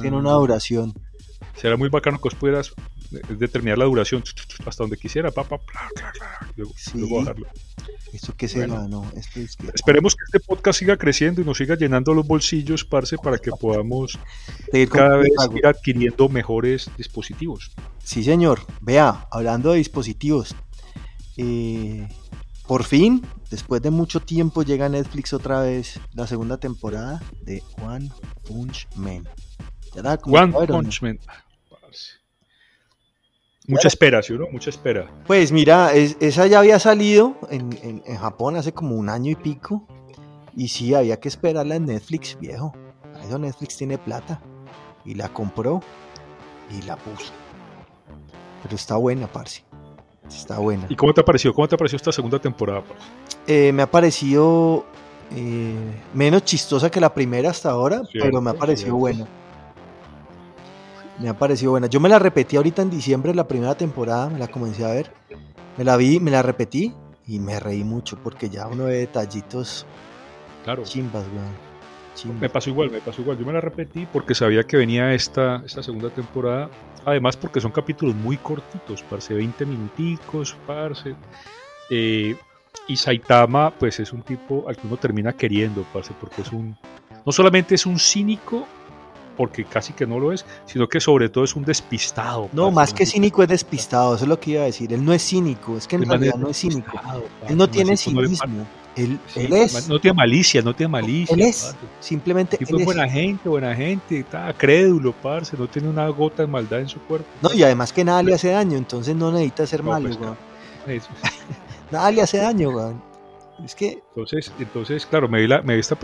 tiene 0.00 0.16
una 0.16 0.32
duración. 0.32 0.92
Será 1.56 1.76
muy 1.76 1.88
bacano 1.88 2.20
que 2.20 2.28
os 2.28 2.34
pudieras 2.34 2.72
determinar 3.28 3.76
la 3.76 3.84
duración 3.84 4.24
hasta 4.66 4.82
donde 4.82 4.96
quisiera, 4.96 5.30
papá, 5.30 5.60
luego, 6.56 6.72
bajarlo. 7.18 7.46
¿Esto 8.12 8.34
qué 8.36 8.48
será? 8.48 8.88
No, 8.88 9.10
Esperemos 9.74 10.16
que 10.16 10.24
este 10.24 10.40
podcast 10.40 10.78
siga 10.78 10.96
creciendo 10.96 11.40
y 11.40 11.44
nos 11.44 11.58
siga 11.58 11.76
llenando 11.76 12.14
los 12.14 12.26
bolsillos, 12.26 12.84
parce, 12.84 13.16
para 13.16 13.38
que 13.38 13.50
podamos 13.50 14.18
cada 14.90 15.16
vez 15.16 15.32
ir 15.54 15.66
adquiriendo 15.66 16.28
mejores 16.28 16.90
dispositivos. 16.96 17.70
Sí, 18.02 18.24
señor. 18.24 18.60
Vea, 18.80 19.26
hablando 19.30 19.72
de 19.72 19.78
dispositivos, 19.78 20.54
eh, 21.42 22.08
por 22.66 22.84
fin, 22.84 23.26
después 23.50 23.82
de 23.82 23.90
mucho 23.90 24.20
tiempo, 24.20 24.62
llega 24.62 24.86
a 24.86 24.88
Netflix 24.88 25.32
otra 25.32 25.60
vez 25.60 26.00
la 26.14 26.26
segunda 26.26 26.56
temporada 26.56 27.20
de 27.42 27.62
One 27.84 28.10
Punch 28.46 28.88
Man. 28.96 29.28
One 30.24 30.52
Punch 30.66 31.02
Man. 31.02 31.18
Mucha 33.66 33.88
espera, 33.88 34.22
¿sí 34.22 34.32
no? 34.32 34.46
Mucha 34.50 34.70
espera. 34.70 35.10
Pues 35.26 35.52
mira, 35.52 35.92
esa 35.92 36.46
ya 36.46 36.58
había 36.58 36.78
salido 36.78 37.36
en, 37.50 38.02
Japón 38.16 38.56
hace 38.56 38.72
como 38.72 38.96
un 38.96 39.08
año 39.08 39.30
y 39.30 39.36
pico. 39.36 39.86
Y 40.56 40.68
sí, 40.68 40.94
había 40.94 41.18
que 41.18 41.28
esperarla 41.28 41.76
en 41.76 41.86
Netflix, 41.86 42.38
viejo. 42.38 42.72
Eso 43.24 43.38
Netflix 43.38 43.76
tiene 43.76 43.98
plata. 43.98 44.40
Y 45.04 45.14
la 45.14 45.32
compró 45.32 45.80
y 46.70 46.82
la 46.82 46.96
puso. 46.96 47.32
Pero 48.62 48.76
está 48.76 48.96
buena, 48.96 49.26
parce. 49.26 49.64
Está 50.28 50.58
buena. 50.58 50.86
¿Y 50.88 50.96
cómo 50.96 51.12
te 51.12 51.20
ha 51.20 51.24
parecido? 51.24 51.52
¿Cómo 51.54 51.68
te 51.68 51.74
ha 51.74 51.78
parecido 51.78 51.96
esta 51.96 52.12
segunda 52.12 52.38
temporada, 52.38 52.82
eh, 53.46 53.72
me 53.72 53.82
ha 53.82 53.90
parecido 53.90 54.84
eh, 55.34 55.74
menos 56.14 56.44
chistosa 56.44 56.90
que 56.90 57.00
la 57.00 57.12
primera 57.12 57.50
hasta 57.50 57.70
ahora, 57.70 58.02
pero 58.12 58.40
me 58.40 58.50
ha 58.50 58.54
parecido 58.54 58.96
buena 58.96 59.26
me 61.22 61.28
ha 61.28 61.38
parecido 61.38 61.70
buena. 61.72 61.86
Yo 61.86 62.00
me 62.00 62.08
la 62.08 62.18
repetí 62.18 62.56
ahorita 62.56 62.82
en 62.82 62.90
diciembre, 62.90 63.34
la 63.34 63.46
primera 63.46 63.74
temporada, 63.74 64.28
me 64.28 64.38
la 64.38 64.48
comencé 64.48 64.84
a 64.84 64.92
ver. 64.92 65.12
Me 65.78 65.84
la 65.84 65.96
vi, 65.96 66.20
me 66.20 66.30
la 66.30 66.42
repetí 66.42 66.92
y 67.26 67.38
me 67.38 67.58
reí 67.60 67.84
mucho 67.84 68.18
porque 68.22 68.50
ya 68.50 68.66
uno 68.66 68.84
ve 68.84 68.98
detallitos 68.98 69.86
claro. 70.64 70.82
chimbas, 70.82 71.24
Me 72.40 72.50
pasó 72.50 72.70
igual, 72.70 72.90
me 72.90 73.00
pasó 73.00 73.22
igual. 73.22 73.38
Yo 73.38 73.46
me 73.46 73.52
la 73.52 73.60
repetí 73.60 74.06
porque 74.06 74.34
sabía 74.34 74.64
que 74.64 74.76
venía 74.76 75.14
esta, 75.14 75.62
esta 75.64 75.82
segunda 75.82 76.10
temporada. 76.10 76.68
Además, 77.04 77.36
porque 77.36 77.60
son 77.60 77.72
capítulos 77.72 78.14
muy 78.14 78.36
cortitos, 78.36 79.02
parece 79.02 79.34
20 79.34 79.66
minuticos, 79.66 80.56
parce. 80.66 81.14
Eh, 81.90 82.36
y 82.88 82.96
Saitama, 82.96 83.70
pues 83.70 84.00
es 84.00 84.12
un 84.12 84.22
tipo 84.22 84.68
al 84.68 84.76
que 84.76 84.86
uno 84.86 84.96
termina 84.96 85.32
queriendo, 85.32 85.84
parce, 85.92 86.14
porque 86.20 86.42
es 86.42 86.52
un. 86.52 86.76
No 87.24 87.32
solamente 87.32 87.74
es 87.74 87.86
un 87.86 87.98
cínico, 87.98 88.66
porque 89.42 89.64
casi 89.64 89.92
que 89.92 90.06
no 90.06 90.20
lo 90.20 90.32
es, 90.32 90.46
sino 90.66 90.88
que 90.88 91.00
sobre 91.00 91.28
todo 91.28 91.42
es 91.42 91.56
un 91.56 91.64
despistado. 91.64 92.48
No, 92.52 92.70
más 92.70 92.94
que 92.94 93.04
cínico 93.04 93.42
es 93.42 93.48
despistado, 93.48 94.14
eso 94.14 94.24
es 94.24 94.28
lo 94.28 94.38
que 94.38 94.52
iba 94.52 94.62
a 94.62 94.66
decir. 94.66 94.92
Él 94.92 95.04
no 95.04 95.12
es 95.12 95.20
cínico, 95.20 95.76
es 95.76 95.88
que 95.88 95.96
en 95.96 96.08
realidad 96.08 96.36
no 96.36 96.48
es 96.48 96.58
cínico. 96.58 96.92
Él 97.48 97.56
no 97.56 97.68
tiene 97.68 97.96
cinismo. 97.96 98.64
Él, 98.94 99.18
es. 99.34 99.88
No 99.88 100.00
tiene 100.00 100.14
malicia, 100.14 100.62
no 100.62 100.76
tiene 100.76 100.92
malicia. 100.92 101.34
Él 101.34 101.40
es. 101.40 101.74
Simplemente. 101.98 102.56
Tipo 102.56 102.78
es 102.78 102.84
buena 102.84 103.08
gente, 103.08 103.48
buena 103.48 103.74
gente, 103.74 104.20
está 104.20 104.52
crédulo, 104.52 105.12
parce, 105.12 105.56
no 105.56 105.66
tiene 105.66 105.88
una 105.88 106.06
gota 106.06 106.42
de 106.44 106.46
maldad 106.46 106.78
en 106.78 106.88
su 106.88 107.00
cuerpo. 107.00 107.26
No, 107.42 107.52
y 107.52 107.64
además 107.64 107.92
que 107.92 108.04
nada 108.04 108.22
le 108.22 108.34
hace 108.34 108.50
daño, 108.50 108.78
entonces 108.78 109.16
no 109.16 109.32
necesita 109.32 109.66
ser 109.66 109.82
malo, 109.82 110.08
pues, 110.86 111.02
nada 111.90 112.12
le 112.12 112.22
hace 112.22 112.38
daño, 112.38 112.68
weón. 112.70 113.11
Es 113.64 113.74
que... 113.74 114.02
Entonces, 114.08 114.52
entonces 114.58 115.06
claro, 115.06 115.28
me 115.28 115.40
vi, 115.40 115.46
la, 115.46 115.62
me 115.62 115.78
esta, 115.78 115.96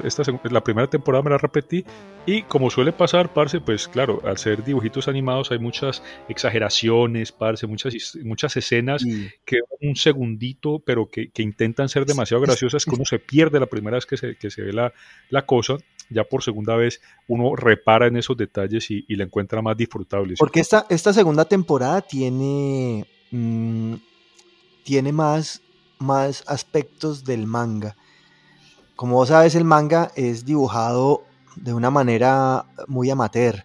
la 0.50 0.62
primera 0.62 0.88
temporada, 0.88 1.22
me 1.22 1.30
la 1.30 1.38
repetí 1.38 1.84
y 2.26 2.42
como 2.42 2.70
suele 2.70 2.92
pasar, 2.92 3.32
parce, 3.32 3.61
pues 3.61 3.88
claro, 3.88 4.20
al 4.24 4.38
ser 4.38 4.62
dibujitos 4.64 5.08
animados 5.08 5.50
hay 5.50 5.58
muchas 5.58 6.02
exageraciones, 6.28 7.32
parce, 7.32 7.66
muchas, 7.66 7.94
muchas 8.22 8.56
escenas 8.56 9.04
que 9.44 9.58
un 9.80 9.96
segundito, 9.96 10.80
pero 10.84 11.08
que, 11.11 11.30
que, 11.30 11.42
intentan 11.42 11.88
ser 11.88 12.04
demasiado 12.04 12.42
graciosas, 12.42 12.84
que 12.84 12.94
uno 12.94 13.04
se 13.04 13.18
pierde 13.18 13.61
la 13.61 13.66
primera 13.66 13.96
vez 13.96 14.06
que 14.06 14.16
se, 14.16 14.37
que 14.37 14.50
se 14.50 14.62
ve 14.62 14.72
la, 14.72 14.92
la 15.30 15.46
cosa, 15.46 15.76
ya 16.11 16.24
por 16.24 16.42
segunda 16.42 16.76
vez 16.76 17.00
uno 17.26 17.56
repara 17.56 18.06
en 18.06 18.16
esos 18.16 18.37
detalles 18.37 18.90
y, 18.90 19.04
y 19.08 19.16
la 19.16 19.24
encuentra 19.24 19.62
más 19.62 19.76
disfrutable. 19.76 20.34
Porque 20.38 20.61
esta, 20.61 20.87
esta 20.88 21.12
segunda 21.12 21.44
temporada 21.44 22.02
tiene... 22.02 23.06
Mm, 23.30 23.94
tiene 24.88 25.12
más 25.12 25.61
más 25.98 26.44
aspectos 26.46 27.24
del 27.24 27.46
manga. 27.46 27.96
Como 28.96 29.14
vos 29.14 29.28
sabes, 29.28 29.54
el 29.54 29.64
manga 29.64 30.11
es 30.16 30.44
dibujado 30.44 31.22
de 31.56 31.74
una 31.74 31.90
manera 31.90 32.66
muy 32.87 33.11
amateur. 33.11 33.64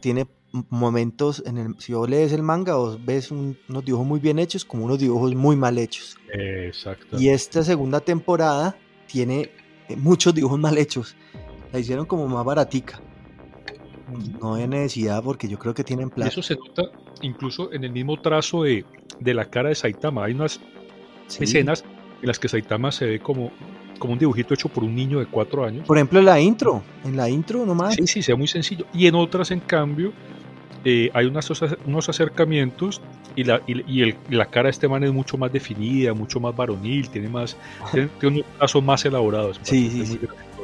Tiene 0.00 0.26
momentos 0.68 1.42
en 1.46 1.58
el, 1.58 1.74
si 1.78 1.92
vos 1.92 2.08
lees 2.08 2.32
el 2.32 2.42
manga, 2.42 2.74
vos 2.74 3.04
ves 3.04 3.30
unos 3.30 3.84
dibujos 3.84 4.06
muy 4.06 4.20
bien 4.20 4.38
hechos 4.38 4.64
como 4.64 4.84
unos 4.84 4.98
dibujos 4.98 5.34
muy 5.34 5.56
mal 5.56 5.78
hechos. 5.78 6.16
Exacto. 6.32 7.18
Y 7.18 7.28
esta 7.28 7.62
segunda 7.62 8.00
temporada 8.00 8.76
tiene 9.06 9.50
eh, 9.88 9.96
muchos 9.96 10.34
dibujos 10.34 10.58
mal 10.58 10.76
hechos. 10.78 11.16
La 11.72 11.78
hicieron 11.78 12.06
como 12.06 12.26
más 12.26 12.44
baratica. 12.44 13.00
No 14.40 14.54
hay 14.54 14.66
necesidad 14.66 15.22
porque 15.22 15.48
yo 15.48 15.58
creo 15.58 15.72
que 15.72 15.84
tienen 15.84 16.10
plata. 16.10 16.30
Eso 16.30 16.42
se 16.42 16.56
nota 16.56 16.82
incluso 17.22 17.72
en 17.72 17.84
el 17.84 17.92
mismo 17.92 18.20
trazo 18.20 18.64
de, 18.64 18.84
de 19.20 19.34
la 19.34 19.44
cara 19.48 19.68
de 19.68 19.76
Saitama. 19.76 20.24
Hay 20.24 20.32
unas 20.32 20.60
escenas 21.38 21.84
en 22.20 22.26
las 22.26 22.38
que 22.38 22.48
Saitama 22.48 22.92
se 22.92 23.06
ve 23.06 23.20
como, 23.20 23.50
como 23.98 24.12
un 24.12 24.18
dibujito 24.18 24.54
hecho 24.54 24.68
por 24.68 24.84
un 24.84 24.94
niño 24.94 25.20
de 25.20 25.26
cuatro 25.26 25.64
años. 25.64 25.86
Por 25.86 25.96
ejemplo, 25.96 26.18
en 26.18 26.24
la 26.24 26.40
intro, 26.40 26.82
en 27.04 27.16
la 27.16 27.28
intro 27.28 27.64
nomás. 27.64 27.94
Sí, 27.94 28.06
sí, 28.06 28.22
sea 28.22 28.36
muy 28.36 28.48
sencillo. 28.48 28.86
Y 28.92 29.06
en 29.06 29.14
otras, 29.14 29.50
en 29.50 29.60
cambio, 29.60 30.12
eh, 30.84 31.10
hay 31.12 31.26
unas, 31.26 31.50
unos 31.86 32.08
acercamientos 32.08 33.00
y, 33.36 33.44
la, 33.44 33.60
y, 33.66 34.02
el, 34.02 34.16
la 34.28 34.46
cara 34.46 34.66
de 34.66 34.70
este 34.70 34.88
man 34.88 35.04
es 35.04 35.12
mucho 35.12 35.36
más 35.36 35.52
definida, 35.52 36.14
mucho 36.14 36.40
más 36.40 36.56
varonil, 36.56 37.08
tiene 37.10 37.28
más 37.28 37.56
tiene, 37.92 38.10
unos 38.22 38.44
trazos 38.58 38.82
más 38.82 39.04
elaborados. 39.04 39.60
Sí, 39.62 39.90
sí, 39.90 40.06
sí. 40.06 40.20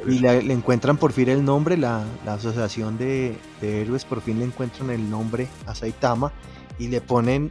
Y 0.08 0.20
le, 0.20 0.52
encuentran 0.52 0.96
por 0.98 1.12
fin 1.12 1.28
el 1.28 1.44
nombre, 1.44 1.76
la, 1.76 2.04
la 2.24 2.34
asociación 2.34 2.96
de, 2.96 3.36
de, 3.60 3.82
héroes 3.82 4.04
por 4.04 4.20
fin 4.20 4.38
le 4.38 4.44
encuentran 4.44 4.90
el 4.90 5.10
nombre 5.10 5.48
a 5.66 5.74
Saitama 5.74 6.32
y 6.78 6.88
le 6.88 7.00
ponen 7.00 7.50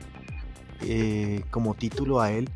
eh, 0.82 1.44
como 1.52 1.74
título 1.74 2.22
a 2.22 2.32
él 2.32 2.50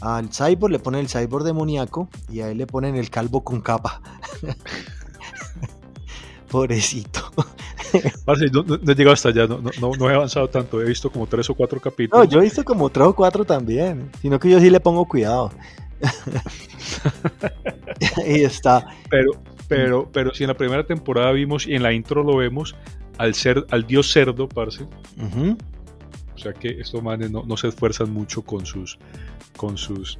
al 0.00 0.30
cyborg 0.30 0.72
le 0.72 0.78
ponen 0.78 1.00
el 1.00 1.08
cyborg 1.08 1.44
demoníaco 1.44 2.08
y 2.30 2.40
a 2.40 2.50
él 2.50 2.58
le 2.58 2.66
ponen 2.66 2.96
el 2.96 3.10
calvo 3.10 3.42
con 3.42 3.60
capa. 3.60 4.00
Pobrecito. 6.50 7.30
Parce, 8.24 8.46
no, 8.52 8.62
no, 8.62 8.76
no 8.76 8.92
he 8.92 8.94
llegado 8.94 9.14
hasta 9.14 9.28
allá, 9.30 9.46
no, 9.46 9.60
no, 9.98 10.10
he 10.10 10.14
avanzado 10.14 10.48
tanto, 10.48 10.80
he 10.80 10.84
visto 10.84 11.10
como 11.10 11.26
tres 11.26 11.48
o 11.50 11.54
cuatro 11.54 11.80
capítulos. 11.80 12.24
No, 12.24 12.30
yo 12.30 12.40
he 12.40 12.44
visto 12.44 12.64
como 12.64 12.88
tres 12.88 13.08
o 13.08 13.14
cuatro 13.14 13.44
también, 13.44 14.10
sino 14.20 14.38
que 14.38 14.50
yo 14.50 14.60
sí 14.60 14.70
le 14.70 14.80
pongo 14.80 15.04
cuidado. 15.06 15.50
y 18.26 18.42
está. 18.42 18.86
Pero, 19.08 19.32
pero, 19.68 20.08
pero 20.12 20.34
si 20.34 20.44
en 20.44 20.48
la 20.48 20.54
primera 20.54 20.84
temporada 20.84 21.32
vimos 21.32 21.66
y 21.66 21.74
en 21.74 21.82
la 21.82 21.92
intro 21.92 22.22
lo 22.22 22.36
vemos 22.36 22.74
al 23.18 23.34
ser, 23.34 23.66
al 23.70 23.86
dios 23.86 24.10
cerdo, 24.12 24.48
parce. 24.48 24.84
O 24.84 25.79
sea 26.40 26.52
que 26.52 26.68
estos 26.80 27.02
manes 27.02 27.30
no, 27.30 27.42
no 27.44 27.56
se 27.56 27.68
esfuerzan 27.68 28.10
mucho 28.12 28.42
con 28.42 28.66
sus, 28.66 28.98
con 29.56 29.76
sus, 29.78 30.18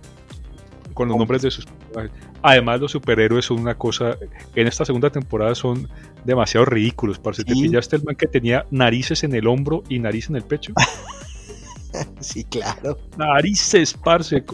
con 0.95 1.09
los 1.09 1.17
nombres 1.17 1.43
de 1.43 1.51
sus 1.51 1.67
personajes. 1.67 2.11
Además, 2.43 2.81
los 2.81 2.93
superhéroes 2.93 3.45
son 3.45 3.59
una 3.61 3.75
cosa, 3.77 4.17
en 4.55 4.67
esta 4.67 4.85
segunda 4.85 5.11
temporada 5.11 5.55
son 5.55 5.89
demasiado 6.25 6.65
ridículos, 6.67 7.19
parce. 7.19 7.45
Te 7.45 7.55
Sí. 7.55 7.63
pillaste 7.63 7.97
el 7.97 8.03
man 8.05 8.17
que 8.17 8.27
tenía 8.27 8.65
narices 8.71 9.25
en 9.25 9.35
el 9.35 9.47
hombro 9.47 9.83
y 9.89 9.99
nariz 9.99 10.29
en 10.31 10.37
el 10.37 10.43
pecho. 10.43 10.73
Sí, 12.21 12.45
claro. 12.45 12.97
Narices, 13.19 13.95
parce. 13.95 14.45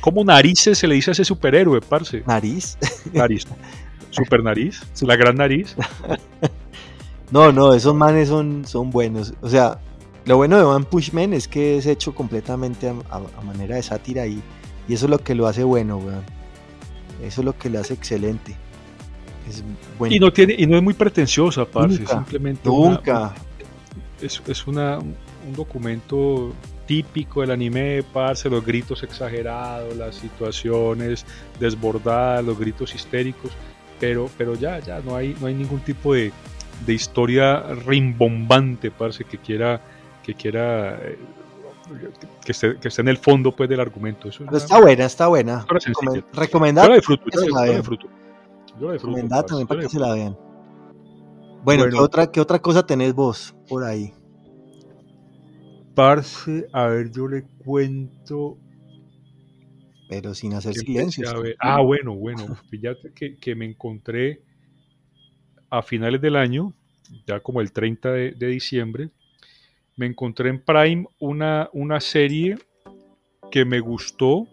¿Cómo 0.00 0.22
narices 0.22 0.78
se 0.78 0.86
le 0.86 0.94
dice 0.94 1.10
a 1.10 1.12
ese 1.12 1.24
superhéroe, 1.24 1.80
parce? 1.80 2.22
Nariz. 2.24 2.78
Nariz. 3.12 3.46
Super 4.10 4.42
nariz, 4.44 4.80
la 5.02 5.16
gran 5.16 5.34
nariz. 5.36 5.74
No, 7.30 7.52
no, 7.52 7.74
esos 7.74 7.94
manes 7.94 8.28
son, 8.28 8.64
son 8.64 8.90
buenos. 8.90 9.34
O 9.42 9.48
sea, 9.50 9.78
lo 10.28 10.36
bueno 10.36 10.56
de 10.58 10.62
One 10.62 10.84
Punch 10.84 11.12
Man 11.12 11.32
es 11.32 11.48
que 11.48 11.76
es 11.78 11.86
hecho 11.86 12.14
completamente 12.14 12.88
a, 12.88 12.92
a- 13.10 13.22
a 13.38 13.40
manera 13.42 13.76
de 13.76 13.82
sátira 13.82 14.26
y, 14.26 14.40
y 14.86 14.94
eso 14.94 15.06
es 15.06 15.10
lo 15.10 15.18
que 15.18 15.34
lo 15.34 15.46
hace 15.48 15.64
bueno, 15.64 15.96
weón. 15.96 16.22
Eso 17.22 17.40
es 17.40 17.44
lo 17.44 17.56
que 17.58 17.68
lo 17.70 17.80
hace 17.80 17.94
excelente. 17.94 18.54
Es 19.48 19.64
bueno. 19.98 20.14
Y 20.14 20.20
no 20.20 20.32
tiene, 20.32 20.54
y 20.56 20.66
no 20.66 20.76
es 20.76 20.82
muy 20.82 20.94
pretenciosa, 20.94 21.64
parce. 21.64 21.98
Nunca, 22.00 22.12
simplemente 22.12 22.68
una- 22.68 22.90
Nunca. 22.90 23.34
es, 24.22 24.40
es 24.46 24.66
una, 24.66 24.98
un 24.98 25.16
documento 25.56 26.52
típico 26.86 27.40
del 27.40 27.50
anime, 27.50 28.02
parce, 28.12 28.48
los 28.48 28.64
gritos 28.64 29.02
exagerados, 29.02 29.96
las 29.96 30.14
situaciones 30.16 31.24
desbordadas, 31.58 32.44
los 32.44 32.58
gritos 32.58 32.94
histéricos, 32.94 33.50
pero, 34.00 34.30
pero 34.38 34.54
ya, 34.54 34.78
ya, 34.78 35.00
no 35.00 35.16
hay, 35.16 35.34
no 35.40 35.46
hay 35.48 35.54
ningún 35.54 35.80
tipo 35.80 36.14
de, 36.14 36.32
de 36.86 36.94
historia 36.94 37.62
rimbombante, 37.84 38.90
parce, 38.90 39.24
que 39.24 39.38
quiera, 39.38 39.80
que 40.28 40.34
quiera, 40.34 40.98
eh, 41.02 41.18
que 42.44 42.52
esté, 42.52 42.76
que 42.78 42.88
esté 42.88 43.00
en 43.00 43.08
el 43.08 43.16
fondo, 43.16 43.50
pues, 43.56 43.66
del 43.70 43.80
argumento. 43.80 44.28
Eso 44.28 44.44
es 44.44 44.50
Pero 44.50 44.50
una- 44.50 44.58
está 44.58 44.80
buena, 44.80 45.04
está 45.06 45.26
buena. 45.26 45.66
Yo 46.12 46.22
Recomendada, 46.34 46.88
la 46.90 46.94
disfruto, 46.96 47.24
yo 47.24 47.30
que 47.30 47.38
se 47.38 47.46
la, 47.46 47.46
la 47.46 47.48
yo 47.48 47.54
la 47.54 47.62
vean. 47.62 47.76
disfruto. 47.78 48.06
Yo 48.78 48.86
la 48.88 48.92
disfruto, 48.92 48.92
recomendada 49.16 49.42
también 49.44 49.66
para 49.66 49.80
que 49.80 49.88
se 49.88 49.98
la 49.98 50.12
vean. 50.12 50.36
Bueno, 51.64 51.84
¿qué, 51.84 51.90
Bueno. 51.90 52.02
otra, 52.02 52.30
¿qué 52.30 52.40
otra 52.42 52.58
cosa 52.58 52.84
tenés 52.86 53.14
vos 53.14 53.54
por 53.68 53.84
ahí? 53.84 54.12
Parce, 55.94 56.68
a 56.74 56.86
ver, 56.88 57.10
yo 57.10 57.26
le 57.26 57.44
cuento 57.64 58.58
Pero 60.10 60.34
sin 60.34 60.52
hacer 60.54 60.74
silencio. 60.74 61.26
Ah, 61.58 61.80
bueno, 61.80 62.14
bueno. 62.16 62.46
Fíjate 62.68 63.12
que, 63.14 63.36
que 63.38 63.54
me 63.54 63.64
encontré 63.64 64.42
a 65.70 65.80
finales 65.82 66.20
del 66.20 66.36
año, 66.36 66.74
ya 67.26 67.40
como 67.40 67.62
el 67.62 67.72
30 67.72 68.12
de, 68.12 68.32
de 68.32 68.46
diciembre, 68.46 69.10
me 69.98 70.06
encontré 70.06 70.48
en 70.48 70.60
Prime 70.60 71.06
una, 71.18 71.68
una 71.72 72.00
serie 72.00 72.56
que 73.50 73.64
me 73.64 73.80
gustó. 73.80 74.46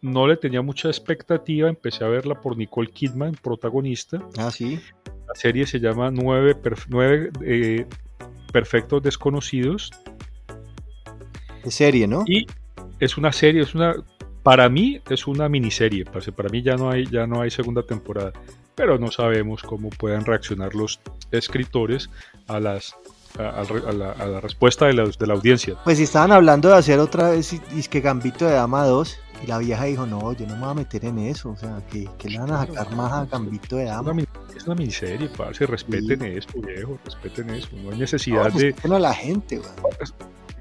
No 0.00 0.26
le 0.26 0.36
tenía 0.36 0.62
mucha 0.62 0.88
expectativa, 0.88 1.68
empecé 1.68 2.04
a 2.04 2.08
verla 2.08 2.40
por 2.40 2.56
Nicole 2.56 2.88
Kidman, 2.88 3.32
protagonista. 3.32 4.22
Ah, 4.38 4.50
sí. 4.50 4.80
La 5.28 5.34
serie 5.34 5.66
se 5.66 5.78
llama 5.80 6.10
Nueve, 6.10 6.56
Perf- 6.56 6.86
Nueve, 6.88 7.30
eh, 7.44 7.84
Perfectos 8.52 9.02
Desconocidos. 9.02 9.90
De 11.64 11.70
serie, 11.70 12.06
¿no? 12.06 12.22
Y 12.26 12.46
es 13.00 13.18
una 13.18 13.32
serie, 13.32 13.62
es 13.62 13.74
una, 13.74 13.94
para 14.42 14.68
mí 14.68 15.00
es 15.10 15.26
una 15.26 15.48
miniserie, 15.48 16.04
para 16.04 16.48
mí 16.48 16.62
ya 16.62 16.76
no 16.76 16.90
hay, 16.90 17.06
ya 17.06 17.26
no 17.26 17.42
hay 17.42 17.50
segunda 17.50 17.82
temporada, 17.82 18.32
pero 18.74 18.98
no 18.98 19.10
sabemos 19.10 19.62
cómo 19.62 19.90
puedan 19.90 20.24
reaccionar 20.24 20.74
los 20.74 21.00
escritores 21.32 22.08
a 22.46 22.60
las 22.60 22.94
a, 23.38 23.92
la, 23.92 24.12
a 24.12 24.26
la 24.26 24.40
respuesta 24.40 24.86
de 24.86 24.94
la, 24.94 25.04
de 25.04 25.26
la 25.26 25.34
audiencia. 25.34 25.76
Pues 25.84 25.98
si 25.98 26.04
estaban 26.04 26.32
hablando 26.32 26.68
de 26.68 26.76
hacer 26.76 26.98
otra 26.98 27.30
vez, 27.30 27.52
y 27.52 27.78
es 27.78 27.88
que 27.88 28.00
Gambito 28.00 28.44
de 28.46 28.52
Dama 28.52 28.84
2, 28.84 29.18
y 29.42 29.46
la 29.46 29.58
vieja 29.58 29.84
dijo, 29.84 30.06
no, 30.06 30.32
yo 30.32 30.46
no 30.46 30.54
me 30.54 30.60
voy 30.62 30.70
a 30.70 30.74
meter 30.74 31.04
en 31.04 31.18
eso, 31.18 31.50
o 31.50 31.56
sea, 31.56 31.80
que, 31.90 32.08
que 32.18 32.28
le 32.28 32.38
van 32.38 32.50
a 32.50 32.66
sacar 32.66 32.94
más 32.94 33.12
a 33.12 33.24
Gambito 33.26 33.76
de 33.76 33.84
Dama. 33.84 34.12
es 34.54 34.66
una 34.66 34.74
miniserie, 34.74 35.28
parce, 35.36 35.66
respeten 35.66 36.22
eso, 36.22 36.48
viejo, 36.56 36.98
respeten 37.04 37.50
eso, 37.50 37.68
no 37.82 37.90
hay 37.92 37.98
necesidad 37.98 38.48
No, 38.52 38.58
de, 38.58 38.64
respeten 38.66 38.92
a 38.92 38.98
la 38.98 39.14
gente, 39.14 39.58
weón. 39.58 39.74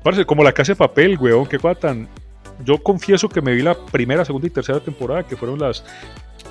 parce, 0.04 0.26
como 0.26 0.44
la 0.44 0.54
casa 0.54 0.72
de 0.74 0.78
papel, 0.78 1.18
weón, 1.20 1.46
qué 1.46 1.60
cosa 1.60 1.76
tan, 1.76 2.08
yo 2.64 2.78
confieso 2.82 3.28
que 3.28 3.42
me 3.42 3.54
vi 3.54 3.62
la 3.62 3.76
primera, 3.76 4.24
segunda 4.24 4.48
y 4.48 4.50
tercera 4.52 4.80
temporada, 4.80 5.24
que 5.24 5.36
fueron 5.36 5.60
las 5.60 5.84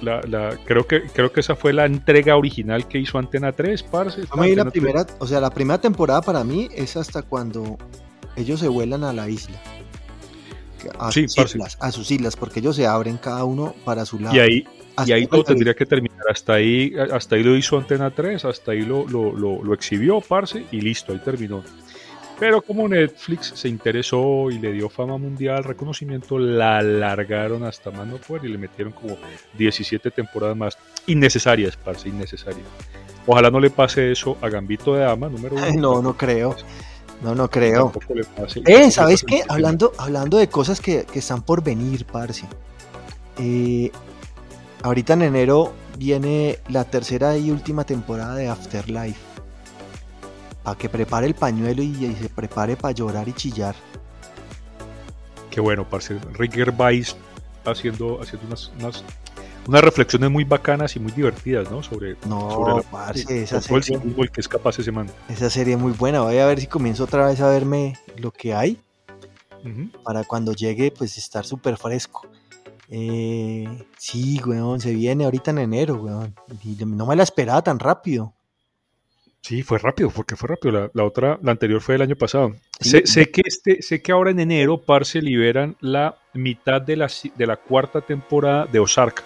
la, 0.02 0.20
la- 0.22 0.56
creo 0.64 0.86
que 0.86 1.02
creo 1.02 1.32
que 1.32 1.40
esa 1.40 1.54
fue 1.56 1.72
la 1.72 1.86
entrega 1.86 2.36
original 2.36 2.86
que 2.88 2.98
hizo 2.98 3.18
Antena 3.18 3.52
3, 3.52 3.82
parce. 3.84 4.22
Me 4.36 4.48
vi 4.50 4.54
la 4.56 4.62
Antena 4.62 4.70
3. 4.70 4.72
primera, 4.72 5.06
o 5.18 5.26
sea, 5.26 5.40
la 5.40 5.50
primera 5.50 5.80
temporada 5.80 6.22
para 6.22 6.44
mí 6.44 6.68
es 6.74 6.96
hasta 6.96 7.22
cuando 7.22 7.76
ellos 8.36 8.60
se 8.60 8.68
vuelan 8.68 9.04
a 9.04 9.12
la 9.12 9.28
isla. 9.28 9.58
A 10.98 11.10
Sí, 11.10 11.26
sus 11.28 11.44
islas, 11.54 11.76
a 11.80 11.90
sus 11.90 12.10
islas, 12.10 12.36
porque 12.36 12.60
ellos 12.60 12.76
se 12.76 12.86
abren 12.86 13.16
cada 13.18 13.44
uno 13.44 13.74
para 13.84 14.04
su 14.06 14.20
lado. 14.20 14.34
Y 14.36 14.38
ahí, 14.38 14.56
y 14.58 14.66
Hasta 14.96 15.02
ahí 15.14 15.20
ahí 15.22 15.26
todo 15.26 15.42
tendría 15.42 15.74
que 15.74 15.84
terminar. 15.84 16.20
Hasta 16.30 16.54
ahí, 16.54 16.92
hasta 17.12 17.34
ahí 17.34 17.42
lo 17.42 17.56
hizo 17.56 17.76
Antena 17.78 18.10
3, 18.12 18.44
hasta 18.44 18.72
ahí 18.72 18.82
lo, 18.82 19.06
lo, 19.08 19.32
lo, 19.32 19.62
lo 19.64 19.74
exhibió, 19.74 20.20
parce, 20.20 20.64
y 20.70 20.80
listo, 20.80 21.12
ahí 21.12 21.18
terminó. 21.18 21.64
Pero 22.38 22.62
como 22.62 22.88
Netflix 22.88 23.52
se 23.56 23.68
interesó 23.68 24.48
y 24.50 24.58
le 24.58 24.72
dio 24.72 24.88
fama 24.88 25.18
mundial, 25.18 25.64
reconocimiento, 25.64 26.38
la 26.38 26.78
alargaron 26.78 27.64
hasta 27.64 27.90
más 27.90 28.06
no 28.06 28.16
poder 28.18 28.44
y 28.44 28.48
le 28.48 28.58
metieron 28.58 28.92
como 28.92 29.16
17 29.56 30.10
temporadas 30.12 30.56
más. 30.56 30.78
Innecesarias, 31.06 31.76
parce, 31.76 32.08
innecesarias. 32.08 32.66
Ojalá 33.26 33.50
no 33.50 33.58
le 33.58 33.70
pase 33.70 34.12
eso 34.12 34.38
a 34.40 34.48
Gambito 34.48 34.94
de 34.94 35.00
Dama, 35.00 35.28
número 35.28 35.56
uno. 35.56 35.72
No, 35.74 36.00
no 36.02 36.16
creo. 36.16 36.54
No, 37.22 37.34
no 37.34 37.50
creo. 37.50 37.90
Tampoco 37.90 38.14
le 38.14 38.24
pase- 38.24 38.62
Eh, 38.66 38.90
¿sabes 38.92 39.24
qué? 39.24 39.42
Hablando, 39.48 39.92
hablando 39.98 40.36
de 40.38 40.48
cosas 40.48 40.80
que, 40.80 41.04
que 41.12 41.18
están 41.18 41.42
por 41.42 41.64
venir, 41.64 42.04
parce. 42.06 42.46
Eh, 43.38 43.90
ahorita 44.82 45.14
en 45.14 45.22
enero 45.22 45.72
viene 45.98 46.60
la 46.68 46.84
tercera 46.84 47.36
y 47.36 47.50
última 47.50 47.82
temporada 47.84 48.36
de 48.36 48.46
Afterlife. 48.48 49.18
Para 50.68 50.76
que 50.78 50.90
prepare 50.90 51.26
el 51.26 51.34
pañuelo 51.34 51.82
y, 51.82 51.86
y 52.04 52.14
se 52.20 52.28
prepare 52.28 52.76
para 52.76 52.92
llorar 52.92 53.26
y 53.26 53.32
chillar. 53.32 53.74
Qué 55.50 55.62
bueno, 55.62 55.88
parce. 55.88 56.18
Rick 56.34 56.52
Gervais 56.56 57.16
haciendo, 57.64 58.20
haciendo 58.20 58.46
unas, 58.48 58.70
unas, 58.78 59.04
unas 59.66 59.80
reflexiones 59.82 60.30
muy 60.30 60.44
bacanas 60.44 60.94
y 60.94 61.00
muy 61.00 61.10
divertidas, 61.12 61.70
¿no? 61.70 61.82
Sobre, 61.82 62.16
No, 62.26 62.50
sobre 62.50 62.74
la- 62.74 62.82
parce, 62.82 63.42
esa 63.44 63.56
el 63.56 63.62
serie, 63.62 63.98
fútbol 63.98 64.30
que 64.30 64.42
es 64.42 64.48
capaz 64.48 64.78
ese 64.78 64.92
man. 64.92 65.06
esa 65.30 65.48
serie 65.48 65.72
es 65.72 65.80
muy 65.80 65.92
buena. 65.92 66.20
Voy 66.20 66.36
a 66.36 66.44
ver 66.44 66.60
si 66.60 66.66
comienzo 66.66 67.04
otra 67.04 67.26
vez 67.26 67.40
a 67.40 67.48
verme 67.48 67.96
lo 68.18 68.30
que 68.30 68.52
hay. 68.54 68.78
Para 70.04 70.22
cuando 70.24 70.52
llegue, 70.52 70.90
pues 70.90 71.16
estar 71.16 71.46
súper 71.46 71.78
fresco. 71.78 72.26
Eh, 72.90 73.86
sí, 73.96 74.38
weón, 74.44 74.80
se 74.80 74.92
viene 74.92 75.24
ahorita 75.24 75.50
en 75.50 75.58
enero, 75.60 75.94
weón. 75.94 76.34
Y 76.62 76.76
no 76.84 77.06
me 77.06 77.16
la 77.16 77.22
esperaba 77.22 77.62
tan 77.62 77.78
rápido. 77.78 78.34
Sí, 79.42 79.62
fue 79.62 79.78
rápido, 79.78 80.10
porque 80.10 80.36
fue 80.36 80.48
rápido. 80.48 80.72
La, 80.72 80.90
la 80.92 81.04
otra, 81.04 81.38
la 81.42 81.52
anterior 81.52 81.80
fue 81.80 81.94
el 81.94 82.02
año 82.02 82.16
pasado. 82.16 82.54
Sí. 82.80 82.90
Sé, 82.90 83.06
sé 83.06 83.30
que 83.30 83.42
este, 83.44 83.82
sé 83.82 84.02
que 84.02 84.12
ahora 84.12 84.30
en 84.30 84.40
enero, 84.40 84.80
parce, 84.80 85.22
liberan 85.22 85.76
la 85.80 86.18
mitad 86.34 86.82
de 86.82 86.96
la, 86.96 87.10
de 87.36 87.46
la 87.46 87.56
cuarta 87.56 88.00
temporada 88.00 88.66
de 88.66 88.78
Ozark. 88.78 89.22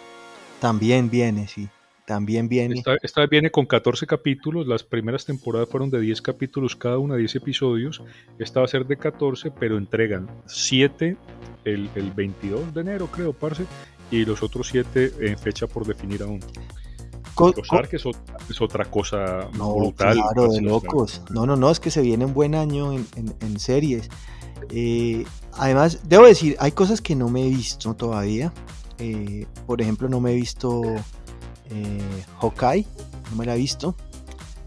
También 0.61 1.11
viene, 1.11 1.49
sí. 1.49 1.69
También 2.07 2.49
viene. 2.49 2.75
Esta, 2.75 2.97
esta 3.03 3.21
vez 3.21 3.31
viene 3.31 3.51
con 3.51 3.65
14 3.65 4.07
capítulos. 4.07 4.67
Las 4.67 4.83
primeras 4.83 5.25
temporadas 5.25 5.69
fueron 5.69 5.89
de 5.91 6.01
10 6.01 6.21
capítulos 6.21 6.77
cada 6.77 6.99
una, 6.99 7.17
10 7.17 7.37
episodios. 7.37 8.03
Esta 8.39 8.61
va 8.61 8.67
a 8.67 8.69
ser 8.69 8.87
de 8.87 8.97
14, 8.97 9.51
pero 9.53 9.79
entregan 9.79 10.29
7 10.47 11.17
el, 11.65 11.89
el 11.95 12.11
22 12.11 12.75
de 12.75 12.81
enero, 12.81 13.07
creo, 13.07 13.33
parce. 13.33 13.65
Y 14.11 14.25
los 14.25 14.43
otros 14.43 14.69
7 14.69 15.13
en 15.21 15.39
fecha 15.39 15.67
por 15.67 15.87
definir 15.87 16.23
aún. 16.23 16.41
Co- 17.35 17.53
Ark 17.71 17.89
es, 17.93 18.05
otra, 18.07 18.37
es 18.49 18.61
otra 18.61 18.85
cosa 18.85 19.49
no, 19.55 19.75
brutal. 19.75 20.15
claro, 20.15 20.49
de 20.53 20.61
locos. 20.61 21.23
No, 21.31 21.47
no, 21.47 21.57
no, 21.57 21.71
es 21.71 21.81
que 21.81 21.91
se 21.91 22.01
viene 22.03 22.25
un 22.25 22.35
buen 22.35 22.55
año 22.55 22.93
en, 22.93 23.07
en- 23.17 23.35
en 23.41 23.59
series. 23.59 24.09
Eh, 24.71 25.25
además, 25.55 26.01
debo 26.05 26.25
decir, 26.27 26.57
hay 26.61 26.73
cosas 26.73 27.01
que 27.01 27.15
no 27.17 27.29
me 27.29 27.47
he 27.47 27.49
visto 27.51 27.95
todavía. 27.95 28.53
Eh, 28.99 29.47
por 29.67 29.81
ejemplo, 29.81 30.09
no 30.09 30.21
me 30.21 30.33
he 30.33 30.35
visto 30.35 30.83
eh, 31.71 32.01
Hawkeye, 32.41 32.87
no 33.31 33.37
me 33.37 33.47
la 33.47 33.55
he 33.55 33.59
visto. 33.59 33.95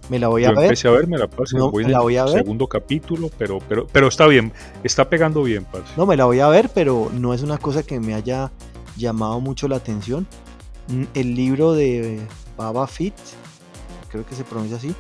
Me 0.09 0.19
la 0.19 0.27
voy 0.27 0.43
Yo 0.43 0.49
a 0.49 0.51
ver. 0.53 0.63
empecé 0.65 0.87
a 0.87 0.91
verme 0.91 1.17
la 1.17 1.27
parce, 1.27 1.57
No, 1.57 1.71
voy 1.71 1.83
me 1.85 1.89
la 1.91 2.01
voy 2.01 2.17
a 2.17 2.25
ver. 2.25 2.33
segundo 2.33 2.67
capítulo, 2.67 3.29
pero, 3.39 3.57
pero, 3.67 3.87
pero 3.91 4.07
está 4.07 4.27
bien, 4.27 4.53
está 4.83 5.09
pegando 5.09 5.41
bien, 5.41 5.65
parce. 5.65 5.93
No, 5.97 6.05
me 6.05 6.15
la 6.15 6.25
voy 6.25 6.39
a 6.41 6.47
ver, 6.47 6.69
pero 6.69 7.09
no 7.13 7.33
es 7.33 7.41
una 7.41 7.57
cosa 7.57 7.81
que 7.81 7.99
me 7.99 8.13
haya 8.13 8.51
llamado 8.97 9.39
mucho 9.39 9.67
la 9.67 9.77
atención. 9.77 10.27
Mm, 10.89 11.03
El 11.15 11.33
libro 11.35 11.73
de 11.73 12.19
Baba 12.57 12.87
Fit, 12.87 13.13
creo 14.09 14.25
que 14.25 14.35
se 14.35 14.43
pronuncia 14.43 14.77
así, 14.77 14.95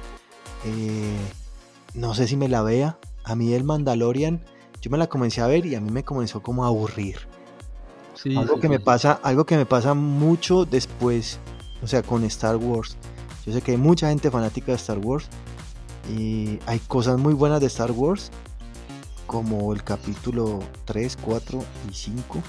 Eh, 0.65 1.17
no 1.93 2.15
sé 2.15 2.27
si 2.27 2.35
me 2.37 2.49
la 2.49 2.63
vea. 2.63 2.97
A 3.23 3.35
mí 3.35 3.53
el 3.53 3.63
Mandalorian, 3.63 4.41
yo 4.81 4.89
me 4.91 4.97
la 4.97 5.07
comencé 5.07 5.41
a 5.41 5.47
ver 5.47 5.65
y 5.65 5.75
a 5.75 5.81
mí 5.81 5.91
me 5.91 6.03
comenzó 6.03 6.41
como 6.41 6.63
a 6.65 6.67
aburrir. 6.67 7.17
algo 8.35 8.59
que 8.59 8.69
me 8.69 8.79
pasa, 8.79 9.19
algo 9.23 9.45
que 9.45 9.57
me 9.57 9.65
pasa 9.65 9.93
mucho 9.93 10.65
después, 10.65 11.39
o 11.83 11.87
sea, 11.87 12.01
con 12.01 12.23
Star 12.23 12.55
Wars. 12.57 12.97
Yo 13.45 13.53
sé 13.53 13.61
que 13.61 13.71
hay 13.71 13.77
mucha 13.77 14.09
gente 14.09 14.31
fanática 14.31 14.71
de 14.71 14.77
Star 14.77 14.97
Wars 14.97 15.27
y 16.09 16.59
hay 16.65 16.79
cosas 16.79 17.17
muy 17.19 17.33
buenas 17.33 17.61
de 17.61 17.67
Star 17.67 17.91
Wars, 17.91 18.31
como 19.27 19.71
el 19.73 19.83
capítulo 19.83 20.59
3, 20.85 21.17
4 21.21 21.63
y 21.89 21.93
5. 21.93 22.41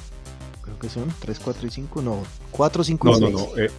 Creo 0.63 0.79
que 0.79 0.89
son 0.89 1.13
3, 1.21 1.39
4 1.39 1.67
y 1.67 1.71
5, 1.71 2.03
no, 2.03 2.17
4, 2.53 2.85
5 2.85 3.09
y 3.09 3.15
6. 3.15 3.21
No, 3.21 3.39
no, 3.39 3.57
eh, 3.57 3.71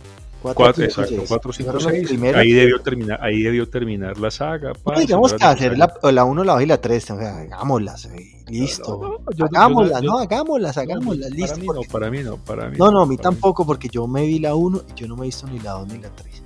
4, 0.54 0.84
exacto, 0.84 1.24
4, 1.28 1.54
5, 1.54 1.80
6. 1.80 2.12
Ahí 2.36 2.52
debió 2.52 2.80
terminar, 2.80 3.20
ahí 3.22 3.42
debió 3.42 3.68
terminar 3.68 4.18
la 4.18 4.32
saga. 4.32 4.74
No 4.86 5.00
digamos 5.00 5.34
que 5.34 5.44
hacer 5.44 5.78
la, 5.78 5.92
la 6.12 6.24
1, 6.24 6.44
la 6.44 6.54
2 6.54 6.62
y 6.62 6.66
la 6.66 6.82
3, 6.82 7.12
o 7.12 7.18
sea, 7.18 7.38
hagámoslas, 7.38 8.10
listo. 8.48 9.00
No, 9.02 9.10
no, 9.10 9.32
yo, 9.36 9.46
hagámoslas, 9.46 10.02
yo, 10.02 10.12
no, 10.12 10.20
hagámoslas, 10.20 10.78
hagámoslas, 10.78 11.32
listo. 11.32 11.56
Para 11.56 11.62
mí 11.62 11.68
no, 11.74 11.82
para 11.92 12.10
mí 12.10 12.24
no, 12.24 12.38
para 12.38 12.70
mí 12.70 12.78
no. 12.78 12.92
No, 12.92 13.02
a 13.02 13.06
mí 13.06 13.18
tampoco, 13.18 13.64
mí. 13.64 13.68
porque 13.68 13.90
yo 13.90 14.08
me 14.08 14.26
vi 14.26 14.40
la 14.40 14.56
1 14.56 14.82
y 14.90 15.00
yo 15.00 15.08
no 15.08 15.16
me 15.16 15.26
he 15.26 15.28
visto 15.28 15.48
ni 15.48 15.60
la 15.60 15.72
2 15.72 15.88
ni 15.88 16.00
la 16.00 16.10
3. 16.10 16.44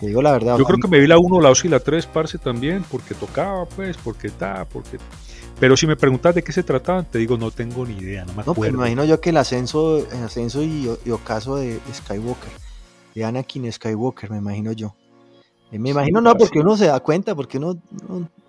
Te 0.00 0.06
digo 0.06 0.22
la 0.22 0.32
verdad. 0.32 0.58
Yo 0.58 0.64
creo 0.64 0.78
que 0.78 0.88
me 0.88 0.98
vi 0.98 1.06
la 1.06 1.18
1, 1.18 1.40
la 1.40 1.48
2 1.48 1.64
y 1.64 1.68
la 1.68 1.80
3, 1.80 2.06
parce, 2.06 2.38
también, 2.38 2.84
porque 2.90 3.14
tocaba, 3.14 3.64
pues, 3.66 3.96
porque 3.96 4.28
está, 4.28 4.64
porque... 4.64 4.98
Pero 5.60 5.76
si 5.76 5.86
me 5.86 5.96
preguntas 5.96 6.34
de 6.34 6.42
qué 6.42 6.50
se 6.50 6.64
trataban, 6.64 7.04
te 7.04 7.18
digo, 7.18 7.38
no 7.38 7.52
tengo 7.52 7.86
ni 7.86 7.96
idea, 7.96 8.24
no 8.24 8.34
me 8.34 8.42
acuerdo. 8.42 8.50
No, 8.50 8.54
pues 8.54 8.72
me 8.72 8.78
imagino 8.78 9.04
yo 9.04 9.20
que 9.20 9.30
el 9.30 9.36
ascenso, 9.36 9.98
el 9.98 10.24
ascenso 10.24 10.62
y, 10.62 10.90
y 11.04 11.10
ocaso 11.10 11.56
de 11.56 11.78
Skywalker 11.92 12.64
de 13.14 13.24
Anakin 13.24 13.70
Skywalker, 13.70 14.30
me 14.30 14.38
imagino 14.38 14.72
yo. 14.72 14.94
Eh, 15.70 15.78
me 15.78 15.90
imagino 15.90 16.20
no, 16.20 16.34
porque 16.36 16.60
uno 16.60 16.76
se 16.76 16.86
da 16.86 17.00
cuenta, 17.00 17.34
porque 17.34 17.58
uno, 17.58 17.80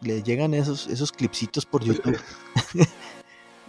le 0.01 0.21
llegan 0.21 0.53
esos, 0.53 0.87
esos 0.87 1.11
clipsitos 1.11 1.65
por 1.65 1.83
YouTube. 1.83 2.17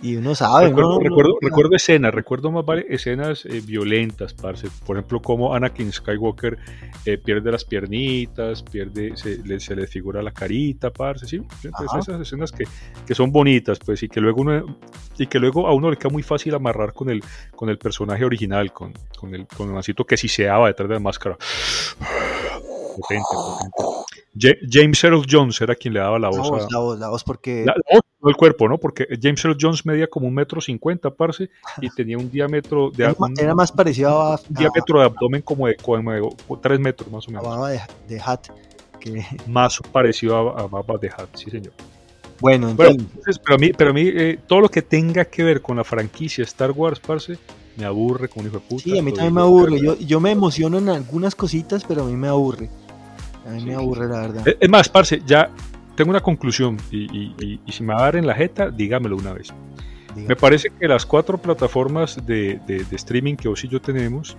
y 0.02 0.16
uno 0.16 0.34
sabe. 0.34 0.68
Recuerdo, 0.68 1.00
recuerdo, 1.00 1.38
recuerdo, 1.40 1.76
escenas, 1.76 2.12
recuerdo 2.12 2.50
más 2.50 2.64
varias 2.64 2.86
escenas 2.88 3.44
eh, 3.46 3.62
violentas, 3.64 4.34
parce. 4.34 4.68
Por 4.84 4.96
ejemplo, 4.96 5.20
como 5.20 5.54
Anakin 5.54 5.92
Skywalker 5.92 6.58
eh, 7.04 7.18
pierde 7.18 7.50
las 7.50 7.64
piernitas, 7.64 8.62
pierde, 8.62 9.16
se 9.16 9.38
le, 9.38 9.58
se 9.58 9.74
le 9.74 9.86
figura 9.86 10.22
la 10.22 10.32
carita, 10.32 10.90
parce, 10.90 11.26
sí. 11.26 11.42
esas 11.62 12.20
escenas 12.20 12.52
que, 12.52 12.64
que, 13.06 13.14
son 13.14 13.32
bonitas, 13.32 13.78
pues, 13.78 14.02
y 14.02 14.08
que 14.08 14.20
luego 14.20 14.42
uno, 14.42 14.78
y 15.18 15.26
que 15.26 15.38
luego 15.38 15.66
a 15.66 15.74
uno 15.74 15.90
le 15.90 15.96
queda 15.96 16.10
muy 16.10 16.22
fácil 16.22 16.54
amarrar 16.54 16.92
con 16.92 17.08
el, 17.08 17.22
con 17.54 17.70
el 17.70 17.78
personaje 17.78 18.24
original, 18.24 18.72
con, 18.72 18.92
con 19.18 19.34
el, 19.34 19.46
con 19.46 19.68
el 19.68 19.74
mancito 19.74 20.04
que 20.04 20.16
si 20.16 20.28
se 20.28 20.44
daba 20.44 20.68
detrás 20.68 20.88
de 20.88 20.94
la 20.94 21.00
máscara. 21.00 21.36
Potente, 22.96 23.24
potente. 23.32 24.15
James 24.38 25.02
Earl 25.04 25.24
Jones 25.28 25.60
era 25.60 25.74
quien 25.74 25.94
le 25.94 26.00
daba 26.00 26.18
la 26.18 26.28
voz. 26.28 26.38
La 26.38 26.50
voz, 26.50 26.72
la 26.72 26.78
voz, 26.78 26.98
la 26.98 27.08
voz 27.08 27.24
porque... 27.24 27.64
La, 27.64 27.74
voz, 27.92 28.02
no 28.20 28.28
el 28.28 28.36
cuerpo, 28.36 28.68
¿no? 28.68 28.78
Porque 28.78 29.06
James 29.20 29.44
Earl 29.44 29.56
Jones 29.60 29.86
medía 29.86 30.06
como 30.08 30.26
un 30.26 30.34
metro 30.34 30.60
cincuenta, 30.60 31.10
parce, 31.10 31.50
y 31.80 31.88
tenía 31.90 32.18
un 32.18 32.30
diámetro 32.30 32.90
de... 32.90 33.04
Era, 33.04 33.14
era 33.38 33.54
más 33.54 33.72
parecido 33.72 34.20
a... 34.20 34.40
Un 34.48 34.54
diámetro 34.54 34.98
de 35.00 35.04
abdomen 35.04 35.42
como 35.42 35.66
de, 35.66 35.76
como 35.76 36.12
de, 36.12 36.28
tres 36.62 36.80
metros, 36.80 37.10
más 37.10 37.26
o 37.28 37.30
menos. 37.30 37.46
A 37.46 37.68
de, 37.68 37.80
de 38.08 38.20
Hat. 38.20 38.48
Que... 39.00 39.24
Más 39.46 39.80
parecido 39.92 40.36
a, 40.36 40.62
a 40.62 40.66
Baba 40.66 40.98
de 40.98 41.08
Hat, 41.08 41.28
sí, 41.34 41.50
señor. 41.50 41.72
Bueno, 42.40 42.70
entonces... 42.70 43.38
pero 43.38 43.54
a 43.54 43.58
mí, 43.58 43.72
pero 43.72 43.90
a 43.90 43.92
mí 43.92 44.02
eh, 44.06 44.38
todo 44.46 44.60
lo 44.60 44.68
que 44.68 44.82
tenga 44.82 45.24
que 45.24 45.42
ver 45.42 45.62
con 45.62 45.76
la 45.76 45.84
franquicia 45.84 46.44
Star 46.44 46.72
Wars, 46.72 47.00
parce, 47.00 47.38
me 47.76 47.84
aburre 47.84 48.28
como 48.28 48.46
hijo 48.46 48.58
de 48.58 48.64
puta. 48.66 48.82
Sí, 48.84 48.98
a 48.98 49.02
mí 49.02 49.12
también 49.12 49.34
me 49.34 49.40
aburre. 49.40 49.80
Yo, 49.80 49.96
yo 49.98 50.20
me 50.20 50.32
emociono 50.32 50.78
en 50.78 50.88
algunas 50.88 51.34
cositas, 51.34 51.84
pero 51.84 52.02
a 52.02 52.06
mí 52.06 52.16
me 52.16 52.28
aburre. 52.28 52.68
A 53.46 53.50
mí 53.50 53.64
me 53.64 53.74
aburre, 53.74 54.08
la 54.08 54.20
verdad. 54.20 54.44
Es 54.58 54.68
más, 54.68 54.88
parce, 54.88 55.22
ya 55.26 55.50
tengo 55.96 56.10
una 56.10 56.20
conclusión 56.20 56.76
y, 56.90 57.60
si 57.68 57.82
me 57.82 57.94
va 57.94 58.00
a 58.00 58.04
dar 58.04 58.16
en 58.16 58.26
la 58.26 58.34
jeta, 58.34 58.70
dígamelo 58.70 59.16
una 59.16 59.32
vez. 59.32 59.52
Me 60.14 60.34
parece 60.34 60.70
que 60.70 60.88
las 60.88 61.04
cuatro 61.04 61.38
plataformas 61.38 62.24
de, 62.24 62.60
streaming 62.92 63.36
que 63.36 63.48
vos 63.48 63.62
y 63.64 63.68
yo 63.68 63.80
tenemos, 63.80 64.36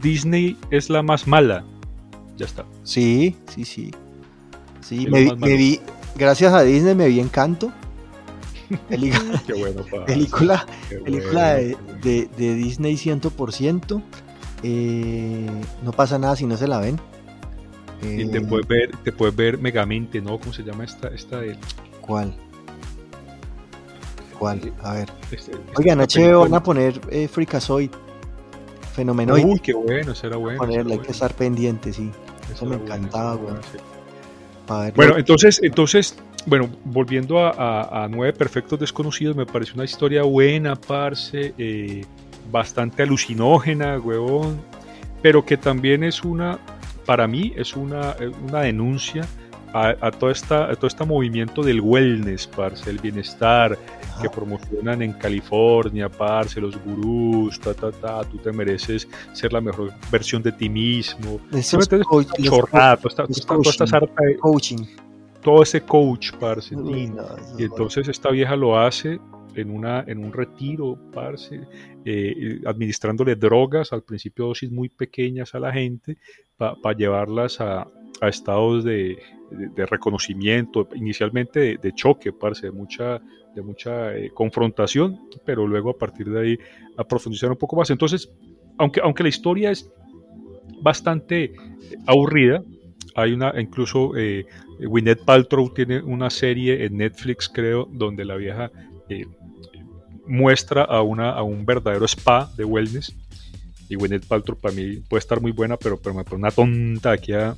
Disney 0.00 0.56
es 0.70 0.90
la 0.90 1.02
más 1.02 1.26
mala. 1.26 1.64
Ya 2.36 2.46
está. 2.46 2.64
Sí, 2.82 3.36
sí, 3.48 3.64
sí. 3.64 3.90
Sí, 4.80 5.06
me, 5.06 5.56
vi, 5.56 5.80
gracias 6.16 6.52
a 6.52 6.62
Disney 6.62 6.94
me 6.94 7.08
vi 7.08 7.20
Encanto. 7.20 7.70
Qué 8.88 9.52
bueno, 9.54 9.84
película 10.06 10.64
película 11.04 11.54
de, 11.54 11.76
de, 12.02 12.54
Disney 12.54 12.94
100%. 12.94 14.02
Eh, 14.62 15.46
no 15.82 15.92
pasa 15.92 16.18
nada 16.18 16.36
si 16.36 16.46
no 16.46 16.56
se 16.56 16.68
la 16.68 16.78
ven. 16.78 17.00
Y 18.02 18.26
te 18.28 18.40
puedes 18.40 18.66
ver, 18.66 18.90
te 19.04 19.12
puedes 19.12 19.34
ver 19.36 19.58
Megamente, 19.58 20.20
¿no? 20.20 20.38
¿Cómo 20.38 20.52
se 20.52 20.62
llama 20.62 20.84
esta, 20.84 21.08
esta 21.08 21.40
de... 21.40 21.56
¿Cuál? 22.00 22.34
¿Cuál? 24.38 24.72
A 24.82 24.94
ver. 24.94 25.08
Este, 25.30 25.52
Oigan, 25.76 25.98
HBO 25.98 26.40
van 26.40 26.54
a 26.54 26.62
poner 26.62 26.98
eh, 27.10 27.28
Freakazoid. 27.28 27.90
Fenomenoide. 28.94 29.44
Uy, 29.44 29.60
qué 29.60 29.74
bueno, 29.74 30.14
será 30.14 30.36
bueno. 30.36 30.58
Ponerle, 30.58 30.94
hay 30.94 30.98
que 31.00 31.12
estar 31.12 31.34
pendiente, 31.34 31.92
sí. 31.92 32.10
Eso, 32.52 32.66
me 32.66 32.76
encantaba, 32.76 33.34
güey. 33.34 33.54
Bueno, 34.66 34.92
bueno, 34.94 35.18
entonces, 35.18 35.60
entonces, 35.62 36.16
bueno, 36.46 36.68
volviendo 36.84 37.38
a, 37.38 38.04
a, 38.04 38.08
Nueve 38.08 38.32
Perfectos 38.32 38.78
Desconocidos, 38.78 39.36
me 39.36 39.46
pareció 39.46 39.74
una 39.74 39.84
historia 39.84 40.22
buena, 40.22 40.74
parce, 40.74 41.54
eh, 41.58 42.04
bastante 42.50 43.02
alucinógena, 43.02 43.98
huevón, 43.98 44.60
pero 45.22 45.44
que 45.44 45.56
también 45.56 46.04
es 46.04 46.24
una 46.24 46.58
para 47.06 47.26
mí 47.26 47.52
es 47.56 47.76
una, 47.76 48.16
una 48.48 48.60
denuncia 48.60 49.26
a, 49.72 49.94
a, 50.00 50.10
todo, 50.10 50.30
esta, 50.30 50.74
todo 50.74 50.86
este 50.86 51.04
movimiento 51.04 51.62
del 51.62 51.80
wellness, 51.80 52.46
parce, 52.46 52.90
el 52.90 52.98
bienestar 52.98 53.78
que 54.20 54.28
promocionan 54.28 55.02
en 55.02 55.12
California, 55.12 56.08
parce, 56.08 56.60
los 56.60 56.76
gurús, 56.84 57.58
ta, 57.60 57.72
ta, 57.74 57.90
ta, 57.92 58.24
tú 58.24 58.38
te 58.38 58.52
mereces 58.52 59.08
ser 59.32 59.52
la 59.52 59.60
mejor 59.60 59.92
versión 60.10 60.42
de 60.42 60.52
ti 60.52 60.68
mismo. 60.68 61.40
Eso 61.52 61.78
es 61.78 61.88
coach, 62.04 62.28
chorrada, 62.42 62.96
toda 62.96 63.26
esta, 63.26 63.46
toda 63.46 63.70
esta 63.70 63.86
sarta 63.86 64.24
de 64.24 64.36
coaching. 64.36 64.84
Todo 65.42 65.62
ese 65.62 65.80
coach, 65.80 66.32
parce. 66.38 66.74
y 67.58 67.64
entonces 67.64 68.08
esta 68.08 68.30
vieja 68.30 68.56
lo 68.56 68.78
hace 68.78 69.18
en, 69.54 69.70
una, 69.70 70.04
en 70.06 70.24
un 70.24 70.32
retiro, 70.32 70.98
parce, 71.12 71.60
eh, 72.04 72.60
administrándole 72.66 73.36
drogas, 73.36 73.92
al 73.92 74.02
principio 74.02 74.46
dosis 74.46 74.70
muy 74.70 74.88
pequeñas 74.88 75.54
a 75.54 75.60
la 75.60 75.72
gente, 75.72 76.18
para 76.56 76.96
llevarlas 76.96 77.60
a, 77.60 77.86
a 78.20 78.28
estados 78.28 78.84
de, 78.84 79.18
de, 79.50 79.86
reconocimiento, 79.86 80.88
inicialmente 80.94 81.78
de, 81.78 81.92
choque, 81.92 82.32
parce, 82.32 82.66
de 82.66 82.72
mucha, 82.72 83.20
de 83.54 83.62
mucha 83.62 84.14
eh, 84.16 84.30
confrontación, 84.30 85.18
pero 85.44 85.66
luego 85.66 85.90
a 85.90 85.98
partir 85.98 86.30
de 86.30 86.40
ahí 86.40 86.58
a 86.96 87.04
profundizar 87.04 87.50
un 87.50 87.56
poco 87.56 87.76
más. 87.76 87.90
Entonces, 87.90 88.30
aunque, 88.78 89.00
aunque 89.02 89.22
la 89.22 89.28
historia 89.28 89.70
es 89.70 89.90
bastante 90.82 91.52
aburrida, 92.06 92.62
hay 93.14 93.32
una, 93.32 93.52
incluso 93.60 94.16
eh, 94.16 94.46
Gwyneth 94.78 95.24
Paltrow 95.24 95.72
tiene 95.74 96.00
una 96.00 96.30
serie 96.30 96.84
en 96.84 96.96
Netflix, 96.96 97.48
creo, 97.48 97.88
donde 97.90 98.24
la 98.24 98.36
vieja 98.36 98.70
eh, 99.08 99.24
muestra 100.30 100.84
a, 100.84 101.02
una, 101.02 101.30
a 101.30 101.42
un 101.42 101.66
verdadero 101.66 102.06
spa 102.06 102.50
de 102.56 102.64
wellness. 102.64 103.12
Y 103.88 103.96
Gwyneth 103.96 104.26
Paltrow 104.26 104.56
para 104.56 104.72
mí 104.72 104.98
puede 105.08 105.18
estar 105.18 105.40
muy 105.40 105.50
buena, 105.50 105.76
pero, 105.76 105.98
pero 105.98 106.14
me 106.14 106.22
pone 106.22 106.42
una 106.42 106.52
tonta 106.52 107.10
aquí 107.10 107.32
a... 107.32 107.56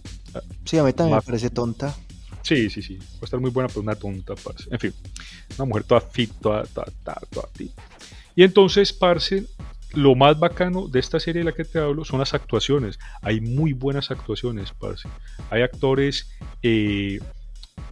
sí, 0.64 0.78
a 0.78 0.82
mí 0.82 0.92
también 0.94 1.16
me 1.16 1.22
parece 1.22 1.50
tonta. 1.50 1.94
Sí, 2.40 2.70
sí, 2.70 2.80
sí. 2.82 2.96
Puede 2.96 3.24
estar 3.24 3.38
muy 3.38 3.50
buena, 3.50 3.68
pero 3.68 3.82
una 3.82 3.94
tonta, 3.94 4.34
parce. 4.34 4.66
En 4.70 4.78
fin, 4.78 4.94
una 5.58 5.66
mujer 5.66 5.84
toda 5.84 6.00
fit, 6.00 6.32
toda, 6.40 6.64
toda, 6.64 6.86
toda, 7.04 7.20
toda 7.30 7.48
Y 8.34 8.42
entonces, 8.42 8.94
parce, 8.94 9.44
lo 9.92 10.14
más 10.14 10.38
bacano 10.38 10.88
de 10.88 11.00
esta 11.00 11.20
serie 11.20 11.40
de 11.40 11.50
la 11.50 11.52
que 11.54 11.64
te 11.64 11.78
hablo 11.78 12.02
son 12.04 12.18
las 12.20 12.32
actuaciones. 12.32 12.98
Hay 13.20 13.42
muy 13.42 13.74
buenas 13.74 14.10
actuaciones, 14.10 14.72
parce. 14.72 15.08
Hay 15.50 15.60
actores... 15.60 16.30
Eh, 16.62 17.20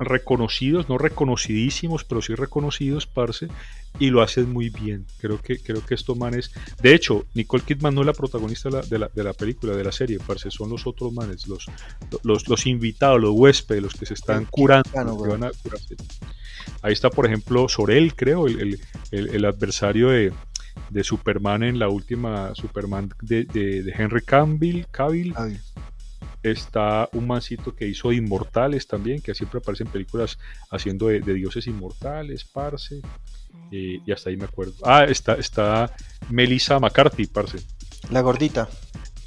reconocidos, 0.00 0.88
no 0.88 0.98
reconocidísimos, 0.98 2.04
pero 2.04 2.22
sí 2.22 2.34
reconocidos, 2.34 3.06
parce, 3.06 3.48
y 3.98 4.10
lo 4.10 4.22
hacen 4.22 4.52
muy 4.52 4.70
bien. 4.70 5.06
Creo 5.18 5.40
que, 5.40 5.58
creo 5.58 5.84
que 5.84 5.94
estos 5.94 6.16
manes. 6.16 6.52
De 6.82 6.94
hecho, 6.94 7.26
Nicole 7.34 7.62
Kidman 7.62 7.94
no 7.94 8.00
es 8.00 8.06
la 8.06 8.12
protagonista 8.12 8.70
de 8.70 8.98
la, 8.98 9.08
de 9.08 9.24
la, 9.24 9.32
película, 9.34 9.76
de 9.76 9.84
la 9.84 9.92
serie, 9.92 10.18
parce, 10.26 10.50
son 10.50 10.70
los 10.70 10.86
otros 10.86 11.12
manes, 11.12 11.46
los, 11.46 11.66
los, 12.22 12.48
los 12.48 12.66
invitados, 12.66 13.20
los 13.20 13.32
huéspedes, 13.34 13.82
los 13.82 13.94
que 13.94 14.06
se 14.06 14.14
están 14.14 14.46
curando. 14.46 14.88
Ahí 16.82 16.92
está, 16.92 17.10
por 17.10 17.26
ejemplo, 17.26 17.68
Sorel, 17.68 18.14
creo, 18.14 18.46
el, 18.46 18.80
el, 19.10 19.28
el, 19.28 19.44
adversario 19.44 20.08
de, 20.08 20.32
de, 20.90 21.04
Superman 21.04 21.62
en 21.62 21.78
la 21.78 21.88
última 21.88 22.54
Superman 22.54 23.10
de, 23.20 23.44
de, 23.44 23.92
Henry 23.96 24.22
Cavill. 24.22 24.86
Cavill 24.90 25.34
está 26.42 27.08
un 27.12 27.26
mancito 27.26 27.74
que 27.74 27.86
hizo 27.86 28.12
Inmortales 28.12 28.86
también, 28.86 29.20
que 29.20 29.34
siempre 29.34 29.58
aparece 29.58 29.84
en 29.84 29.90
películas 29.90 30.38
haciendo 30.70 31.08
de, 31.08 31.20
dioses 31.20 31.66
inmortales, 31.66 32.44
parce. 32.44 33.00
Eh, 33.70 34.00
y 34.04 34.12
hasta 34.12 34.30
ahí 34.30 34.36
me 34.36 34.44
acuerdo. 34.44 34.74
Ah, 34.84 35.04
está, 35.04 35.34
está 35.34 35.94
Melissa 36.28 36.78
McCarthy, 36.78 37.26
parce. 37.26 37.58
La 38.10 38.20
gordita. 38.20 38.68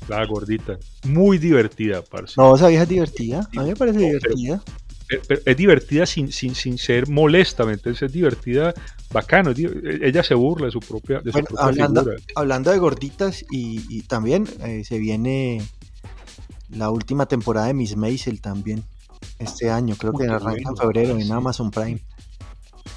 La 0.08 0.26
gordita. 0.26 0.78
Muy 1.06 1.38
divertida, 1.38 2.02
parce. 2.02 2.36
No, 2.38 2.56
esa 2.56 2.68
vieja 2.68 2.84
es 2.84 2.90
divertida. 2.90 3.48
A 3.56 3.62
mí 3.62 3.70
me 3.70 3.76
parece 3.76 4.00
divertida. 4.00 4.64
pero 5.28 5.42
es 5.46 5.58
divertida 5.58 6.06
sin, 6.06 6.32
sin, 6.32 6.56
sin 6.56 6.78
ser 6.78 7.08
molesta, 7.08 7.64
entonces 7.64 8.02
es 8.02 8.12
divertida, 8.12 8.74
bacano, 9.12 9.52
ella 9.52 10.24
se 10.24 10.34
burla 10.34 10.66
de 10.66 10.72
su 10.72 10.80
propia, 10.80 11.20
de 11.20 11.32
su 11.32 11.44
propia 11.44 11.66
hablando, 11.66 12.02
figura. 12.02 12.18
hablando 12.36 12.72
de 12.72 12.80
gorditas 12.80 13.46
y, 13.52 13.86
y 13.90 14.02
también 14.02 14.48
eh, 14.66 14.84
se 14.84 14.98
viene 14.98 15.62
la 16.76 16.90
última 16.90 17.26
temporada 17.26 17.68
de 17.68 17.74
Miss 17.74 17.96
Maisel 17.96 18.42
también 18.42 18.84
este 19.40 19.70
año, 19.72 19.96
creo 19.96 20.14
que 20.14 20.28
arranca 20.28 20.70
en 20.70 20.78
febrero 20.78 21.18
en 21.18 21.32
Amazon 21.32 21.72
Prime. 21.72 22.02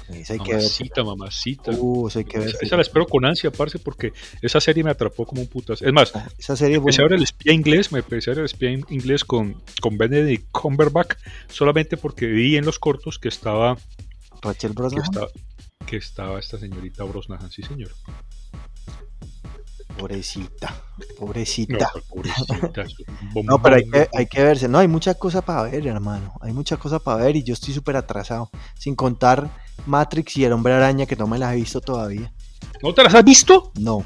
Esa 0.09 0.33
hay 0.33 0.39
mamacita, 0.39 0.95
que 0.95 1.01
ver. 1.01 1.05
mamacita. 1.05 1.71
Uh, 1.77 2.07
esa 2.07 2.19
hay 2.19 2.25
que 2.25 2.39
ver. 2.39 2.47
Esa, 2.49 2.57
esa, 2.61 2.75
la 2.77 2.81
espero 2.81 3.05
con 3.07 3.25
ansia, 3.25 3.51
parce, 3.51 3.77
porque 3.79 4.13
esa 4.41 4.61
serie 4.61 4.83
me 4.83 4.89
atrapó 4.91 5.25
como 5.25 5.41
un 5.41 5.47
putas. 5.47 5.81
Es 5.81 5.91
más, 5.91 6.15
Ah, 6.15 6.27
esa 6.37 6.55
serie 6.55 6.77
empecé 6.77 7.01
a 7.01 7.05
ver 7.05 7.13
el 7.13 7.23
espía 7.23 7.51
inglés, 7.53 7.91
me 7.91 7.99
empecé 7.99 8.29
a 8.29 8.33
ver 8.33 8.39
el 8.39 8.45
espía 8.45 8.71
inglés 8.71 9.25
con, 9.25 9.61
con 9.81 9.97
Benedict 9.97 10.49
Cumberbatch, 10.51 11.17
solamente 11.49 11.97
porque 11.97 12.27
vi 12.27 12.55
en 12.55 12.65
los 12.65 12.79
cortos 12.79 13.19
que 13.19 13.27
estaba 13.27 13.77
Rachel 14.41 14.71
que 14.71 14.75
Brosnahan. 14.75 15.03
estaba, 15.03 15.27
que 15.85 15.97
estaba 15.97 16.39
esta 16.39 16.57
señorita 16.57 17.03
Brosnahan, 17.03 17.51
sí 17.51 17.63
señor. 17.63 17.91
Pobrecita, 19.97 20.69
No, 20.97 21.15
pobrecita. 21.17 21.89
pero 21.93 22.05
pobrecita. 22.09 22.81
es 22.83 22.95
un 22.99 23.33
bombón. 23.33 23.45
No, 23.45 23.61
pero 23.61 23.75
hay 23.77 23.89
que, 23.89 24.09
hay 24.15 24.25
que 24.27 24.43
verse. 24.43 24.67
No, 24.67 24.77
hay 24.79 24.87
mucha 24.87 25.13
cosa 25.15 25.41
para 25.41 25.63
ver, 25.63 25.85
hermano. 25.87 26.33
Hay 26.41 26.53
mucha 26.53 26.77
cosa 26.77 26.99
para 26.99 27.23
ver 27.23 27.35
y 27.35 27.43
yo 27.43 27.53
estoy 27.53 27.73
súper 27.73 27.95
atrasado. 27.97 28.49
Sin 28.77 28.95
contar 28.95 29.49
Matrix 29.85 30.37
y 30.37 30.45
el 30.45 30.53
Hombre 30.53 30.73
Araña, 30.73 31.05
que 31.05 31.15
no 31.15 31.27
me 31.27 31.37
las 31.37 31.53
he 31.53 31.57
visto 31.57 31.81
todavía. 31.81 32.31
¿No 32.83 32.93
te 32.93 33.03
las 33.03 33.13
has 33.13 33.23
visto? 33.23 33.71
No, 33.79 34.03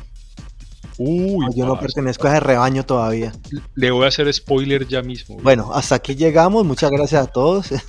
Uy, 0.97 1.37
no, 1.39 1.55
yo 1.55 1.65
no 1.65 1.79
pertenezco 1.79 2.27
a 2.27 2.31
ese 2.31 2.39
rebaño 2.41 2.85
todavía. 2.85 3.31
le 3.75 3.91
voy 3.91 4.05
a 4.05 4.09
hacer 4.09 4.31
spoiler 4.33 4.87
ya 4.87 5.01
mismo. 5.01 5.37
Bueno, 5.41 5.71
hasta 5.73 5.95
aquí 5.95 6.15
llegamos. 6.15 6.63
Muchas 6.65 6.91
gracias 6.91 7.23
a 7.27 7.31
todos. 7.31 7.67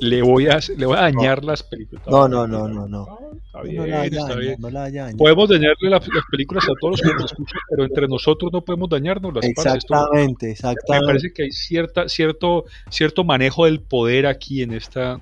Le 0.00 0.22
voy 0.22 0.46
a, 0.48 0.58
le 0.76 0.86
voy 0.86 0.96
a 0.96 1.00
dañar 1.02 1.44
las 1.44 1.62
películas. 1.62 2.04
No, 2.06 2.28
no, 2.28 2.46
no, 2.46 2.68
no, 2.68 2.86
no. 2.88 3.06
Está 3.44 3.58
No 3.58 3.62
bien, 3.64 3.90
la 3.90 3.98
vaya 3.98 4.02
a 4.02 4.22
está 4.22 4.34
bien. 4.36 4.56
no 4.58 4.70
la 4.70 4.80
vaya 4.80 5.00
a 5.02 5.04
dañar. 5.06 5.18
Podemos 5.18 5.48
dañarle 5.48 5.90
la- 5.90 5.98
las 5.98 6.24
películas 6.30 6.64
a 6.64 6.72
todos 6.80 6.92
los 6.92 7.00
que 7.02 7.14
nos 7.14 7.24
escuchan, 7.32 7.60
pero 7.70 7.84
entre 7.84 8.08
nosotros 8.08 8.52
no 8.52 8.60
podemos 8.62 8.88
dañarnos 8.88 9.34
las. 9.34 9.44
Esto- 9.44 9.60
Exactamente, 9.62 10.46
me 10.46 10.52
exactamente. 10.52 11.06
parece 11.06 11.32
que 11.32 11.42
hay 11.44 11.50
cierta, 11.52 12.08
cierto, 12.08 12.64
cierto 12.90 13.24
manejo 13.24 13.64
del 13.66 13.80
poder 13.80 14.26
aquí 14.26 14.62
en 14.62 14.72
esta. 14.72 15.20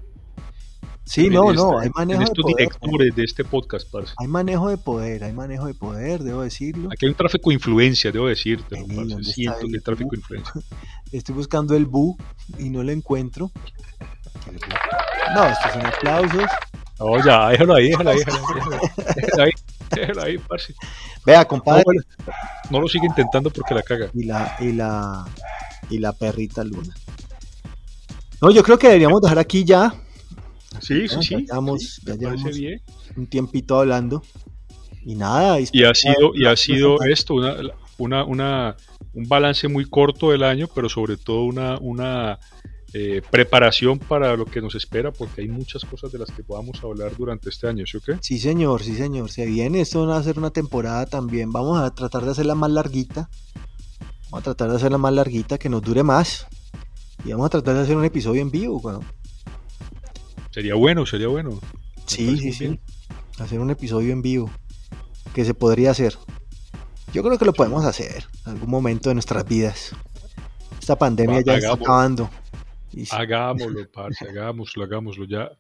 Sí, 1.05 1.27
en 1.27 1.33
no, 1.33 1.51
esta- 1.51 1.63
no, 1.65 1.79
hay 1.81 1.87
en 1.89 1.93
manejo 1.97 2.19
de 2.21 2.25
estos 2.25 2.43
poder. 2.43 2.57
directores 2.57 3.17
de 3.17 3.25
este 3.25 3.45
podcast, 3.45 3.91
parce. 3.91 4.15
Hay 4.19 4.29
manejo 4.29 4.69
de 4.69 4.77
poder, 4.79 5.25
hay 5.25 5.33
manejo 5.33 5.67
de 5.67 5.75
poder, 5.75 6.21
debo 6.23 6.43
decirlo. 6.43 6.89
Aquí 6.93 7.07
hay 7.07 7.11
un 7.11 7.17
tráfico 7.17 7.51
de 7.51 7.55
influencia, 7.55 8.13
debo 8.13 8.29
decirte. 8.29 8.77
Vení, 8.77 8.87
parce. 8.95 9.09
¿dónde 9.09 9.23
está 9.23 9.33
Siento 9.35 9.67
el 9.67 9.83
tráfico 9.83 10.11
de 10.13 10.19
influencia. 10.19 10.53
Estoy 11.13 11.35
buscando 11.35 11.75
el 11.75 11.87
bu 11.87 12.17
y 12.61 12.71
no 12.71 12.85
lo 12.85 12.93
encuentro. 12.93 13.51
No, 15.35 15.47
estos 15.47 15.73
son 15.73 15.87
aplausos. 15.87 16.45
No, 16.99 17.25
ya, 17.25 17.49
déjalo 17.49 17.75
ahí, 17.75 17.89
déjalo 17.89 18.11
ahí, 18.11 18.19
déjalo 18.19 18.47
ahí. 18.75 18.81
Déjalo 19.17 19.43
ahí, 19.45 19.51
déjalo 19.91 20.23
ahí, 20.23 20.39
parce. 20.39 20.75
Vea, 21.25 21.45
compadre. 21.47 21.85
no 22.71 22.81
lo 22.81 22.89
sigue 22.89 23.07
intentando 23.07 23.51
porque 23.51 23.75
la 23.75 23.83
caga. 23.83 24.11
Y 24.15 24.25
la, 24.25 24.57
y 24.61 24.73
la, 24.73 25.25
y 25.89 25.99
la 25.99 26.13
perrita 26.13 26.63
luna. 26.65 26.95
No, 28.43 28.51
yo 28.51 28.63
creo 28.63 28.79
que 28.79 28.87
deberíamos 28.89 29.21
dejar 29.21 29.39
aquí 29.39 29.65
ya 29.65 29.93
Sí, 30.81 31.09
sí, 31.09 31.23
sí. 31.23 31.35
ya 31.47 31.55
llevamos- 31.55 32.01
bien. 32.55 32.81
un 33.17 33.27
tiempito 33.27 33.79
hablando. 33.81 34.23
Y 35.05 35.15
nada, 35.15 35.59
Y 35.73 35.85
ha 35.85 35.95
sido, 35.95 36.33
y 36.35 36.47
ha 36.47 36.57
sido 36.57 37.03
esto, 37.03 37.35
una, 37.35 37.55
una, 37.99 38.25
una, 38.25 38.77
un 39.15 39.27
balance 39.29 39.67
muy 39.69 39.87
corto 39.89 40.31
del 40.31 40.43
año, 40.43 40.69
pero 40.75 40.89
sobre 40.91 41.17
todo 41.17 41.45
una, 41.45 41.79
una 41.79 42.39
eh, 42.93 43.23
preparación 43.31 43.99
para 43.99 44.37
lo 44.37 44.45
que 44.45 44.61
nos 44.61 44.75
espera, 44.75 45.13
porque 45.13 45.43
hay 45.43 45.49
muchas 45.49 45.85
cosas 45.85 46.11
de 46.11 46.19
las 46.19 46.31
que 46.31 46.43
podamos 46.43 46.83
hablar 46.83 47.17
durante 47.17 47.49
este 47.49 47.69
año, 47.69 47.87
¿sí 47.87 47.99
o 47.99 48.01
qué? 48.01 48.19
Sí, 48.21 48.39
señor, 48.39 48.83
sí, 48.83 48.97
señor. 48.97 49.31
Se 49.31 49.47
viene 49.47 49.81
esto 49.81 50.07
va 50.07 50.17
a 50.17 50.23
ser 50.23 50.39
una 50.39 50.51
temporada 50.51 51.07
también. 51.07 51.53
Vamos 51.53 51.81
a 51.81 51.95
tratar 51.95 52.25
de 52.25 52.33
hacerla 52.33 52.55
más 52.55 52.71
larguita. 52.71 53.31
Vamos 54.25 54.41
a 54.41 54.43
tratar 54.43 54.71
de 54.71 54.77
hacerla 54.77 54.99
más 54.99 55.13
larguita, 55.13 55.59
que 55.59 55.69
nos 55.69 55.83
dure 55.83 56.03
más. 56.03 56.47
Y 57.25 57.31
vamos 57.31 57.47
a 57.47 57.51
tratar 57.51 57.77
de 57.77 57.83
hacer 57.83 57.97
un 57.97 58.05
episodio 58.05 58.43
en 58.43 58.51
vivo. 58.51 58.81
Bueno, 58.81 59.01
Sería 60.51 60.75
bueno, 60.75 61.07
sería 61.07 61.29
bueno. 61.29 61.51
Me 61.51 61.59
sí, 62.07 62.37
sí, 62.39 62.53
sí. 62.53 62.65
bien. 62.65 62.81
Hacer 63.39 63.61
un 63.61 63.71
episodio 63.71 64.13
en 64.13 64.21
vivo. 64.21 64.51
Que 65.35 65.45
se 65.45 65.55
podría 65.55 65.93
hacer. 65.93 66.19
Yo 67.13 67.23
creo 67.23 67.39
que 67.39 67.45
lo 67.45 67.53
podemos 67.53 67.85
hacer 67.85 68.25
en 68.47 68.53
algún 68.53 68.71
momento 68.71 69.11
de 69.11 69.15
nuestras 69.15 69.47
vidas. 69.47 69.93
Esta 70.81 70.97
pandemia 70.97 71.37
Va, 71.37 71.43
ya 71.43 71.55
está 71.57 71.73
acabando. 71.73 72.31
Y 72.93 73.05
Hagámoslo, 73.11 73.81
parce, 73.93 74.29
hagámoslo, 74.29 74.85
hagámoslo. 74.85 75.25
Ya, 75.25 75.51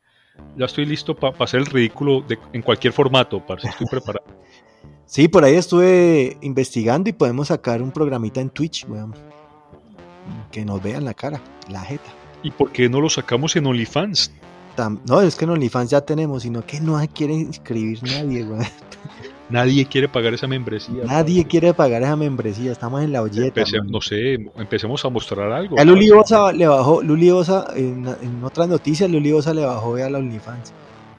ya 0.56 0.64
estoy 0.66 0.86
listo 0.86 1.14
para 1.14 1.36
hacer 1.44 1.60
el 1.60 1.66
ridículo 1.66 2.22
de, 2.22 2.38
en 2.52 2.62
cualquier 2.62 2.92
formato, 2.92 3.44
parce. 3.44 3.68
Estoy 3.68 3.86
preparado. 3.86 4.24
Sí, 5.06 5.26
por 5.26 5.42
ahí 5.42 5.56
estuve 5.56 6.36
investigando 6.40 7.10
y 7.10 7.12
podemos 7.12 7.48
sacar 7.48 7.82
un 7.82 7.90
programita 7.90 8.40
en 8.40 8.48
Twitch, 8.48 8.86
weón. 8.88 9.12
Que 10.52 10.64
nos 10.64 10.80
vean 10.80 11.04
la 11.04 11.14
cara, 11.14 11.40
la 11.68 11.80
jeta. 11.80 12.08
¿Y 12.44 12.52
por 12.52 12.70
qué 12.70 12.88
no 12.88 13.00
lo 13.00 13.10
sacamos 13.10 13.56
en 13.56 13.66
OnlyFans? 13.66 14.30
Tam- 14.76 15.00
no, 15.08 15.20
es 15.20 15.34
que 15.34 15.46
en 15.46 15.50
OnlyFans 15.50 15.90
ya 15.90 16.00
tenemos, 16.02 16.44
sino 16.44 16.64
que 16.64 16.80
no 16.80 16.96
quiere 17.12 17.34
inscribir 17.34 18.00
nadie, 18.04 18.44
weón. 18.44 18.64
Nadie 19.50 19.86
quiere 19.86 20.08
pagar 20.08 20.34
esa 20.34 20.46
membresía. 20.46 21.04
Nadie 21.04 21.44
quiere 21.44 21.74
pagar 21.74 22.02
esa 22.02 22.16
membresía, 22.16 22.72
estamos 22.72 23.02
en 23.02 23.12
la 23.12 23.22
olleta. 23.22 23.62
No 23.88 24.00
sé, 24.00 24.34
empecemos 24.56 25.04
a 25.04 25.08
mostrar 25.08 25.50
algo. 25.50 25.76
Ya 25.76 25.84
Luli. 25.84 26.10
Bosa 26.10 26.52
le 26.52 26.66
bajó, 26.66 27.02
Luli 27.02 27.30
Bosa, 27.30 27.66
en, 27.74 28.06
en 28.06 28.44
otras 28.44 28.68
noticias, 28.68 29.10
Luli 29.10 29.32
Bosa 29.32 29.54
le 29.54 29.64
bajó 29.64 29.96
a 29.96 30.10
la 30.10 30.18
OnlyFans. 30.18 30.72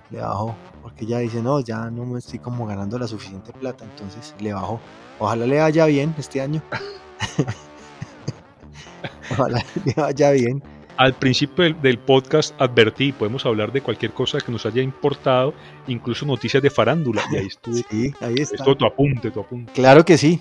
Le 0.09 0.19
bajó, 0.19 0.55
porque 0.82 1.05
ya 1.05 1.19
dice, 1.19 1.41
no, 1.41 1.59
ya 1.59 1.89
no 1.89 2.05
me 2.05 2.19
estoy 2.19 2.39
como 2.39 2.65
ganando 2.65 2.97
la 2.97 3.07
suficiente 3.07 3.51
plata, 3.53 3.86
entonces 3.86 4.36
le 4.39 4.53
bajó. 4.53 4.79
Ojalá 5.19 5.45
le 5.45 5.59
vaya 5.59 5.86
bien 5.86 6.15
este 6.17 6.41
año. 6.41 6.61
Ojalá 9.32 9.63
le 9.86 9.93
vaya 9.95 10.32
bien. 10.32 10.63
Al 11.02 11.16
principio 11.16 11.64
del, 11.64 11.82
del 11.82 11.97
podcast 11.97 12.54
advertí, 12.62 13.12
podemos 13.12 13.43
hablar 13.47 13.72
de 13.72 13.82
cualquier 13.82 14.12
cosa 14.12 14.39
que 14.39 14.52
nos 14.52 14.68
haya 14.68 14.84
importado, 14.84 15.52
incluso 15.88 16.28
noticias 16.28 16.62
de 16.62 16.70
farándula. 16.70 17.24
Y 17.32 17.38
ahí 17.38 17.47
estuve. 17.47 17.84
Sí, 17.89 18.14
ahí 18.22 18.36
está. 18.38 18.58
Esto 18.58 18.78
tu 18.78 18.86
apunte, 18.86 19.32
tu 19.32 19.39
apunte. 19.39 19.72
Claro 19.74 20.06
que 20.06 20.16
sí. 20.16 20.39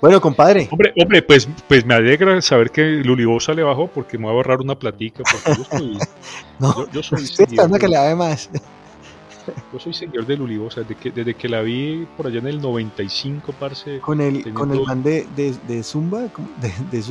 Bueno, 0.00 0.22
compadre, 0.22 0.68
Hombre, 0.70 0.94
hombre, 0.96 1.20
pues, 1.20 1.46
pues 1.68 1.84
me 1.84 1.92
alegra 1.92 2.40
saber 2.40 2.70
que 2.70 2.82
Lulibosa 2.82 3.52
le 3.52 3.62
bajó 3.62 3.88
porque 3.88 4.16
me 4.16 4.24
va 4.24 4.30
a 4.30 4.34
ahorrar 4.36 4.62
una 4.62 4.78
platica. 4.78 5.22
Porque 5.22 5.60
yo, 5.60 5.64
soy, 5.64 5.98
no, 6.58 6.76
yo, 6.76 6.90
yo 6.90 7.02
soy 7.02 7.24
esperando 7.24 7.54
seguidor 7.54 7.80
que 7.80 7.88
le 7.88 7.96
haga 7.98 8.16
más. 8.16 8.48
Yo 9.72 9.78
soy 9.78 9.92
seguidor 9.92 10.26
de 10.26 10.36
Lulibosa. 10.36 10.80
Desde 10.82 10.96
que, 10.96 11.10
desde 11.10 11.34
que 11.34 11.48
la 11.48 11.62
vi 11.62 12.06
por 12.16 12.26
allá 12.26 12.38
en 12.38 12.46
el 12.46 12.60
95, 12.60 13.52
parce, 13.58 14.00
Con 14.00 14.20
el, 14.20 14.52
con 14.52 14.70
el 14.72 14.80
man 14.82 15.02
de, 15.02 15.26
de, 15.36 15.52
de 15.66 15.82
Zumba, 15.82 16.28
con 16.28 16.48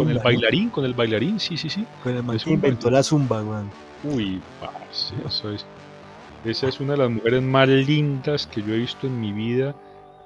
el 0.10 0.16
¿no? 0.18 0.22
bailarín, 0.24 0.70
con 0.70 0.86
el 0.86 0.94
bailarín, 0.94 1.40
sí, 1.40 1.58
sí, 1.58 1.70
sí. 1.70 1.86
Con 2.04 2.16
el 2.16 2.24
man 2.24 2.38
que 2.38 2.52
inventó 2.52 2.90
la 2.90 3.04
Zumba, 3.04 3.44
weón. 3.44 3.70
Uy, 4.04 4.42
parce, 4.60 5.16
eso 5.26 5.52
es. 5.52 5.66
Esa 6.44 6.68
es 6.68 6.80
una 6.80 6.94
de 6.94 7.00
las 7.00 7.10
mujeres 7.10 7.42
más 7.42 7.70
lindas 7.70 8.48
que 8.48 8.62
yo 8.62 8.74
he 8.74 8.78
visto 8.78 9.08
en 9.08 9.20
mi 9.20 9.32
vida, 9.32 9.76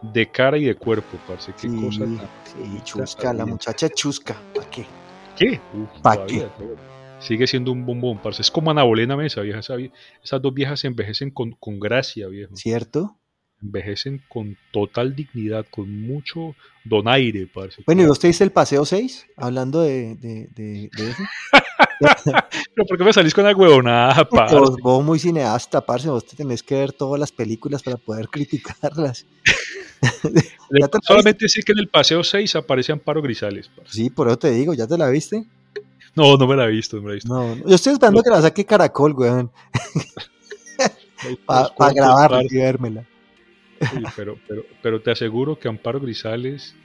de 0.01 0.32
cara 0.32 0.58
y 0.58 0.66
de 0.66 0.76
cuerpo, 0.76 1.18
parce. 1.28 1.53
Qué 1.53 1.70
Sí, 1.70 1.76
cosa 1.82 2.05
tan 2.05 2.28
sí, 2.43 2.82
chusca, 2.84 3.34
la 3.34 3.45
muchacha 3.45 3.89
chusca. 3.89 4.36
¿Para 4.53 4.70
qué? 4.70 4.86
¿Qué? 5.36 5.62
Uf, 5.74 5.89
¿Pa 6.01 6.16
todavía, 6.16 6.49
todavía. 6.49 6.78
Sigue 7.20 7.47
siendo 7.47 7.72
un 7.72 7.86
bombón, 7.86 8.20
parce. 8.22 8.41
Es 8.41 8.51
como 8.51 8.72
Ana 8.72 8.84
Bolena 8.84 9.18
Mesa, 9.18 9.41
vieja. 9.41 9.59
esa 9.59 9.76
Esas 10.24 10.41
dos 10.41 10.53
viejas 10.53 10.80
se 10.80 10.88
envejecen 10.88 11.32
con, 11.32 11.51
con 11.53 11.80
gracia, 11.80 12.28
viejo. 12.28 12.55
¿Cierto? 12.55 13.18
Envejecen 13.61 14.22
con 14.30 14.55
total 14.72 15.15
dignidad, 15.15 15.65
con 15.70 16.01
mucho 16.01 16.55
donaire, 16.84 17.47
parce. 17.47 17.82
Bueno, 17.86 18.03
¿y 18.03 18.05
vos 18.05 18.20
te 18.20 18.28
diste 18.28 18.43
el 18.43 18.51
paseo 18.51 18.86
6? 18.86 19.28
Hablando 19.36 19.82
de, 19.82 20.15
de, 20.15 20.47
de, 20.55 20.89
de 20.95 21.09
eso. 21.09 21.24
Pero 22.76 22.88
¿por 22.88 22.97
qué 22.97 23.03
me 23.03 23.13
salís 23.13 23.34
con 23.34 23.43
la 23.43 23.55
huevonada, 23.55 24.30
parce? 24.30 24.55
Vos, 24.55 24.76
vos 24.82 25.03
muy 25.03 25.18
cineasta, 25.18 25.84
parce, 25.84 26.09
vos 26.09 26.24
te 26.24 26.36
tenés 26.36 26.61
que 26.61 26.76
ver 26.76 26.93
todas 26.93 27.20
las 27.20 27.32
películas 27.32 27.82
para 27.82 27.97
poder 27.97 28.28
criticarlas. 28.30 29.26
¿Ya 30.24 30.88
te 30.88 30.97
la 30.97 31.01
Solamente 31.01 31.49
sé 31.49 31.63
que 31.63 31.72
en 31.72 31.80
el 31.80 31.88
Paseo 31.88 32.24
6 32.24 32.55
aparece 32.55 32.91
Amparo 32.91 33.22
Grisales, 33.24 33.70
parce. 33.70 33.93
Sí, 33.93 34.09
por 34.11 34.28
eso 34.28 34.38
te 34.38 34.51
digo, 34.51 34.76
¿ya 34.76 34.86
te 34.86 34.97
la 34.97 35.09
viste? 35.09 35.45
No, 36.18 36.36
no 36.36 36.47
me 36.47 36.55
la 36.55 36.65
he 36.65 36.72
visto, 36.72 36.97
no 36.97 37.03
me 37.03 37.07
la 37.09 37.13
he 37.13 37.15
visto. 37.15 37.34
No, 37.34 37.55
no, 37.55 37.68
yo 37.68 37.76
estoy 37.76 37.93
esperando 37.93 38.22
que 38.24 38.30
la 38.30 38.41
saque 38.41 38.65
Caracol, 38.65 39.13
weón, 39.13 39.51
para 41.45 41.93
grabarla 41.93 42.43
y 42.43 42.55
vérmela. 42.55 43.05
Sí, 43.80 44.03
pero, 44.15 44.38
pero, 44.47 44.63
pero 44.82 45.01
te 45.01 45.11
aseguro 45.11 45.59
que 45.59 45.68
Amparo 45.68 45.99
Grisales 45.99 46.76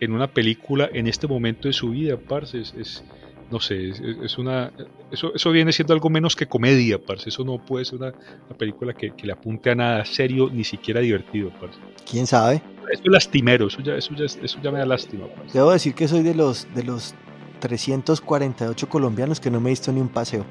en 0.00 0.12
una 0.12 0.26
película 0.26 0.90
en 0.92 1.06
este 1.06 1.26
momento 1.26 1.68
de 1.68 1.72
su 1.72 1.90
vida, 1.90 2.16
parce, 2.18 2.60
es, 2.60 2.74
es- 2.74 3.04
no 3.48 3.60
sé, 3.60 3.90
es, 4.24 4.38
una 4.38 4.72
eso, 5.12 5.32
eso 5.32 5.52
viene 5.52 5.70
siendo 5.72 5.94
algo 5.94 6.10
menos 6.10 6.34
que 6.34 6.46
comedia, 6.46 6.98
parce, 6.98 7.28
eso 7.28 7.44
no 7.44 7.64
puede 7.64 7.84
ser 7.84 8.00
una, 8.00 8.08
una 8.48 8.58
película 8.58 8.92
que, 8.92 9.12
que 9.12 9.24
le 9.24 9.32
apunte 9.34 9.70
a 9.70 9.76
nada 9.76 10.04
serio, 10.04 10.50
ni 10.52 10.64
siquiera 10.64 11.00
divertido, 11.00 11.50
parce. 11.60 11.78
¿Quién 12.10 12.26
sabe? 12.26 12.56
Eso 12.92 13.02
es 13.04 13.10
lastimero, 13.12 13.68
eso 13.68 13.80
ya, 13.82 13.94
eso 13.94 14.12
ya, 14.16 14.24
es- 14.24 14.38
eso 14.42 14.58
ya 14.60 14.72
me 14.72 14.80
da 14.80 14.86
lástima, 14.86 15.28
parce. 15.28 15.56
Debo 15.56 15.70
decir 15.70 15.94
que 15.94 16.08
soy 16.08 16.22
de 16.24 16.34
los, 16.34 16.66
de 16.74 16.82
los 16.82 17.14
348 17.60 18.88
colombianos 18.88 19.40
que 19.40 19.50
no 19.50 19.60
me 19.60 19.70
he 19.70 19.72
visto 19.72 19.92
ni 19.92 20.00
un 20.00 20.08
paseo. 20.08 20.44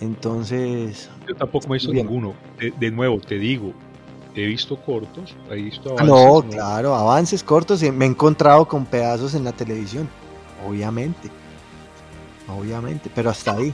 Entonces. 0.00 1.10
Yo 1.28 1.34
tampoco 1.34 1.68
me 1.68 1.76
he 1.76 1.78
visto 1.78 1.92
ninguno. 1.92 2.34
De, 2.58 2.90
nuevo, 2.90 3.20
te 3.20 3.38
digo, 3.38 3.72
he 4.34 4.46
visto 4.46 4.76
cortos, 4.76 5.36
he 5.50 5.54
visto 5.56 5.92
avances. 5.92 6.08
No, 6.08 6.42
claro, 6.42 6.94
avances 6.94 7.42
cortos. 7.42 7.82
Me 7.82 8.04
he 8.04 8.08
encontrado 8.08 8.66
con 8.66 8.84
pedazos 8.84 9.34
en 9.34 9.44
la 9.44 9.52
televisión. 9.52 10.08
Obviamente. 10.66 11.30
Obviamente, 12.48 13.10
pero 13.14 13.30
hasta 13.30 13.52
ahí. 13.52 13.72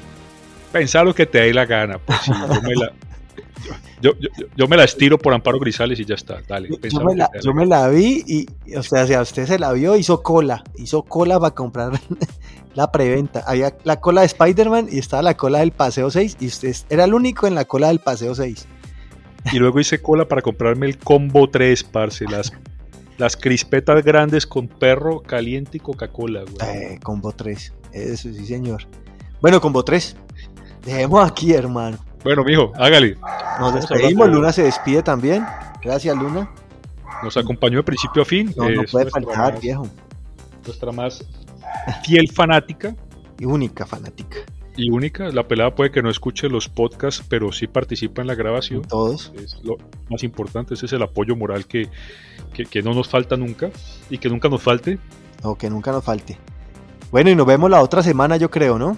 Pensar 0.73 1.07
lo 1.07 1.15
que 1.15 1.27
te 1.27 1.39
dé 1.39 1.55
la 1.55 1.65
gana. 1.65 1.99
Pues 1.99 2.27
yo 2.27 2.63
me 2.63 2.75
la, 2.75 2.93
yo, 4.01 4.13
yo, 4.57 4.69
me 4.69 4.77
la 4.77 4.85
estiro 4.85 5.19
por 5.19 5.33
Amparo 5.33 5.59
Grisales 5.59 5.99
y 6.01 6.05
ya 6.05 6.15
está. 6.15 6.41
Dale, 6.47 6.69
yo, 6.69 7.01
me 7.01 7.17
la, 7.17 7.31
yo 7.43 7.53
me 7.53 7.67
la, 7.67 7.89
vi 7.89 8.23
y, 8.27 8.75
o 8.77 8.83
sea, 8.83 9.07
si 9.07 9.15
a 9.15 9.23
usted 9.23 9.47
se 9.47 9.59
la 9.59 9.73
vio, 9.73 9.97
hizo 9.97 10.23
cola. 10.23 10.63
Hizo 10.77 11.03
cola 11.03 11.39
para 11.41 11.55
comprar 11.55 11.93
la 12.75 12.93
preventa. 12.93 13.45
Había 13.47 13.77
la 13.85 14.01
cola 14.01 14.23
de 14.23 14.29
Spider-Man 14.29 14.89
y 14.91 14.99
estaba 14.99 15.23
la 15.23 15.37
cola 15.37 15.61
del 15.61 15.73
Paseo 15.73 16.11
6 16.11 16.37
y 16.41 16.47
usted 16.47 16.75
era 16.91 17.05
el 17.05 17.15
único 17.15 17.47
en 17.47 17.55
la 17.55 17.65
cola 17.65 17.89
del 17.89 18.01
Paseo 18.01 18.35
6. 18.35 18.67
Y 19.53 19.59
luego 19.59 19.81
hice 19.81 20.01
cola 20.01 20.27
para 20.27 20.43
comprarme 20.43 20.87
el 20.87 20.99
combo 20.99 21.49
3, 21.49 21.85
parce. 21.85 22.27
Las, 22.27 22.53
las 23.17 23.37
crispetas 23.37 24.05
grandes 24.05 24.47
con 24.47 24.69
perro 24.69 25.21
caliente 25.21 25.79
y 25.79 25.81
Coca-Cola, 25.81 26.45
eh, 26.67 26.99
combo 27.03 27.33
3. 27.33 27.75
Eso 27.93 28.33
sí, 28.33 28.47
señor. 28.47 28.87
Bueno, 29.41 29.61
combo 29.61 29.85
3. 29.85 30.17
Dejemos 30.85 31.29
aquí, 31.29 31.53
hermano. 31.53 31.99
Bueno, 32.25 32.45
mijo, 32.45 32.73
hágale. 32.77 33.17
Nos 33.61 33.75
despedimos, 33.75 34.29
Luna 34.29 34.53
se 34.53 34.65
despide 34.65 35.03
también. 35.03 35.45
Gracias, 35.83 36.17
Luna. 36.17 36.51
Nos 37.23 37.37
acompañó 37.37 37.79
de 37.79 37.83
principio 37.83 38.23
a 38.23 38.25
fin. 38.25 38.53
No, 38.57 38.69
no 38.69 38.83
puede 38.85 39.11
faltar, 39.11 39.61
viejo. 39.61 39.89
Nuestra 40.65 40.93
más 40.93 41.25
fiel 42.05 42.31
fanática. 42.31 42.95
Y 43.39 43.45
única 43.45 43.87
fanática. 43.87 44.39
Y 44.77 44.91
única, 44.91 45.31
la 45.31 45.49
pelada 45.49 45.75
puede 45.75 45.91
que 45.91 46.03
no 46.03 46.11
escuche 46.11 46.49
los 46.49 46.69
podcasts, 46.69 47.25
pero 47.29 47.51
sí 47.51 47.67
participa 47.67 48.21
en 48.21 48.29
la 48.29 48.37
grabación. 48.37 48.83
Todos. 48.83 49.33
Es 49.35 49.59
lo 49.65 49.77
más 50.09 50.23
importante, 50.23 50.75
ese 50.75 50.87
es 50.87 50.93
el 50.93 51.03
apoyo 51.03 51.35
moral 51.35 51.67
que, 51.67 51.89
que 52.53 52.83
no 52.83 52.95
nos 52.95 53.09
falta 53.09 53.37
nunca 53.37 53.71
y 54.09 54.19
que 54.19 54.29
nunca 54.29 54.49
nos 54.49 54.63
falte. 54.63 54.99
O 55.43 55.57
que 55.57 55.69
nunca 55.69 55.91
nos 55.91 56.05
falte. 56.05 56.39
Bueno, 57.11 57.31
y 57.31 57.35
nos 57.35 57.47
vemos 57.47 57.71
la 57.71 57.83
otra 57.83 58.03
semana, 58.03 58.37
yo 58.37 58.51
creo, 58.51 58.79
¿no? 58.79 58.97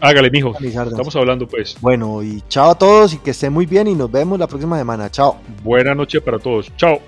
Hágale, 0.00 0.30
mijo. 0.30 0.54
Estamos 0.60 1.16
hablando, 1.16 1.46
pues. 1.46 1.76
Bueno, 1.80 2.22
y 2.22 2.42
chao 2.48 2.70
a 2.70 2.74
todos 2.74 3.14
y 3.14 3.18
que 3.18 3.30
estén 3.30 3.52
muy 3.52 3.66
bien 3.66 3.86
y 3.88 3.94
nos 3.94 4.10
vemos 4.10 4.38
la 4.38 4.46
próxima 4.46 4.78
semana. 4.78 5.10
Chao. 5.10 5.38
Buena 5.62 5.94
noche 5.94 6.20
para 6.20 6.38
todos. 6.38 6.70
Chao. 6.76 7.00